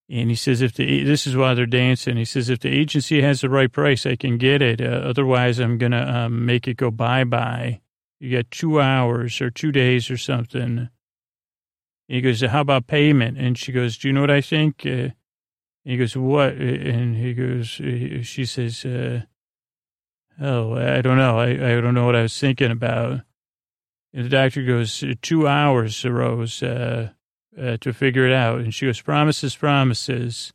And 0.09 0.29
he 0.29 0.35
says, 0.35 0.61
if 0.61 0.73
the, 0.73 1.03
this 1.03 1.27
is 1.27 1.35
why 1.35 1.53
they're 1.53 1.65
dancing. 1.65 2.15
He 2.15 2.25
says, 2.25 2.49
if 2.49 2.59
the 2.59 2.69
agency 2.69 3.21
has 3.21 3.41
the 3.41 3.49
right 3.49 3.71
price, 3.71 4.05
I 4.05 4.15
can 4.15 4.37
get 4.37 4.61
it. 4.61 4.79
Uh, 4.79 4.85
otherwise, 4.85 5.59
I'm 5.59 5.77
going 5.77 5.91
to 5.91 6.17
um, 6.17 6.45
make 6.45 6.67
it 6.67 6.77
go 6.77 6.91
bye 6.91 7.25
bye. 7.25 7.81
You 8.19 8.37
got 8.37 8.49
two 8.49 8.79
hours 8.79 9.41
or 9.41 9.51
two 9.51 9.71
days 9.71 10.09
or 10.09 10.17
something. 10.17 10.61
And 10.61 10.89
he 12.07 12.21
goes, 12.21 12.41
how 12.41 12.61
about 12.61 12.87
payment? 12.87 13.37
And 13.37 13.57
she 13.57 13.71
goes, 13.71 13.97
do 13.97 14.07
you 14.07 14.13
know 14.13 14.21
what 14.21 14.31
I 14.31 14.41
think? 14.41 14.85
Uh, 14.85 15.09
he 15.83 15.97
goes, 15.97 16.15
what? 16.15 16.53
And 16.53 17.15
he 17.17 17.33
goes, 17.33 17.67
she 18.25 18.45
says, 18.45 18.85
uh, 18.85 19.21
Oh, 20.39 20.75
I 20.75 21.01
don't 21.01 21.17
know. 21.17 21.39
I, 21.39 21.49
I 21.49 21.81
don't 21.81 21.95
know 21.95 22.05
what 22.05 22.15
I 22.15 22.21
was 22.21 22.39
thinking 22.39 22.69
about. 22.69 23.21
And 24.13 24.25
the 24.25 24.29
doctor 24.29 24.63
goes, 24.63 25.03
two 25.21 25.47
hours, 25.47 26.05
Rose, 26.05 26.61
uh, 26.61 27.09
uh, 27.59 27.77
to 27.77 27.93
figure 27.93 28.25
it 28.25 28.33
out. 28.33 28.59
And 28.59 28.73
she 28.73 28.85
goes, 28.85 29.01
promises, 29.01 29.55
promises. 29.55 30.53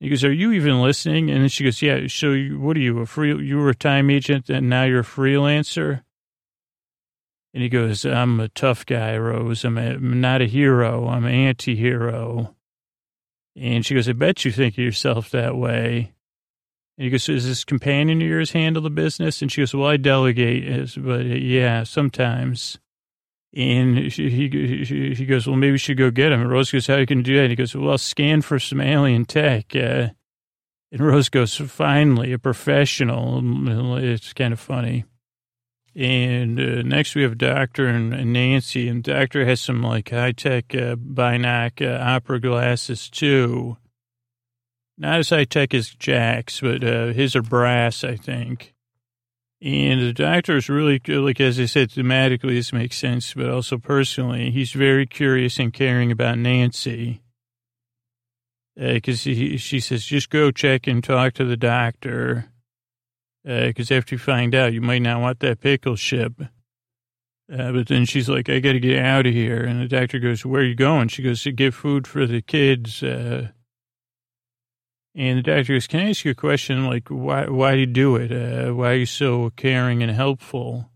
He 0.00 0.08
goes, 0.08 0.24
are 0.24 0.32
you 0.32 0.52
even 0.52 0.80
listening? 0.80 1.30
And 1.30 1.42
then 1.42 1.48
she 1.48 1.64
goes, 1.64 1.82
yeah. 1.82 2.06
So 2.08 2.32
you, 2.32 2.58
what 2.58 2.76
are 2.76 2.80
you, 2.80 3.00
a 3.00 3.06
free, 3.06 3.36
you 3.44 3.58
were 3.58 3.70
a 3.70 3.74
time 3.74 4.08
agent 4.08 4.48
and 4.48 4.70
now 4.70 4.84
you're 4.84 5.00
a 5.00 5.04
freelancer? 5.04 6.02
And 7.52 7.62
he 7.62 7.68
goes, 7.68 8.06
I'm 8.06 8.40
a 8.40 8.48
tough 8.48 8.86
guy, 8.86 9.18
Rose. 9.18 9.64
I'm, 9.64 9.76
a, 9.76 9.94
I'm 9.94 10.20
not 10.20 10.40
a 10.40 10.46
hero. 10.46 11.08
I'm 11.08 11.24
an 11.24 11.34
anti-hero. 11.34 12.54
And 13.56 13.84
she 13.84 13.94
goes, 13.94 14.08
I 14.08 14.12
bet 14.12 14.44
you 14.44 14.52
think 14.52 14.74
of 14.74 14.84
yourself 14.84 15.30
that 15.30 15.56
way. 15.56 16.12
And 16.96 17.04
he 17.04 17.10
goes, 17.10 17.28
is 17.28 17.46
this 17.46 17.64
companion 17.64 18.22
of 18.22 18.28
yours 18.28 18.52
handle 18.52 18.82
the 18.82 18.90
business? 18.90 19.42
And 19.42 19.50
she 19.50 19.62
goes, 19.62 19.74
well, 19.74 19.88
I 19.88 19.96
delegate, 19.96 20.94
but 20.96 21.26
yeah, 21.26 21.82
sometimes. 21.82 22.78
And 23.54 24.12
she, 24.12 24.30
he, 24.30 25.14
he 25.14 25.26
goes, 25.26 25.46
well, 25.46 25.56
maybe 25.56 25.72
we 25.72 25.78
should 25.78 25.98
go 25.98 26.10
get 26.10 26.30
him. 26.30 26.40
And 26.40 26.50
Rose 26.50 26.70
goes, 26.70 26.86
how 26.86 26.96
you 26.96 27.06
can 27.06 27.22
do 27.22 27.34
that? 27.36 27.42
And 27.42 27.50
he 27.50 27.56
goes, 27.56 27.74
well, 27.74 27.90
I'll 27.90 27.98
scan 27.98 28.42
for 28.42 28.58
some 28.58 28.80
alien 28.80 29.24
tech. 29.24 29.74
Uh, 29.74 30.10
and 30.92 31.00
Rose 31.00 31.28
goes, 31.28 31.56
finally, 31.56 32.32
a 32.32 32.38
professional. 32.38 33.98
It's 33.98 34.32
kind 34.32 34.52
of 34.52 34.60
funny. 34.60 35.04
And 35.96 36.60
uh, 36.60 36.82
next 36.82 37.16
we 37.16 37.22
have 37.22 37.38
Doctor 37.38 37.86
and, 37.88 38.14
and, 38.14 38.32
Nancy, 38.32 38.88
and 38.88 39.02
Doctor 39.02 39.44
has 39.44 39.60
some 39.60 39.82
like 39.82 40.10
high 40.10 40.32
tech 40.32 40.72
uh, 40.74 40.94
uh, 41.18 41.98
opera 42.00 42.40
glasses 42.40 43.10
too. 43.10 43.76
Not 44.96 45.18
as 45.18 45.30
high 45.30 45.44
tech 45.44 45.74
as 45.74 45.88
Jack's, 45.88 46.60
but 46.60 46.84
uh, 46.84 47.06
his 47.08 47.34
are 47.34 47.42
brass, 47.42 48.04
I 48.04 48.16
think. 48.16 48.74
And 49.62 50.00
the 50.00 50.14
doctor 50.14 50.56
is 50.56 50.70
really, 50.70 51.00
like 51.06 51.40
as 51.40 51.60
I 51.60 51.66
said, 51.66 51.90
thematically 51.90 52.54
this 52.54 52.72
makes 52.72 52.96
sense, 52.96 53.34
but 53.34 53.50
also 53.50 53.76
personally, 53.76 54.50
he's 54.50 54.72
very 54.72 55.06
curious 55.06 55.58
and 55.58 55.72
caring 55.72 56.10
about 56.10 56.38
Nancy. 56.38 57.20
Because 58.74 59.26
uh, 59.26 59.58
she 59.58 59.80
says, 59.80 60.04
just 60.04 60.30
go 60.30 60.50
check 60.50 60.86
and 60.86 61.04
talk 61.04 61.34
to 61.34 61.44
the 61.44 61.58
doctor. 61.58 62.46
Because 63.44 63.90
uh, 63.90 63.96
after 63.96 64.14
you 64.14 64.18
find 64.18 64.54
out, 64.54 64.72
you 64.72 64.80
might 64.80 65.02
not 65.02 65.20
want 65.20 65.40
that 65.40 65.60
pickle 65.60 65.96
ship. 65.96 66.32
Uh, 67.52 67.72
but 67.72 67.88
then 67.88 68.06
she's 68.06 68.28
like, 68.28 68.48
I 68.48 68.60
got 68.60 68.72
to 68.72 68.80
get 68.80 69.04
out 69.04 69.26
of 69.26 69.34
here. 69.34 69.62
And 69.62 69.82
the 69.82 69.88
doctor 69.88 70.18
goes, 70.18 70.46
Where 70.46 70.62
are 70.62 70.64
you 70.64 70.74
going? 70.74 71.08
She 71.08 71.22
goes, 71.22 71.42
To 71.42 71.52
get 71.52 71.74
food 71.74 72.06
for 72.06 72.26
the 72.26 72.40
kids. 72.40 73.02
Uh, 73.02 73.48
and 75.14 75.38
the 75.38 75.42
doctor 75.42 75.74
goes, 75.74 75.86
can 75.86 76.00
I 76.00 76.10
ask 76.10 76.24
you 76.24 76.30
a 76.30 76.34
question? 76.34 76.86
Like, 76.86 77.08
why, 77.08 77.46
why 77.46 77.72
do 77.74 77.80
you 77.80 77.86
do 77.86 78.16
it? 78.16 78.30
Uh, 78.30 78.72
why 78.74 78.92
are 78.92 78.96
you 78.96 79.06
so 79.06 79.50
caring 79.56 80.02
and 80.02 80.12
helpful? 80.12 80.90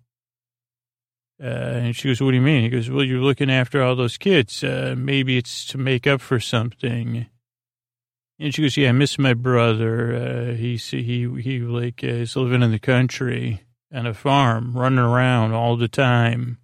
Uh, 1.43 1.47
and 1.47 1.97
she 1.97 2.09
goes, 2.09 2.21
what 2.21 2.31
do 2.31 2.37
you 2.37 2.43
mean? 2.43 2.63
He 2.63 2.69
goes, 2.69 2.89
well, 2.89 3.05
you're 3.05 3.19
looking 3.19 3.51
after 3.51 3.83
all 3.83 3.97
those 3.97 4.17
kids. 4.17 4.63
Uh, 4.63 4.95
maybe 4.97 5.37
it's 5.37 5.65
to 5.67 5.79
make 5.79 6.07
up 6.07 6.21
for 6.21 6.39
something. 6.39 7.27
And 8.39 8.55
she 8.55 8.63
goes, 8.63 8.77
yeah, 8.77 8.91
I 8.91 8.93
miss 8.93 9.19
my 9.19 9.35
brother. 9.35 10.15
Uh, 10.15 10.55
he, 10.55 10.77
he, 10.77 11.29
he 11.41 11.59
like, 11.61 12.03
uh, 12.05 12.09
is 12.09 12.37
living 12.37 12.63
in 12.63 12.71
the 12.71 12.79
country 12.79 13.63
on 13.93 14.07
a 14.07 14.15
farm, 14.15 14.77
running 14.77 14.99
around 14.99 15.53
all 15.53 15.77
the 15.77 15.89
time. 15.89 16.59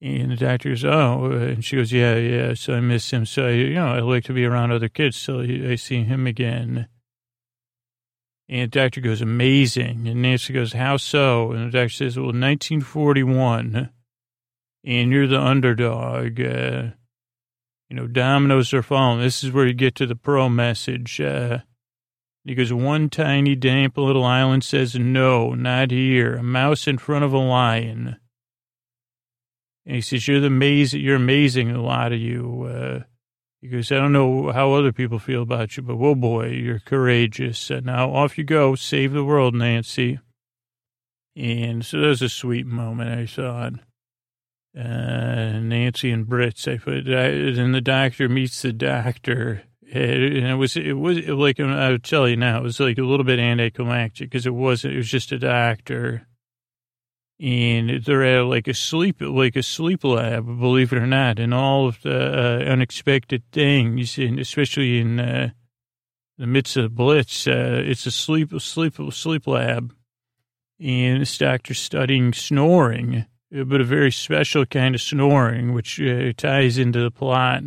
And 0.00 0.32
the 0.32 0.36
doctor 0.36 0.70
goes, 0.70 0.84
oh, 0.84 1.30
and 1.32 1.64
she 1.64 1.76
goes, 1.76 1.92
yeah, 1.92 2.16
yeah. 2.16 2.54
So 2.54 2.74
I 2.74 2.80
miss 2.80 3.10
him. 3.10 3.24
So, 3.24 3.46
I, 3.46 3.50
you 3.50 3.74
know, 3.74 3.88
I 3.88 4.00
like 4.00 4.24
to 4.24 4.34
be 4.34 4.44
around 4.44 4.70
other 4.70 4.88
kids. 4.88 5.16
So 5.16 5.40
I 5.40 5.76
see 5.76 6.02
him 6.02 6.26
again. 6.26 6.88
And 8.48 8.70
the 8.70 8.80
doctor 8.80 9.00
goes, 9.00 9.22
amazing. 9.22 10.06
And 10.06 10.20
Nancy 10.20 10.52
goes, 10.52 10.74
how 10.74 10.98
so? 10.98 11.52
And 11.52 11.66
the 11.66 11.78
doctor 11.78 11.94
says, 11.94 12.16
well, 12.16 12.26
1941, 12.26 13.90
and 14.84 15.10
you're 15.10 15.26
the 15.26 15.40
underdog. 15.40 16.38
Uh, 16.40 16.90
you 17.88 17.96
know, 17.96 18.06
dominoes 18.06 18.74
are 18.74 18.82
falling. 18.82 19.20
This 19.20 19.42
is 19.42 19.52
where 19.52 19.66
you 19.66 19.72
get 19.72 19.94
to 19.96 20.06
the 20.06 20.16
pro 20.16 20.48
message. 20.48 21.20
Uh, 21.20 21.60
he 22.44 22.54
goes, 22.54 22.72
one 22.72 23.08
tiny, 23.08 23.54
damp 23.54 23.96
little 23.96 24.24
island 24.24 24.64
says, 24.64 24.94
no, 24.94 25.54
not 25.54 25.90
here. 25.90 26.34
A 26.34 26.42
mouse 26.42 26.86
in 26.86 26.98
front 26.98 27.24
of 27.24 27.32
a 27.32 27.38
lion. 27.38 28.16
And 29.86 29.96
he 29.96 30.00
says, 30.00 30.26
you're 30.26 30.40
the 30.40 30.46
amazing, 30.46 31.00
you're 31.02 31.16
amazing, 31.16 31.70
a 31.70 31.82
lot 31.82 32.12
of 32.12 32.18
you. 32.18 32.64
Uh, 32.64 33.04
he 33.60 33.68
goes, 33.68 33.92
I 33.92 33.96
don't 33.96 34.12
know 34.12 34.52
how 34.52 34.72
other 34.72 34.92
people 34.92 35.18
feel 35.18 35.42
about 35.42 35.76
you, 35.76 35.82
but 35.82 35.96
whoa, 35.96 36.14
boy, 36.14 36.48
you're 36.48 36.80
courageous. 36.80 37.70
And 37.70 37.86
now 37.86 38.14
off 38.14 38.38
you 38.38 38.44
go, 38.44 38.74
save 38.74 39.12
the 39.12 39.24
world, 39.24 39.54
Nancy. 39.54 40.20
And 41.36 41.84
so 41.84 42.00
that 42.00 42.08
was 42.08 42.22
a 42.22 42.28
sweet 42.28 42.66
moment, 42.66 43.18
I 43.18 43.26
thought. 43.26 43.72
Uh, 44.76 45.60
Nancy 45.60 46.10
and 46.10 46.26
Brits, 46.26 46.70
I 46.72 46.78
put, 46.78 47.06
and 47.06 47.74
the 47.74 47.80
doctor 47.80 48.28
meets 48.28 48.62
the 48.62 48.72
doctor. 48.72 49.62
And 49.92 50.46
it 50.46 50.56
was, 50.56 50.76
it 50.76 50.94
was 50.94 51.18
like, 51.28 51.60
I 51.60 51.90
would 51.90 52.04
tell 52.04 52.28
you 52.28 52.36
now, 52.36 52.58
it 52.58 52.64
was 52.64 52.80
like 52.80 52.98
a 52.98 53.02
little 53.02 53.24
bit 53.24 53.38
anticlimactic 53.38 54.30
because 54.30 54.46
it 54.46 54.54
wasn't, 54.54 54.94
it 54.94 54.98
was 54.98 55.10
just 55.10 55.32
a 55.32 55.38
doctor 55.38 56.26
and 57.44 58.02
they're 58.06 58.40
at 58.40 58.46
like 58.46 58.66
a 58.68 58.72
sleep 58.72 59.16
like 59.20 59.54
a 59.54 59.62
sleep 59.62 60.02
lab, 60.02 60.46
believe 60.46 60.94
it 60.94 60.98
or 60.98 61.06
not, 61.06 61.38
and 61.38 61.52
all 61.52 61.86
of 61.86 62.00
the 62.00 62.16
uh, 62.16 62.64
unexpected 62.64 63.42
things, 63.52 64.16
and 64.16 64.38
especially 64.38 64.98
in 64.98 65.20
uh, 65.20 65.50
the 66.38 66.46
midst 66.46 66.78
of 66.78 66.84
the 66.84 66.88
blitz, 66.88 67.46
uh, 67.46 67.82
it's 67.84 68.06
a 68.06 68.10
sleep 68.10 68.58
sleep 68.62 68.94
sleep 69.10 69.46
lab, 69.46 69.94
and 70.80 71.20
this 71.20 71.36
doctor's 71.36 71.80
studying 71.80 72.32
snoring, 72.32 73.26
but 73.50 73.80
a 73.82 73.84
very 73.84 74.10
special 74.10 74.64
kind 74.64 74.94
of 74.94 75.02
snoring, 75.02 75.74
which 75.74 76.00
uh, 76.00 76.32
ties 76.38 76.78
into 76.78 77.02
the 77.02 77.10
plot. 77.10 77.64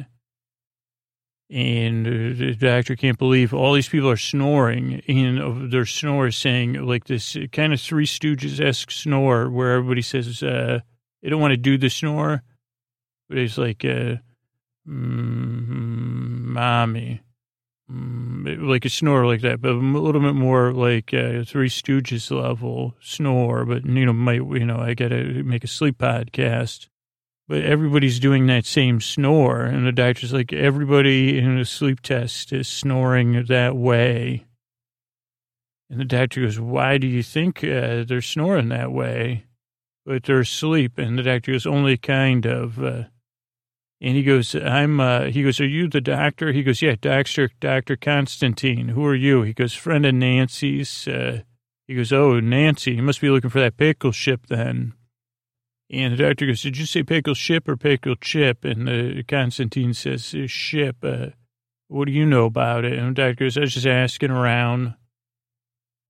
And 1.50 2.06
the 2.06 2.56
doctor 2.56 2.98
can't 2.98 3.18
believe 3.18 3.54
all 3.54 3.74
these 3.74 3.88
people 3.88 4.10
are 4.10 4.18
snoring, 4.18 5.02
and 5.08 5.72
their 5.72 5.86
snore 5.86 6.28
is 6.28 6.36
saying 6.36 6.74
like 6.74 7.06
this 7.06 7.38
kind 7.54 7.72
of 7.72 7.80
Three 7.80 8.06
Stooges 8.06 8.60
esque 8.60 8.92
snore, 8.92 9.50
where 9.50 9.72
everybody 9.72 10.02
says 10.02 10.44
uh, 10.44 10.82
they 11.24 11.30
don't 11.30 11.40
want 11.40 11.54
to 11.54 11.58
do 11.58 11.78
the 11.78 11.90
snore, 11.90 12.44
but 13.30 13.38
it's 13.38 13.58
like, 13.58 13.86
uh, 13.86 14.18
mm, 14.86 16.44
"Mommy," 16.48 17.22
mm, 17.90 18.68
like 18.68 18.84
a 18.84 18.90
snore 18.90 19.26
like 19.26 19.40
that, 19.42 19.62
but 19.62 19.72
a 19.72 19.76
little 19.76 20.20
bit 20.20 20.36
more 20.36 20.74
like 20.74 21.14
uh, 21.14 21.46
Three 21.46 21.70
Stooges 21.70 22.30
level 22.30 22.94
snore. 23.00 23.64
But 23.64 23.86
you 23.86 24.06
know, 24.06 24.12
might 24.12 24.44
you 24.44 24.66
know, 24.66 24.80
I 24.80 24.96
got 24.96 25.10
to 25.10 25.44
make 25.44 25.64
a 25.64 25.68
sleep 25.68 26.00
podcast 26.00 26.90
but 27.48 27.62
everybody's 27.62 28.20
doing 28.20 28.48
that 28.48 28.66
same 28.66 29.00
snore. 29.00 29.62
And 29.62 29.88
the 29.88 29.92
doctor's 29.92 30.34
like, 30.34 30.52
everybody 30.52 31.38
in 31.38 31.58
a 31.58 31.66
sleep 31.66 32.02
test 32.02 32.52
is 32.52 32.68
snoring 32.68 33.46
that 33.46 33.76
way. 33.76 34.46
And 35.90 36.00
the 36.00 36.06
doctor 36.06 36.42
goes, 36.42 36.60
why 36.60 36.98
do 36.98 37.08
you 37.08 37.24
think 37.24 37.64
uh, 37.64 38.04
they're 38.04 38.22
snoring 38.22 38.70
that 38.70 38.92
way? 38.92 39.46
But 40.06 40.24
they're 40.24 40.42
asleep. 40.42 40.98
And 40.98 41.18
the 41.18 41.24
doctor 41.24 41.54
goes, 41.54 41.66
only 41.66 41.96
kind 41.98 42.46
of. 42.46 42.84
Uh, 42.84 43.04
and 44.02 44.16
he 44.16 44.24
goes, 44.24 44.54
I'm, 44.54 45.00
uh, 45.00 45.26
he 45.26 45.44
goes, 45.44 45.60
are 45.60 45.68
you 45.68 45.88
the 45.88 46.02
doctor? 46.02 46.52
He 46.52 46.64
goes, 46.64 46.82
yeah, 46.82 46.96
Dr. 47.00 47.50
Dr. 47.60 47.96
Constantine. 47.96 48.90
Who 48.90 49.06
are 49.06 49.16
you? 49.16 49.44
He 49.44 49.54
goes, 49.54 49.74
friend 49.74 50.06
of 50.06 50.14
Nancy's. 50.14 51.08
Uh, 51.08 51.42
he 51.88 51.96
goes, 51.96 52.12
oh, 52.12 52.42
Nancy, 52.42 52.96
you 52.96 53.04
must 53.04 53.22
be 53.22 53.30
looking 53.30 53.50
for 53.50 53.62
that 53.62 53.78
pickle 53.78 54.12
ship 54.12 54.48
then. 54.48 54.94
And 55.90 56.14
the 56.14 56.18
doctor 56.18 56.46
goes, 56.46 56.62
did 56.62 56.78
you 56.78 56.86
say 56.86 57.04
pickle 57.04 57.34
ship 57.34 57.68
or 57.68 57.78
pickle 57.78 58.16
chip? 58.18 58.66
And 58.66 58.90
uh, 58.90 59.24
Constantine 59.28 59.94
says, 59.94 60.36
uh, 60.36 60.48
ship. 60.48 60.98
Uh, 61.02 61.28
what 61.88 62.06
do 62.06 62.12
you 62.12 62.26
know 62.26 62.46
about 62.46 62.84
it? 62.84 63.00
And 63.00 63.16
the 63.16 63.22
doctor 63.22 63.46
goes, 63.46 63.58
I 63.58 63.62
was 63.62 63.74
just 63.74 63.88
asking 63.88 64.32
around. 64.32 64.96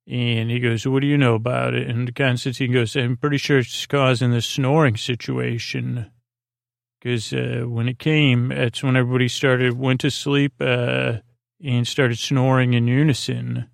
And 0.07 0.49
he 0.49 0.59
goes, 0.59 0.87
what 0.87 1.01
do 1.01 1.07
you 1.07 1.17
know 1.17 1.35
about 1.35 1.73
it? 1.73 1.87
And 1.87 2.15
Constantine 2.15 2.71
goes, 2.71 2.95
I'm 2.95 3.17
pretty 3.17 3.37
sure 3.37 3.59
it's 3.59 3.85
causing 3.85 4.31
the 4.31 4.41
snoring 4.41 4.97
situation. 4.97 6.11
Because 6.99 7.31
uh, 7.33 7.65
when 7.67 7.87
it 7.87 7.99
came, 7.99 8.49
that's 8.49 8.81
when 8.81 8.95
everybody 8.95 9.27
started, 9.27 9.77
went 9.77 10.01
to 10.01 10.09
sleep 10.09 10.53
uh, 10.59 11.17
and 11.63 11.87
started 11.87 12.17
snoring 12.17 12.73
in 12.73 12.87
unison. 12.87 13.69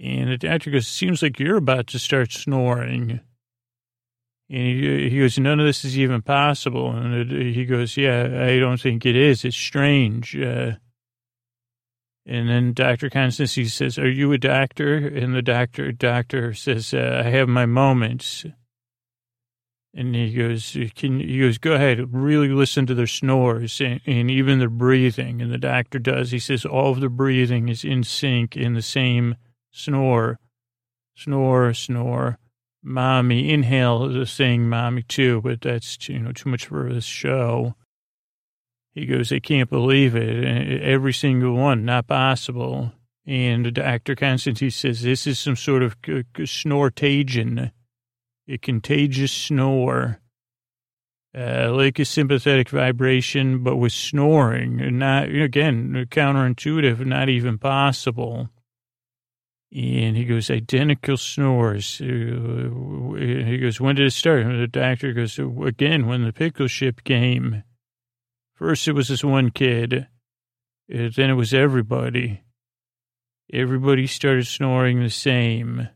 And 0.00 0.30
the 0.30 0.38
doctor 0.38 0.70
goes, 0.70 0.84
it 0.84 0.90
seems 0.90 1.22
like 1.22 1.38
you're 1.38 1.56
about 1.56 1.88
to 1.88 1.98
start 1.98 2.32
snoring. 2.32 3.20
And 4.48 4.58
he, 4.58 5.10
he 5.10 5.18
goes, 5.18 5.38
none 5.38 5.58
of 5.58 5.66
this 5.66 5.84
is 5.84 5.98
even 5.98 6.22
possible. 6.22 6.92
And 6.92 7.32
it, 7.32 7.54
he 7.54 7.64
goes, 7.64 7.96
yeah, 7.96 8.44
I 8.44 8.58
don't 8.58 8.80
think 8.80 9.04
it 9.04 9.16
is. 9.16 9.44
It's 9.44 9.56
strange. 9.56 10.36
Uh, 10.36 10.72
and 12.26 12.48
then 12.48 12.72
Dr. 12.72 13.10
Constantine 13.10 13.66
says, 13.68 13.98
are 13.98 14.10
you 14.10 14.32
a 14.32 14.38
doctor? 14.38 14.96
And 14.96 15.34
the 15.34 15.42
doctor, 15.42 15.92
doctor 15.92 16.54
says, 16.54 16.94
uh, 16.94 17.22
I 17.24 17.28
have 17.30 17.48
my 17.48 17.66
moments. 17.66 18.44
And 19.94 20.14
he 20.14 20.32
goes, 20.34 20.76
can, 20.94 21.20
he 21.20 21.40
goes, 21.40 21.58
go 21.58 21.72
ahead, 21.72 22.12
really 22.12 22.48
listen 22.48 22.84
to 22.86 22.94
their 22.94 23.06
snores 23.06 23.80
and, 23.80 24.00
and 24.06 24.30
even 24.30 24.58
their 24.58 24.68
breathing. 24.68 25.40
And 25.40 25.50
the 25.50 25.58
doctor 25.58 25.98
does. 25.98 26.32
He 26.32 26.38
says, 26.38 26.64
all 26.64 26.92
of 26.92 27.00
the 27.00 27.08
breathing 27.08 27.68
is 27.68 27.84
in 27.84 28.04
sync 28.04 28.56
in 28.56 28.74
the 28.74 28.82
same 28.82 29.36
snore, 29.70 30.38
snore, 31.14 31.72
snore 31.74 32.38
mommy. 32.86 33.50
Inhale 33.50 34.24
saying 34.24 34.68
mommy 34.68 35.02
too, 35.02 35.40
but 35.42 35.60
that's, 35.60 36.08
you 36.08 36.18
know, 36.18 36.32
too 36.32 36.48
much 36.48 36.66
for 36.66 36.92
this 36.92 37.04
show. 37.04 37.74
He 38.94 39.04
goes, 39.04 39.30
I 39.30 39.40
can't 39.40 39.68
believe 39.68 40.16
it. 40.16 40.82
Every 40.82 41.12
single 41.12 41.52
one, 41.52 41.84
not 41.84 42.06
possible. 42.06 42.92
And 43.26 43.74
Dr. 43.74 44.14
Constantine 44.14 44.70
says, 44.70 45.02
this 45.02 45.26
is 45.26 45.38
some 45.38 45.56
sort 45.56 45.82
of 45.82 46.00
snortagion, 46.00 47.72
a 48.48 48.58
contagious 48.58 49.32
snore. 49.32 50.20
Uh, 51.36 51.70
like 51.70 51.98
a 51.98 52.04
sympathetic 52.06 52.70
vibration, 52.70 53.62
but 53.62 53.76
with 53.76 53.92
snoring, 53.92 54.80
and 54.80 54.98
not, 54.98 55.28
again, 55.28 56.06
counterintuitive, 56.10 57.04
not 57.04 57.28
even 57.28 57.58
possible. 57.58 58.48
And 59.72 60.16
he 60.16 60.24
goes, 60.24 60.50
identical 60.50 61.16
snores. 61.16 62.00
Uh, 62.00 62.04
he 63.16 63.58
goes, 63.58 63.80
when 63.80 63.96
did 63.96 64.06
it 64.06 64.12
start? 64.12 64.42
And 64.42 64.62
the 64.62 64.68
doctor 64.68 65.12
goes, 65.12 65.38
again, 65.38 66.06
when 66.06 66.24
the 66.24 66.32
pickle 66.32 66.68
ship 66.68 67.02
came. 67.04 67.64
First 68.54 68.88
it 68.88 68.92
was 68.92 69.08
this 69.08 69.24
one 69.24 69.50
kid. 69.50 70.06
Uh, 70.92 71.10
then 71.14 71.30
it 71.30 71.34
was 71.34 71.52
everybody. 71.52 72.42
Everybody 73.52 74.06
started 74.06 74.46
snoring 74.46 75.02
the 75.02 75.10
same. 75.10 75.88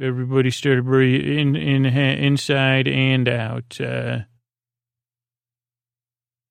Everybody 0.00 0.50
started 0.50 0.84
breathing 0.84 1.54
in, 1.54 1.86
in, 1.86 1.86
inside 1.86 2.88
and 2.88 3.28
out. 3.28 3.80
Uh, 3.80 4.20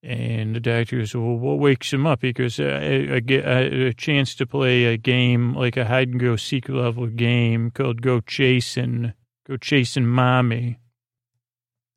and 0.02 0.56
the 0.56 0.60
doctor 0.60 0.98
goes, 0.98 1.14
well, 1.14 1.36
what 1.36 1.60
wakes 1.60 1.92
him 1.92 2.06
up? 2.06 2.22
He 2.22 2.32
goes, 2.32 2.58
I, 2.58 3.08
I 3.14 3.20
get 3.20 3.46
a 3.46 3.94
chance 3.94 4.34
to 4.36 4.46
play 4.46 4.84
a 4.86 4.96
game, 4.96 5.54
like 5.54 5.76
a 5.76 5.84
hide 5.84 6.08
and 6.08 6.20
go 6.20 6.34
seek 6.34 6.68
level 6.68 7.06
game 7.06 7.70
called 7.70 8.02
Go 8.02 8.20
Chasing, 8.20 9.12
Go 9.46 9.56
Chasing 9.56 10.06
Mommy. 10.06 10.78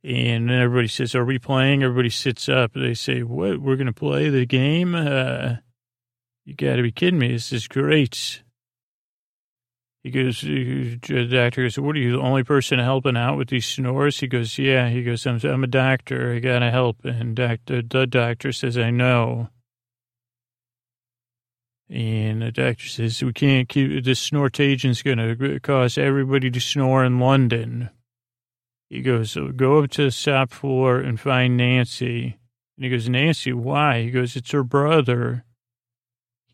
And 0.03 0.49
then 0.49 0.62
everybody 0.62 0.88
says, 0.88 1.16
are 1.16 1.26
we 1.26 1.39
playing? 1.39 1.82
Everybody 1.82 2.12
sits 2.12 2.47
up. 2.47 2.74
They 2.76 2.93
say, 2.93 3.24
what, 3.24 3.60
we're 3.60 3.76
going 3.76 3.88
to 3.88 3.93
play 3.93 4.30
the 4.30 4.45
game? 4.45 4.93
Uh, 4.93 5.56
you 6.43 6.53
got 6.53 6.76
to 6.76 6.84
be 6.84 6.91
kidding 6.91 7.18
me. 7.18 7.32
This 7.32 7.51
is 7.51 7.68
great. 7.68 8.43
He 10.06 10.12
goes, 10.12 10.41
the 10.41 11.28
doctor 11.32 11.64
goes, 11.64 11.80
what 11.80 11.95
are 11.95 11.99
you, 11.99 12.12
the 12.12 12.22
only 12.22 12.43
person 12.43 12.78
helping 12.78 13.18
out 13.18 13.39
with 13.39 13.47
these 13.49 13.66
snores? 13.66 14.20
He 14.20 14.28
goes, 14.28 14.56
yeah. 14.60 14.88
He 14.88 15.01
goes, 15.01 15.26
I'm, 15.26 15.39
I'm 15.43 15.64
a 15.64 15.68
doctor. 15.68 16.32
I 16.32 16.38
got 16.38 16.60
to 16.60 16.70
help. 16.70 17.03
And 17.06 17.36
doctor, 17.36 17.82
the 17.82 18.06
doctor 18.06 18.51
says, 18.51 18.78
I 18.78 18.91
know. 18.91 19.49
And 21.89 22.43
the 22.43 22.51
doctor 22.51 22.86
says, 22.86 23.24
we 23.24 23.34
can't 23.34 23.68
keep, 23.68 24.03
this 24.03 24.30
snortagion 24.30 25.03
going 25.03 25.18
to 25.18 25.60
cause 25.60 25.97
everybody 25.97 26.51
to 26.51 26.60
snore 26.60 27.03
in 27.03 27.20
London. 27.20 27.89
He 28.91 29.01
goes, 29.01 29.36
go 29.56 29.80
up 29.80 29.89
to 29.89 30.12
the 30.12 30.12
top 30.12 30.51
floor 30.51 30.99
and 30.99 31.20
find 31.20 31.58
Nancy. 31.58 32.38
And 32.78 32.86
he 32.86 32.91
goes, 32.91 33.10
Nancy, 33.10 33.53
why? 33.53 34.03
He 34.03 34.12
goes, 34.12 34.36
it's 34.36 34.51
her 34.51 34.64
brother 34.64 35.45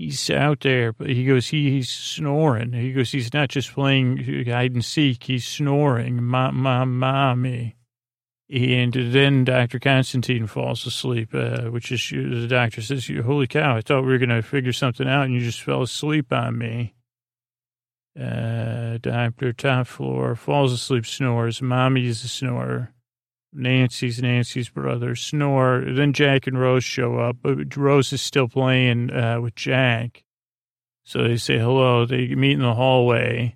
he's 0.01 0.29
out 0.29 0.61
there, 0.61 0.93
but 0.93 1.09
he 1.09 1.25
goes, 1.25 1.47
he, 1.47 1.69
he's 1.69 1.89
snoring. 1.89 2.73
He 2.73 2.91
goes, 2.91 3.11
he's 3.11 3.33
not 3.33 3.49
just 3.49 3.73
playing 3.73 4.17
hide 4.45 4.73
and 4.73 4.83
seek, 4.83 5.23
he's 5.23 5.47
snoring, 5.47 6.23
ma, 6.23 6.51
ma, 6.51 6.85
mommy. 6.85 7.75
And 8.49 8.93
then 8.93 9.45
Dr. 9.45 9.79
Constantine 9.79 10.47
falls 10.47 10.85
asleep, 10.85 11.29
uh, 11.33 11.65
which 11.65 11.91
is, 11.91 12.09
the 12.09 12.47
doctor 12.47 12.81
says, 12.81 13.09
holy 13.23 13.47
cow, 13.47 13.77
I 13.77 13.81
thought 13.81 14.01
we 14.01 14.11
were 14.11 14.17
going 14.17 14.29
to 14.29 14.41
figure 14.41 14.73
something 14.73 15.07
out 15.07 15.25
and 15.25 15.33
you 15.33 15.39
just 15.39 15.61
fell 15.61 15.83
asleep 15.83 16.33
on 16.33 16.57
me. 16.57 16.93
Uh, 18.19 18.97
doctor, 18.97 19.53
top 19.53 19.87
floor, 19.87 20.35
falls 20.35 20.73
asleep, 20.73 21.05
snores. 21.05 21.61
Mommy 21.61 22.07
is 22.07 22.25
a 22.25 22.27
snorer. 22.27 22.91
Nancy's 23.53 24.21
Nancy's 24.21 24.69
brother 24.69 25.15
snore. 25.15 25.83
Then 25.85 26.13
Jack 26.13 26.47
and 26.47 26.59
Rose 26.59 26.83
show 26.83 27.17
up, 27.17 27.37
but 27.41 27.75
Rose 27.75 28.13
is 28.13 28.21
still 28.21 28.47
playing 28.47 29.11
uh, 29.11 29.41
with 29.41 29.55
Jack. 29.55 30.23
So 31.03 31.23
they 31.23 31.37
say 31.37 31.57
hello. 31.57 32.05
They 32.05 32.35
meet 32.35 32.53
in 32.53 32.61
the 32.61 32.73
hallway. 32.73 33.55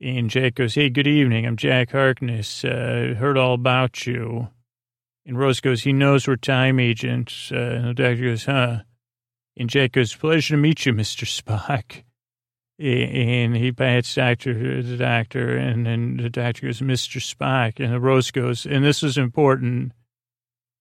And 0.00 0.30
Jack 0.30 0.54
goes, 0.54 0.74
Hey, 0.74 0.90
good 0.90 1.06
evening. 1.06 1.46
I'm 1.46 1.56
Jack 1.56 1.92
Harkness. 1.92 2.64
Uh, 2.64 3.14
heard 3.18 3.38
all 3.38 3.54
about 3.54 4.06
you. 4.06 4.48
And 5.26 5.38
Rose 5.38 5.60
goes, 5.60 5.82
He 5.82 5.92
knows 5.92 6.26
we're 6.26 6.36
time 6.36 6.80
agents. 6.80 7.50
Uh, 7.52 7.56
and 7.56 7.88
the 7.88 7.94
doctor 7.94 8.24
goes, 8.24 8.44
Huh? 8.44 8.80
And 9.56 9.70
Jack 9.70 9.92
goes, 9.92 10.14
Pleasure 10.14 10.56
to 10.56 10.60
meet 10.60 10.86
you, 10.86 10.92
Mr. 10.92 11.24
Spock 11.24 12.02
and 12.80 13.54
he 13.54 13.72
pats 13.72 14.14
doctor 14.14 14.82
the 14.82 14.96
doctor, 14.96 15.56
and 15.56 15.84
then 15.84 16.16
the 16.16 16.30
doctor 16.30 16.66
goes, 16.66 16.80
Mr. 16.80 17.20
Spock, 17.20 17.78
and 17.78 17.92
the 17.92 18.00
Rose 18.00 18.30
goes, 18.30 18.64
and 18.64 18.82
this 18.82 19.02
is 19.02 19.18
important. 19.18 19.92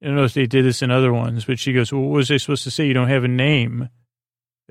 I 0.01 0.05
don't 0.05 0.15
know 0.15 0.23
if 0.23 0.33
they 0.33 0.45
did 0.45 0.63
this 0.63 0.81
in 0.81 0.91
other 0.91 1.11
ones, 1.11 1.43
but 1.43 1.59
she 1.59 1.73
goes, 1.73 1.91
well, 1.91 2.03
what 2.03 2.17
was 2.17 2.31
I 2.31 2.37
supposed 2.37 2.63
to 2.63 2.71
say? 2.71 2.85
You 2.85 2.93
don't 2.93 3.09
have 3.09 3.25
a 3.25 3.29
name. 3.29 3.89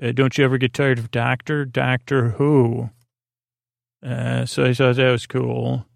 Uh, 0.01 0.11
don't 0.11 0.35
you 0.37 0.43
ever 0.43 0.57
get 0.57 0.73
tired 0.73 0.97
of 0.97 1.11
doctor? 1.11 1.65
Doctor 1.65 2.31
who? 2.31 2.89
Uh, 4.03 4.45
so 4.45 4.65
I 4.65 4.73
thought 4.73 4.95
that 4.95 5.11
was 5.11 5.27
cool. 5.27 5.85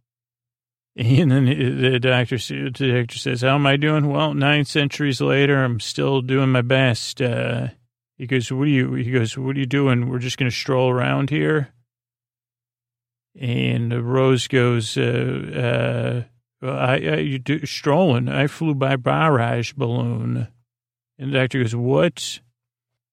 And 0.95 1.31
then 1.31 1.45
the 1.45 1.97
doctor, 1.99 2.37
the 2.37 2.69
doctor 2.69 3.17
says, 3.17 3.41
how 3.41 3.55
am 3.55 3.65
I 3.65 3.77
doing? 3.77 4.09
Well, 4.09 4.35
nine 4.35 4.63
centuries 4.65 5.19
later, 5.19 5.63
I'm 5.63 5.79
still 5.79 6.21
doing 6.21 6.51
my 6.51 6.61
best. 6.61 7.19
Uh, 7.19 7.69
he 8.23 8.27
goes, 8.27 8.49
what 8.53 8.63
are 8.63 8.67
you, 8.67 8.93
he 8.93 9.11
goes, 9.11 9.37
what 9.37 9.57
are 9.57 9.59
you 9.59 9.65
doing? 9.65 10.07
We're 10.07 10.17
just 10.17 10.37
going 10.37 10.49
to 10.49 10.55
stroll 10.55 10.89
around 10.89 11.29
here. 11.29 11.73
And 13.37 13.91
Rose 14.01 14.47
goes, 14.47 14.97
uh, 14.97 16.23
uh, 16.63 16.65
I, 16.65 16.93
I 16.93 17.15
you 17.17 17.37
do, 17.37 17.65
strolling. 17.65 18.29
I 18.29 18.47
flew 18.47 18.75
by 18.75 18.95
barrage 18.95 19.73
balloon. 19.73 20.47
And 21.19 21.33
the 21.33 21.37
doctor 21.37 21.61
goes, 21.61 21.75
what? 21.75 22.39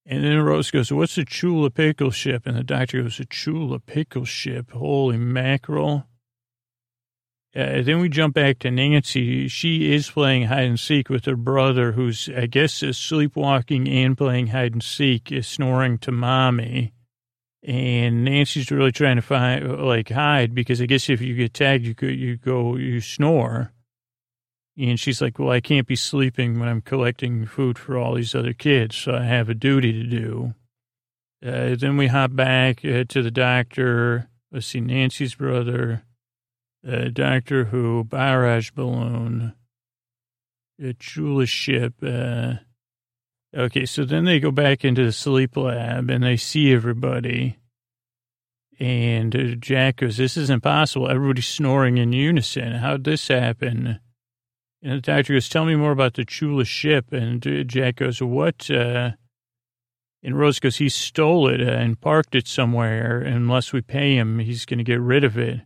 And 0.06 0.22
then 0.22 0.38
Rose 0.42 0.70
goes, 0.70 0.92
what's 0.92 1.18
a 1.18 1.24
Chula 1.24 1.70
pickle 1.70 2.12
ship? 2.12 2.46
And 2.46 2.56
the 2.56 2.62
doctor 2.62 3.02
goes, 3.02 3.18
a 3.18 3.24
Chula 3.24 3.80
pickle 3.80 4.24
ship. 4.24 4.70
Holy 4.70 5.16
mackerel. 5.16 6.06
Uh, 7.54 7.82
then 7.82 7.98
we 7.98 8.08
jump 8.08 8.34
back 8.34 8.60
to 8.60 8.70
Nancy. 8.70 9.48
She 9.48 9.92
is 9.92 10.08
playing 10.08 10.44
hide 10.44 10.66
and 10.66 10.78
seek 10.78 11.08
with 11.08 11.24
her 11.24 11.36
brother, 11.36 11.92
who's, 11.92 12.28
I 12.36 12.46
guess, 12.46 12.82
is 12.82 12.96
sleepwalking 12.96 13.88
and 13.88 14.16
playing 14.16 14.48
hide 14.48 14.72
and 14.72 14.82
seek, 14.82 15.32
is 15.32 15.48
snoring 15.48 15.98
to 15.98 16.12
mommy. 16.12 16.92
And 17.64 18.24
Nancy's 18.24 18.70
really 18.70 18.92
trying 18.92 19.16
to 19.16 19.22
find, 19.22 19.82
like, 19.82 20.10
hide 20.10 20.54
because 20.54 20.80
I 20.80 20.86
guess 20.86 21.10
if 21.10 21.20
you 21.20 21.34
get 21.34 21.52
tagged, 21.52 21.84
you 21.84 21.94
could, 21.94 22.16
you 22.18 22.36
go, 22.36 22.76
you 22.76 23.00
snore. 23.00 23.72
And 24.78 24.98
she's 24.98 25.20
like, 25.20 25.38
well, 25.38 25.50
I 25.50 25.60
can't 25.60 25.86
be 25.86 25.96
sleeping 25.96 26.58
when 26.58 26.68
I'm 26.68 26.80
collecting 26.80 27.46
food 27.46 27.78
for 27.78 27.98
all 27.98 28.14
these 28.14 28.34
other 28.34 28.52
kids, 28.52 28.96
so 28.96 29.12
I 29.12 29.24
have 29.24 29.48
a 29.48 29.54
duty 29.54 29.92
to 29.92 30.04
do. 30.04 30.54
Uh, 31.44 31.74
then 31.74 31.96
we 31.96 32.06
hop 32.06 32.34
back 32.34 32.84
uh, 32.84 33.04
to 33.08 33.22
the 33.22 33.30
doctor. 33.30 34.28
Let's 34.52 34.68
see, 34.68 34.80
Nancy's 34.80 35.34
brother, 35.34 36.04
uh, 36.86 37.08
Doctor 37.12 37.64
Who, 37.66 38.04
barrage 38.04 38.70
balloon, 38.70 39.54
a 40.82 40.92
Chula 40.94 41.46
ship. 41.46 41.94
Uh, 42.02 42.54
okay, 43.56 43.86
so 43.86 44.04
then 44.04 44.24
they 44.24 44.40
go 44.40 44.50
back 44.50 44.84
into 44.84 45.04
the 45.04 45.12
sleep 45.12 45.56
lab 45.56 46.10
and 46.10 46.24
they 46.24 46.36
see 46.36 46.72
everybody. 46.72 47.58
And 48.78 49.36
uh, 49.36 49.54
Jack 49.58 49.96
goes, 49.96 50.16
this 50.16 50.38
is 50.38 50.48
impossible. 50.48 51.10
Everybody's 51.10 51.46
snoring 51.46 51.98
in 51.98 52.12
unison. 52.14 52.72
How'd 52.72 53.04
this 53.04 53.28
happen? 53.28 54.00
And 54.82 54.92
the 54.92 55.00
doctor 55.00 55.34
goes, 55.34 55.50
tell 55.50 55.66
me 55.66 55.76
more 55.76 55.92
about 55.92 56.14
the 56.14 56.24
Chula 56.24 56.64
ship. 56.64 57.12
And 57.12 57.42
Jack 57.68 57.96
goes, 57.96 58.22
what? 58.22 58.70
Uh, 58.70 59.10
and 60.22 60.38
Rose 60.38 60.58
goes, 60.60 60.76
he 60.76 60.88
stole 60.88 61.48
it 61.48 61.60
uh, 61.60 61.72
and 61.72 62.00
parked 62.00 62.34
it 62.34 62.48
somewhere. 62.48 63.20
Unless 63.20 63.74
we 63.74 63.82
pay 63.82 64.16
him, 64.16 64.38
he's 64.38 64.64
going 64.64 64.78
to 64.78 64.84
get 64.84 65.00
rid 65.00 65.24
of 65.24 65.36
it. 65.36 65.60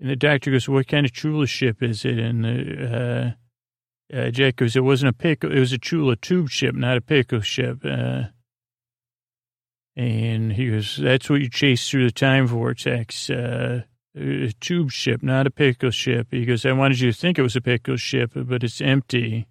And 0.00 0.08
the 0.08 0.16
doctor 0.16 0.50
goes, 0.50 0.68
what 0.68 0.88
kind 0.88 1.04
of 1.04 1.12
Chula 1.12 1.46
ship 1.46 1.82
is 1.82 2.04
it? 2.06 2.18
And 2.18 2.44
the, 2.44 3.36
uh, 4.12 4.16
uh, 4.16 4.30
Jack 4.30 4.56
goes, 4.56 4.74
it 4.74 4.80
wasn't 4.80 5.10
a 5.10 5.18
pickle. 5.18 5.52
It 5.52 5.60
was 5.60 5.72
a 5.72 5.78
Chula 5.78 6.16
tube 6.16 6.48
ship, 6.48 6.74
not 6.74 6.96
a 6.96 7.02
pickle 7.02 7.40
ship. 7.40 7.84
Uh, 7.84 8.24
and 9.94 10.54
he 10.54 10.70
goes, 10.70 10.96
that's 10.96 11.28
what 11.28 11.42
you 11.42 11.50
chase 11.50 11.88
through 11.88 12.06
the 12.06 12.12
time 12.12 12.46
vortex. 12.46 13.28
Uh, 13.28 13.82
a 14.16 14.52
tube 14.60 14.90
ship, 14.90 15.22
not 15.22 15.46
a 15.46 15.50
pickle 15.50 15.90
ship. 15.90 16.28
He 16.30 16.46
goes, 16.46 16.64
I 16.64 16.72
wanted 16.72 17.00
you 17.00 17.12
to 17.12 17.18
think 17.18 17.38
it 17.38 17.42
was 17.42 17.56
a 17.56 17.60
pickle 17.60 17.96
ship, 17.96 18.32
but 18.34 18.64
it's 18.64 18.80
empty. 18.80 19.46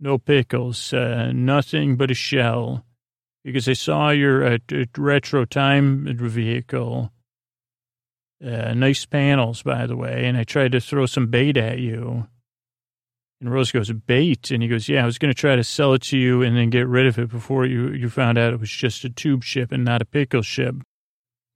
No 0.00 0.18
pickles, 0.18 0.92
uh, 0.92 1.32
nothing 1.34 1.96
but 1.96 2.10
a 2.10 2.14
shell. 2.14 2.84
Because 3.44 3.68
I 3.68 3.74
saw 3.74 4.10
your 4.10 4.44
uh, 4.44 4.58
retro 4.96 5.44
time 5.44 6.06
vehicle. 6.16 7.12
Uh, 8.44 8.74
nice 8.74 9.06
panels, 9.06 9.62
by 9.62 9.86
the 9.86 9.96
way, 9.96 10.26
and 10.26 10.36
I 10.36 10.44
tried 10.44 10.72
to 10.72 10.80
throw 10.80 11.06
some 11.06 11.28
bait 11.28 11.56
at 11.56 11.78
you. 11.78 12.26
And 13.40 13.52
Rose 13.52 13.72
goes, 13.72 13.90
bait? 13.92 14.50
And 14.50 14.62
he 14.62 14.68
goes, 14.68 14.88
yeah, 14.88 15.02
I 15.02 15.06
was 15.06 15.18
going 15.18 15.32
to 15.32 15.38
try 15.38 15.56
to 15.56 15.64
sell 15.64 15.92
it 15.92 16.02
to 16.02 16.18
you 16.18 16.42
and 16.42 16.56
then 16.56 16.70
get 16.70 16.86
rid 16.86 17.06
of 17.06 17.18
it 17.18 17.30
before 17.30 17.66
you, 17.66 17.90
you 17.90 18.08
found 18.08 18.38
out 18.38 18.52
it 18.52 18.60
was 18.60 18.70
just 18.70 19.04
a 19.04 19.10
tube 19.10 19.44
ship 19.44 19.72
and 19.72 19.84
not 19.84 20.02
a 20.02 20.06
pickle 20.06 20.42
ship. 20.42 20.76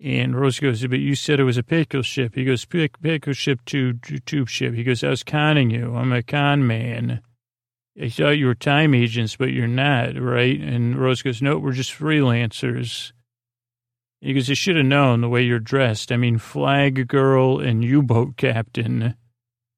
And 0.03 0.39
Rose 0.39 0.59
goes, 0.59 0.87
but 0.87 0.99
you 0.99 1.15
said 1.15 1.41
it 1.41 1.45
was 1.45 1.59
a 1.59 1.63
pickle 1.63 2.03
ship. 2.03 2.35
He 2.35 2.45
goes, 2.45 2.65
Pick, 2.65 3.01
pickle 3.01 3.35
ship 3.35 3.65
to 3.67 3.95
tube 3.95 4.49
ship. 4.49 4.75
He 4.75 4.85
goes, 4.85 5.05
I 5.05 5.11
was 5.11 5.23
conning 5.23 5.71
you. 5.71 5.95
I'm 5.95 6.13
a 6.13 6.23
con 6.23 6.67
man. 6.67 7.21
I 8.01 8.09
thought 8.09 8.31
you 8.31 8.47
were 8.47 8.55
time 8.55 8.95
agents, 8.95 9.37
but 9.37 9.53
you're 9.53 9.67
not, 9.67 10.19
right? 10.19 10.59
And 10.59 10.97
Rose 10.97 11.23
goes, 11.23 11.43
no, 11.43 11.59
we're 11.59 11.73
just 11.73 11.93
freelancers. 11.93 13.13
Goes, 14.23 14.51
I 14.51 14.55
should 14.55 14.77
have 14.77 14.85
known 14.85 15.23
the 15.23 15.29
way 15.29 15.43
you're 15.43 15.59
dressed. 15.59 16.13
I 16.13 16.17
mean, 16.17 16.39
flag 16.39 17.09
girl 17.09 17.59
and 17.59 17.83
U-boat 17.83 18.37
captain 18.37 19.17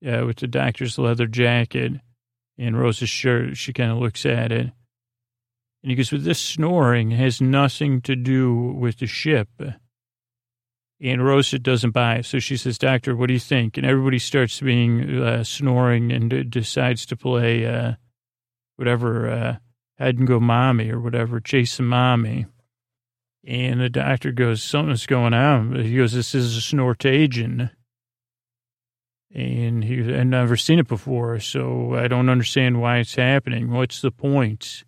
uh, 0.05 0.25
with 0.27 0.39
the 0.39 0.49
doctor's 0.49 0.99
leather 0.99 1.27
jacket 1.27 1.93
and 2.59 2.79
Rose's 2.79 3.09
shirt. 3.09 3.57
She 3.57 3.73
kind 3.73 3.93
of 3.93 3.99
looks 3.99 4.27
at 4.27 4.53
it. 4.53 4.73
And 5.83 5.91
he 5.91 5.95
goes, 5.95 6.13
well, 6.13 6.21
this 6.21 6.41
snoring 6.41 7.11
has 7.13 7.41
nothing 7.41 8.01
to 8.03 8.15
do 8.15 8.55
with 8.55 8.99
the 8.99 9.07
ship. 9.07 9.49
And 11.01 11.25
Rosa 11.25 11.59
doesn't 11.59 11.91
buy 11.91 12.17
it. 12.17 12.27
So 12.27 12.39
she 12.39 12.57
says, 12.57 12.79
Doctor, 12.79 13.17
what 13.17 13.27
do 13.27 13.33
you 13.33 13.41
think? 13.41 13.77
And 13.77 13.85
everybody 13.85 14.21
starts 14.21 14.61
being 14.61 15.21
uh, 15.21 15.43
snoring 15.43 16.13
and 16.13 16.31
d- 16.31 16.45
decides 16.45 17.05
to 17.07 17.17
play 17.17 17.67
uh, 17.67 17.95
whatever, 18.77 19.29
uh, 19.29 19.57
hide 19.99 20.19
and 20.19 20.29
go 20.29 20.39
mommy 20.39 20.91
or 20.91 21.01
whatever, 21.01 21.41
chase 21.41 21.81
mommy. 21.81 22.47
And 23.45 23.81
the 23.81 23.91
doctor 23.91 24.31
goes, 24.31 24.63
something's 24.63 25.07
going 25.07 25.35
on. 25.35 25.75
He 25.75 25.97
goes, 25.97 26.13
this 26.13 26.35
is 26.35 26.57
a 26.57 26.61
snortagion. 26.61 27.71
And 29.35 29.83
he, 29.83 29.99
I've 30.01 30.27
never 30.27 30.57
seen 30.57 30.79
it 30.79 30.87
before, 30.87 31.41
so 31.41 31.95
I 31.95 32.07
don't 32.07 32.29
understand 32.29 32.81
why 32.81 32.99
it's 32.99 33.17
happening. 33.17 33.71
What's 33.71 34.01
the 34.01 34.11
point? 34.11 34.85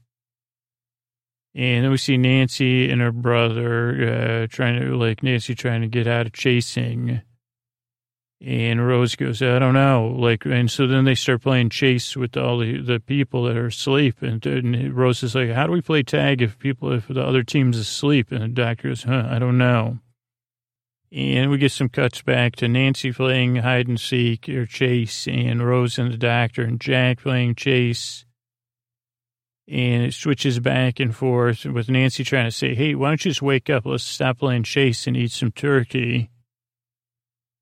And 1.54 1.84
then 1.84 1.90
we 1.90 1.96
see 1.96 2.16
Nancy 2.16 2.90
and 2.90 3.00
her 3.00 3.12
brother 3.12 4.44
uh, 4.44 4.46
trying 4.48 4.80
to, 4.80 4.96
like, 4.96 5.22
Nancy 5.22 5.54
trying 5.54 5.80
to 5.82 5.88
get 5.88 6.06
out 6.06 6.26
of 6.26 6.32
chasing. 6.32 7.22
And 8.44 8.86
Rose 8.86 9.16
goes, 9.16 9.40
I 9.40 9.58
don't 9.58 9.72
know. 9.72 10.14
Like, 10.18 10.44
and 10.44 10.70
so 10.70 10.86
then 10.86 11.04
they 11.04 11.14
start 11.14 11.40
playing 11.40 11.70
chase 11.70 12.14
with 12.14 12.36
all 12.36 12.58
the, 12.58 12.78
the 12.82 13.00
people 13.00 13.44
that 13.44 13.56
are 13.56 13.68
asleep. 13.68 14.20
And, 14.20 14.44
and 14.44 14.94
Rose 14.94 15.22
is 15.22 15.34
like, 15.34 15.50
how 15.50 15.66
do 15.66 15.72
we 15.72 15.80
play 15.80 16.02
tag 16.02 16.42
if 16.42 16.58
people, 16.58 16.92
if 16.92 17.08
the 17.08 17.22
other 17.22 17.42
team's 17.42 17.78
asleep? 17.78 18.30
And 18.30 18.42
the 18.42 18.48
doctor 18.48 18.88
goes, 18.88 19.04
huh, 19.04 19.28
I 19.30 19.38
don't 19.38 19.56
know. 19.56 19.98
And 21.10 21.50
we 21.50 21.56
get 21.56 21.72
some 21.72 21.88
cuts 21.88 22.20
back 22.20 22.56
to 22.56 22.68
Nancy 22.68 23.12
playing 23.12 23.56
hide 23.56 23.88
and 23.88 23.98
seek 23.98 24.46
or 24.50 24.66
chase 24.66 25.26
and 25.26 25.64
Rose 25.64 25.98
and 25.98 26.12
the 26.12 26.18
doctor 26.18 26.62
and 26.62 26.78
Jack 26.78 27.20
playing 27.20 27.54
chase 27.54 28.26
and 29.66 30.02
it 30.02 30.12
switches 30.12 30.58
back 30.60 31.00
and 31.00 31.16
forth 31.16 31.64
with 31.64 31.88
Nancy 31.88 32.22
trying 32.24 32.44
to 32.44 32.50
say, 32.50 32.74
hey, 32.74 32.94
why 32.94 33.08
don't 33.08 33.24
you 33.24 33.30
just 33.30 33.40
wake 33.40 33.70
up? 33.70 33.86
Let's 33.86 34.04
stop 34.04 34.38
playing 34.38 34.64
chase 34.64 35.06
and 35.06 35.16
eat 35.16 35.30
some 35.30 35.52
turkey. 35.52 36.30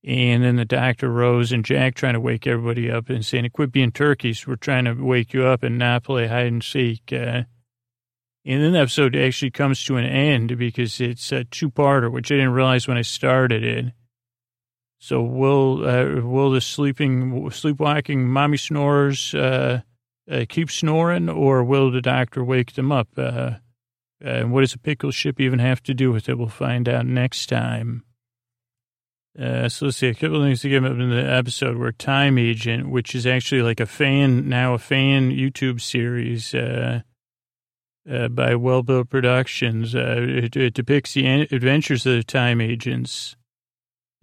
And 0.05 0.43
then 0.43 0.57
the 0.57 0.65
doctor 0.65 1.09
Rose 1.09 1.53
and 1.53 1.65
Jack 1.65 1.95
trying 1.95 2.15
to 2.15 2.21
wake 2.21 2.47
everybody 2.47 2.91
up 2.91 3.09
and 3.09 3.25
saying, 3.25 3.49
quit 3.51 3.71
being 3.71 3.93
turkeys. 3.93 4.47
We're 4.47 4.57
trying 4.57 4.87
to 4.87 4.95
wake 4.95 5.33
you 5.33 5.45
up 5.45 5.63
and 5.63 5.79
not 5.79 6.03
play 6.03 6.27
hide 6.27 6.47
and 6.47 6.63
seek. 6.63 7.13
Uh, 7.13 7.45
and 8.45 8.63
then 8.63 8.73
the 8.73 8.81
episode 8.81 9.15
actually 9.15 9.53
comes 9.53 9.85
to 9.85 9.97
an 9.97 10.05
end 10.05 10.59
because 10.59 11.01
it's 11.01 11.31
a 11.31 11.45
two-parter, 11.45 12.11
which 12.11 12.33
I 12.33 12.35
didn't 12.35 12.51
realize 12.51 12.89
when 12.89 12.97
I 12.97 13.03
started 13.03 13.63
it. 13.63 13.93
So 14.99 15.23
will 15.23 15.85
uh, 15.85 16.21
will 16.21 16.53
the 16.53 16.61
sleeping 16.61 17.51
sleepwalking 17.51 18.29
mommy 18.29 18.57
snores 18.57 19.35
uh, 19.35 19.83
uh, 20.31 20.45
keep 20.49 20.71
snoring, 20.71 21.29
or 21.29 21.65
will 21.65 21.91
the 21.91 22.01
doctor 22.01 22.45
wake 22.45 22.75
them 22.75 22.93
up? 22.93 23.09
Uh, 23.17 23.55
and 24.21 24.53
what 24.53 24.61
does 24.61 24.75
a 24.75 24.79
pickle 24.79 25.11
ship 25.11 25.41
even 25.41 25.59
have 25.59 25.83
to 25.85 25.95
do 25.95 26.13
with 26.13 26.29
it? 26.29 26.39
We'll 26.39 26.47
find 26.47 26.89
out 26.89 27.07
next 27.07 27.49
time. 27.49 28.05
Uh, 29.39 29.67
so 29.67 29.87
let's 29.87 29.97
see, 29.97 30.09
a 30.09 30.15
couple 30.15 30.43
things 30.43 30.61
to 30.61 30.69
give 30.69 30.85
up 30.85 30.93
in 30.93 31.09
the 31.09 31.23
episode 31.23 31.79
where 31.79 31.93
Time 31.93 32.37
Agent, 32.37 32.91
which 32.91 33.15
is 33.15 33.27
actually 33.27 33.63
like 33.63 33.81
a 33.81 33.87
fan, 33.87 34.47
now 34.47 34.75
a 34.75 34.79
fan 34.79 35.31
YouTube 35.31 35.81
series 35.81 36.55
uh, 36.55 37.01
uh, 38.11 38.29
by 38.29 38.55
Well 38.55 38.83
Built 38.83 39.09
Productions, 39.09 39.95
uh, 39.95 40.17
it, 40.19 40.55
it, 40.55 40.75
depicts 40.75 41.15
the 41.15 41.27
adventures 41.51 42.05
of 42.05 42.17
the 42.17 42.23
time 42.23 42.61
agents, 42.61 43.35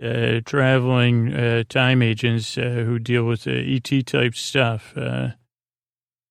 uh, 0.04 0.42
traveling 0.46 1.34
uh, 1.34 1.64
time 1.68 2.04
agents 2.04 2.54
who 2.54 3.00
deal 3.00 3.24
with 3.24 3.48
ET 3.48 4.06
type 4.06 4.36
stuff 4.36 4.94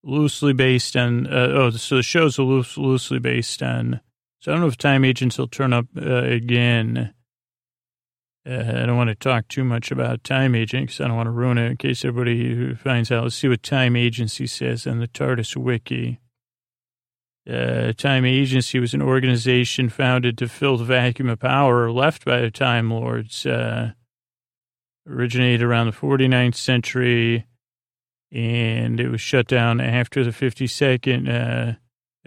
loosely 0.04 0.52
based 0.52 0.96
on, 0.96 1.26
oh, 1.28 1.70
so 1.70 1.96
the 1.96 2.02
show's 2.04 2.38
loose, 2.38 2.78
loosely 2.78 3.18
based 3.18 3.60
on, 3.60 4.00
so 4.38 4.52
I 4.52 4.54
don't 4.54 4.60
know 4.60 4.68
if 4.68 4.78
time 4.78 5.04
agents 5.04 5.36
will 5.36 5.48
turn 5.48 5.72
up 5.72 5.86
again. 5.96 7.12
Uh, 8.48 8.82
I 8.82 8.86
don't 8.86 8.96
want 8.96 9.08
to 9.08 9.14
talk 9.14 9.48
too 9.48 9.64
much 9.64 9.90
about 9.90 10.24
time 10.24 10.54
agent 10.54 10.86
because 10.86 11.00
I 11.00 11.08
don't 11.08 11.16
want 11.16 11.26
to 11.26 11.32
ruin 11.32 11.58
it 11.58 11.70
in 11.70 11.76
case 11.76 12.04
everybody 12.04 12.74
finds 12.74 13.12
out. 13.12 13.24
Let's 13.24 13.36
see 13.36 13.48
what 13.48 13.62
time 13.62 13.94
agency 13.94 14.46
says 14.46 14.86
on 14.86 15.00
the 15.00 15.08
TARDIS 15.08 15.56
wiki. 15.56 16.20
Uh, 17.48 17.92
time 17.94 18.26
Agency 18.26 18.78
was 18.78 18.92
an 18.92 19.00
organization 19.00 19.88
founded 19.88 20.36
to 20.36 20.48
fill 20.48 20.76
the 20.76 20.84
vacuum 20.84 21.30
of 21.30 21.38
power 21.38 21.90
left 21.90 22.26
by 22.26 22.42
the 22.42 22.50
Time 22.50 22.90
Lords. 22.90 23.46
Uh, 23.46 23.92
originated 25.08 25.62
around 25.62 25.86
the 25.86 25.92
49th 25.92 26.54
century 26.54 27.46
and 28.30 29.00
it 29.00 29.08
was 29.08 29.22
shut 29.22 29.46
down 29.46 29.80
after 29.80 30.22
the 30.22 30.30
52nd 30.30 31.78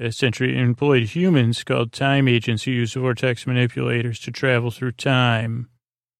uh, 0.02 0.12
century. 0.12 0.58
It 0.58 0.60
employed 0.60 1.04
humans 1.04 1.64
called 1.64 1.92
time 1.92 2.28
agents 2.28 2.64
who 2.64 2.72
used 2.72 2.96
vortex 2.96 3.46
manipulators 3.46 4.20
to 4.22 4.32
travel 4.32 4.72
through 4.72 4.94
time. 4.94 5.70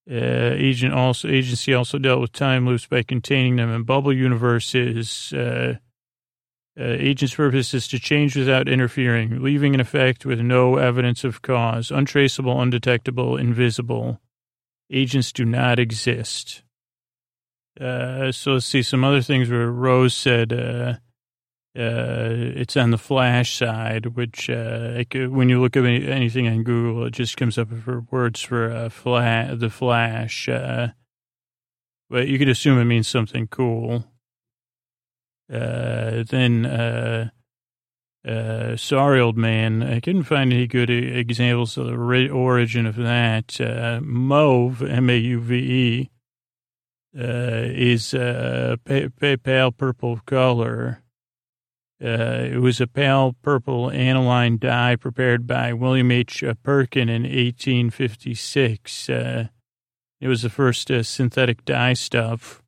Uh, 0.10 0.54
agent 0.56 0.94
also 0.94 1.28
agency 1.28 1.74
also 1.74 1.98
dealt 1.98 2.22
with 2.22 2.32
time 2.32 2.66
loops 2.66 2.88
by 2.88 3.04
containing 3.04 3.56
them 3.58 3.70
in 3.70 3.84
bubble 3.84 4.14
universes. 4.14 5.34
Uh, 5.34 5.76
Uh, 6.80 6.96
agent's 6.98 7.36
purpose 7.36 7.74
is 7.74 7.86
to 7.86 8.00
change 8.00 8.34
without 8.38 8.70
interfering, 8.70 9.44
leaving 9.44 9.76
an 9.76 9.82
effect 9.82 10.26
with 10.26 10.40
no 10.40 10.78
evidence 10.78 11.26
of 11.26 11.42
cause, 11.42 11.92
untraceable, 11.92 12.62
undetectable, 12.62 13.36
invisible. 13.36 14.22
Agents 14.90 15.34
do 15.34 15.44
not 15.44 15.80
exist. 15.80 16.64
Uh, 17.80 18.32
so 18.32 18.54
let's 18.54 18.66
see 18.66 18.82
some 18.82 19.04
other 19.04 19.22
things 19.22 19.50
where 19.50 19.70
Rose 19.70 20.14
said 20.14 20.54
uh, 21.78 22.28
it's 22.58 22.76
on 22.76 22.92
the 22.92 22.98
Flash 22.98 23.56
side, 23.56 24.08
which 24.08 24.50
uh, 24.50 25.04
when 25.30 25.48
you 25.48 25.62
look 25.62 25.78
at 25.78 25.86
anything 25.86 26.48
on 26.48 26.64
Google, 26.64 27.06
it 27.06 27.12
just 27.12 27.38
comes 27.38 27.58
up 27.58 27.70
for 27.70 28.02
words 28.12 28.42
for 28.42 28.70
uh, 28.70 28.90
fla- 28.90 29.56
the 29.56 29.70
Flash. 29.70 30.50
Uh, 30.50 30.90
but 32.10 32.28
you 32.28 32.38
could 32.38 32.50
assume 32.50 32.78
it 32.78 32.86
means 32.86 33.08
something 33.08 33.48
cool. 33.48 34.04
Uh, 35.50 36.24
then, 36.30 36.66
uh, 36.66 37.30
sorry, 38.76 39.22
old 39.22 39.38
man. 39.38 39.82
I 39.82 40.02
couldn't 40.02 40.24
find 40.24 40.52
any 40.52 40.68
good 40.68 40.90
examples 40.90 41.78
of 41.78 41.88
the 41.88 42.30
origin 42.30 42.86
of 42.86 42.98
that. 42.98 44.02
Mauve, 44.04 44.82
M-A-U-V-E, 44.84 46.10
uh, 47.18 47.22
is 47.24 48.14
a 48.14 48.78
pale 49.44 49.72
purple 49.72 50.20
color. 50.26 51.01
Uh, 52.04 52.50
it 52.52 52.58
was 52.58 52.82
a 52.82 52.88
pale 52.88 53.36
purple 53.44 53.92
aniline 53.92 54.58
dye 54.58 54.96
prepared 54.96 55.46
by 55.46 55.72
William 55.72 56.10
H. 56.10 56.44
Perkin 56.64 57.10
in 57.10 57.24
1856. 57.24 59.10
Uh, 59.10 59.48
it 60.20 60.28
was 60.28 60.42
the 60.42 60.50
first 60.50 60.90
uh, 60.90 61.04
synthetic 61.04 61.64
dye 61.64 61.94
stuff. 61.94 62.64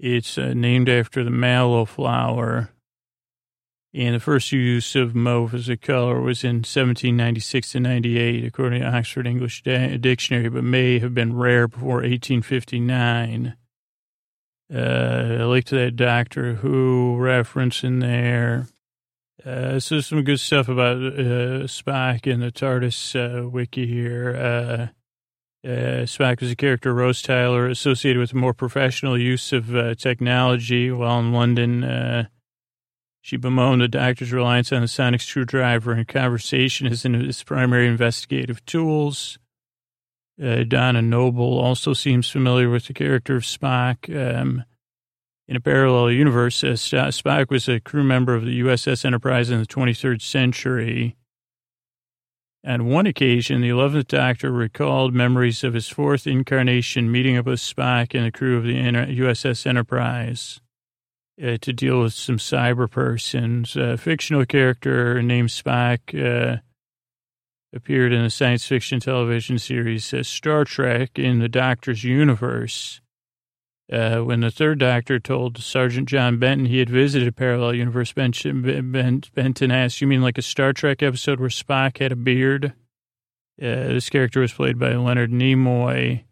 It's 0.00 0.36
uh, 0.36 0.52
named 0.54 0.88
after 0.88 1.22
the 1.22 1.30
mallow 1.30 1.84
flower. 1.84 2.70
And 3.94 4.14
the 4.14 4.20
first 4.20 4.50
use 4.50 4.96
of 4.96 5.14
mauve 5.14 5.54
as 5.54 5.68
a 5.68 5.76
color 5.76 6.20
was 6.20 6.42
in 6.42 6.56
1796 6.56 7.72
to 7.72 7.80
98, 7.80 8.44
according 8.44 8.80
to 8.80 8.88
Oxford 8.88 9.26
English 9.26 9.62
Dictionary, 9.62 10.48
but 10.48 10.64
may 10.64 10.98
have 10.98 11.14
been 11.14 11.36
rare 11.36 11.68
before 11.68 11.96
1859. 11.96 13.54
Uh, 14.74 15.38
I 15.40 15.44
liked 15.44 15.70
that 15.70 15.96
Doctor 15.96 16.54
Who 16.54 17.16
reference 17.16 17.84
in 17.84 17.98
there. 17.98 18.68
Uh, 19.44 19.80
so 19.80 20.00
some 20.00 20.22
good 20.22 20.40
stuff 20.40 20.68
about 20.68 20.96
uh, 20.96 21.66
Spock 21.66 22.32
and 22.32 22.42
the 22.42 22.52
TARDIS 22.52 23.16
uh, 23.16 23.48
wiki 23.48 23.86
here. 23.86 24.36
Uh, 24.36 24.86
uh, 25.68 26.04
Spock 26.06 26.40
was 26.40 26.50
a 26.50 26.56
character, 26.56 26.94
Rose 26.94 27.22
Tyler, 27.22 27.68
associated 27.68 28.18
with 28.18 28.34
more 28.34 28.54
professional 28.54 29.18
use 29.18 29.52
of 29.52 29.74
uh, 29.74 29.94
technology 29.94 30.90
while 30.90 31.20
in 31.20 31.32
London. 31.32 31.84
Uh, 31.84 32.26
she 33.20 33.36
bemoaned 33.36 33.82
the 33.82 33.88
doctor's 33.88 34.32
reliance 34.32 34.72
on 34.72 34.80
the 34.80 34.88
sonic 34.88 35.20
screwdriver 35.20 35.92
and 35.92 36.08
conversation 36.08 36.88
as 36.88 37.02
his 37.02 37.42
primary 37.44 37.86
investigative 37.86 38.64
tools. 38.64 39.38
Uh, 40.42 40.64
Donna 40.64 41.02
Noble 41.02 41.58
also 41.58 41.92
seems 41.92 42.28
familiar 42.28 42.68
with 42.68 42.86
the 42.86 42.94
character 42.94 43.36
of 43.36 43.44
Spock. 43.44 44.08
Um, 44.10 44.64
in 45.46 45.56
a 45.56 45.60
parallel 45.60 46.10
universe, 46.10 46.64
uh, 46.64 46.68
Spock 46.68 47.50
was 47.50 47.68
a 47.68 47.80
crew 47.80 48.02
member 48.02 48.34
of 48.34 48.44
the 48.44 48.60
USS 48.60 49.04
Enterprise 49.04 49.50
in 49.50 49.60
the 49.60 49.66
23rd 49.66 50.20
century. 50.20 51.16
On 52.64 52.86
one 52.86 53.06
occasion, 53.06 53.60
the 53.60 53.68
11th 53.68 54.06
Doctor 54.08 54.50
recalled 54.52 55.12
memories 55.12 55.64
of 55.64 55.74
his 55.74 55.88
fourth 55.88 56.26
incarnation 56.26 57.10
meeting 57.10 57.36
up 57.36 57.46
with 57.46 57.60
Spock 57.60 58.14
and 58.14 58.26
the 58.26 58.30
crew 58.32 58.56
of 58.56 58.64
the 58.64 58.74
USS 58.74 59.66
Enterprise 59.66 60.60
uh, 61.42 61.56
to 61.60 61.72
deal 61.72 62.00
with 62.00 62.14
some 62.14 62.38
cyber 62.38 62.90
persons. 62.90 63.76
A 63.76 63.96
fictional 63.96 64.44
character 64.44 65.22
named 65.22 65.48
Spock 65.48 66.00
uh, 66.14 66.60
appeared 67.72 68.12
in 68.12 68.22
the 68.22 68.30
science 68.30 68.66
fiction 68.66 69.00
television 69.00 69.58
series 69.58 70.12
uh, 70.12 70.22
Star 70.22 70.64
Trek 70.64 71.18
in 71.18 71.38
the 71.38 71.48
Doctor's 71.48 72.04
universe. 72.04 73.00
Uh, 73.90 74.20
when 74.20 74.40
the 74.40 74.50
third 74.50 74.78
doctor 74.78 75.18
told 75.18 75.58
Sergeant 75.58 76.08
John 76.08 76.38
Benton 76.38 76.66
he 76.66 76.78
had 76.78 76.88
visited 76.88 77.28
a 77.28 77.32
parallel 77.32 77.74
universe, 77.74 78.12
Benton 78.12 79.70
asked, 79.70 80.00
You 80.00 80.06
mean 80.06 80.22
like 80.22 80.38
a 80.38 80.42
Star 80.42 80.72
Trek 80.72 81.02
episode 81.02 81.40
where 81.40 81.48
Spock 81.48 81.98
had 81.98 82.12
a 82.12 82.16
beard? 82.16 82.72
Uh, 83.60 83.92
this 83.92 84.08
character 84.08 84.40
was 84.40 84.52
played 84.52 84.78
by 84.78 84.94
Leonard 84.94 85.30
Nimoy 85.30 86.24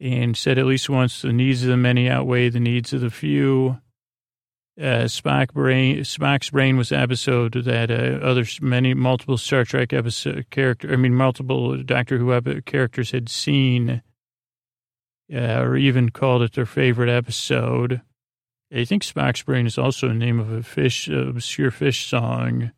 and 0.00 0.36
said 0.36 0.58
at 0.58 0.66
least 0.66 0.88
once 0.88 1.22
the 1.22 1.32
needs 1.32 1.62
of 1.62 1.68
the 1.68 1.76
many 1.76 2.08
outweigh 2.08 2.48
the 2.48 2.60
needs 2.60 2.92
of 2.92 3.00
the 3.00 3.10
few. 3.10 3.78
Uh, 4.76 5.06
Spock 5.06 5.52
brain, 5.52 5.98
Spock's 5.98 6.50
brain 6.50 6.76
was 6.76 6.90
episode 6.90 7.52
that 7.52 7.92
uh, 7.92 8.24
other 8.24 8.44
many 8.60 8.92
multiple 8.92 9.38
Star 9.38 9.64
Trek 9.64 9.92
episode 9.92 10.46
character, 10.50 10.92
I 10.92 10.96
mean 10.96 11.14
multiple 11.14 11.80
Doctor 11.82 12.18
Who 12.18 12.62
characters 12.62 13.12
had 13.12 13.28
seen 13.28 14.02
uh, 15.32 15.60
or 15.60 15.76
even 15.76 16.10
called 16.10 16.42
it 16.42 16.52
their 16.52 16.66
favorite 16.66 17.08
episode. 17.08 18.02
I 18.74 18.84
think 18.84 19.02
Spock's 19.02 19.42
Brain 19.42 19.66
is 19.66 19.78
also 19.78 20.08
the 20.08 20.14
name 20.14 20.40
of 20.40 20.50
a 20.50 20.62
fish, 20.62 21.08
uh, 21.08 21.28
obscure 21.28 21.70
Phish 21.70 22.08
song 22.08 22.72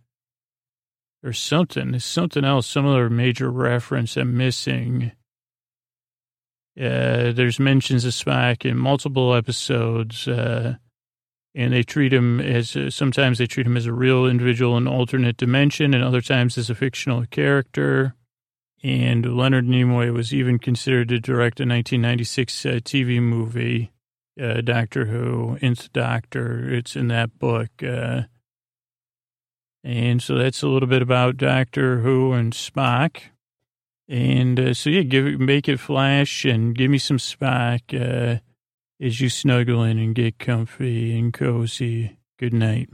or 1.25 1.33
something. 1.33 1.99
Something 1.99 2.45
else, 2.45 2.67
some 2.67 2.87
other 2.87 3.09
major 3.09 3.51
reference 3.51 4.17
I'm 4.17 4.37
missing. 4.37 5.13
Uh, 6.79 7.33
there's 7.33 7.59
mentions 7.59 8.05
of 8.05 8.13
Spock 8.13 8.67
in 8.67 8.77
multiple 8.77 9.35
episodes, 9.35 10.29
uh, 10.29 10.75
and 11.57 11.73
they 11.73 11.83
treat 11.83 12.13
him 12.13 12.39
as 12.39 12.77
uh, 12.77 12.91
sometimes 12.91 13.39
they 13.39 13.47
treat 13.47 13.67
him 13.67 13.79
as 13.79 13.87
a 13.87 13.93
real 13.93 14.27
individual 14.27 14.77
in 14.77 14.87
alternate 14.87 15.39
dimension, 15.39 15.95
and 15.95 16.05
other 16.05 16.21
times 16.21 16.59
as 16.59 16.69
a 16.69 16.75
fictional 16.75 17.25
character. 17.27 18.15
And 18.85 19.35
Leonard 19.35 19.65
Nimoy 19.65 20.13
was 20.13 20.35
even 20.35 20.59
considered 20.59 21.09
to 21.09 21.19
direct 21.19 21.59
a 21.59 21.65
1996 21.65 22.67
uh, 22.67 22.69
TV 22.85 23.23
movie, 23.23 23.91
uh, 24.41 24.61
Doctor 24.61 25.07
Who, 25.07 25.57
Nth 25.63 25.91
Doctor. 25.95 26.73
It's 26.73 26.95
in 26.95 27.09
that 27.09 27.39
book. 27.39 27.71
Uh, 27.83 28.25
and 29.83 30.23
so 30.23 30.37
that's 30.37 30.63
a 30.63 30.69
little 30.69 30.89
bit 30.89 31.01
about 31.01 31.39
Doctor 31.39 32.01
Who 32.01 32.35
and 32.35 32.53
Spock. 32.53 33.23
And 34.09 34.61
uh, 34.61 34.75
so, 34.75 34.91
yeah, 34.91 35.03
give 35.03 35.41
make 35.41 35.71
it 35.71 35.81
flash 35.81 36.45
and 36.45 36.77
give 36.77 36.91
me 36.91 36.99
some 36.99 37.17
Spock 37.17 37.81
uh, 37.95 38.41
as 39.01 39.21
you 39.21 39.29
snuggle 39.29 39.83
in 39.83 39.99
and 39.99 40.15
get 40.15 40.39
comfy 40.39 41.19
and 41.19 41.33
cozy. 41.33 42.19
Good 42.39 42.53
night. 42.53 42.89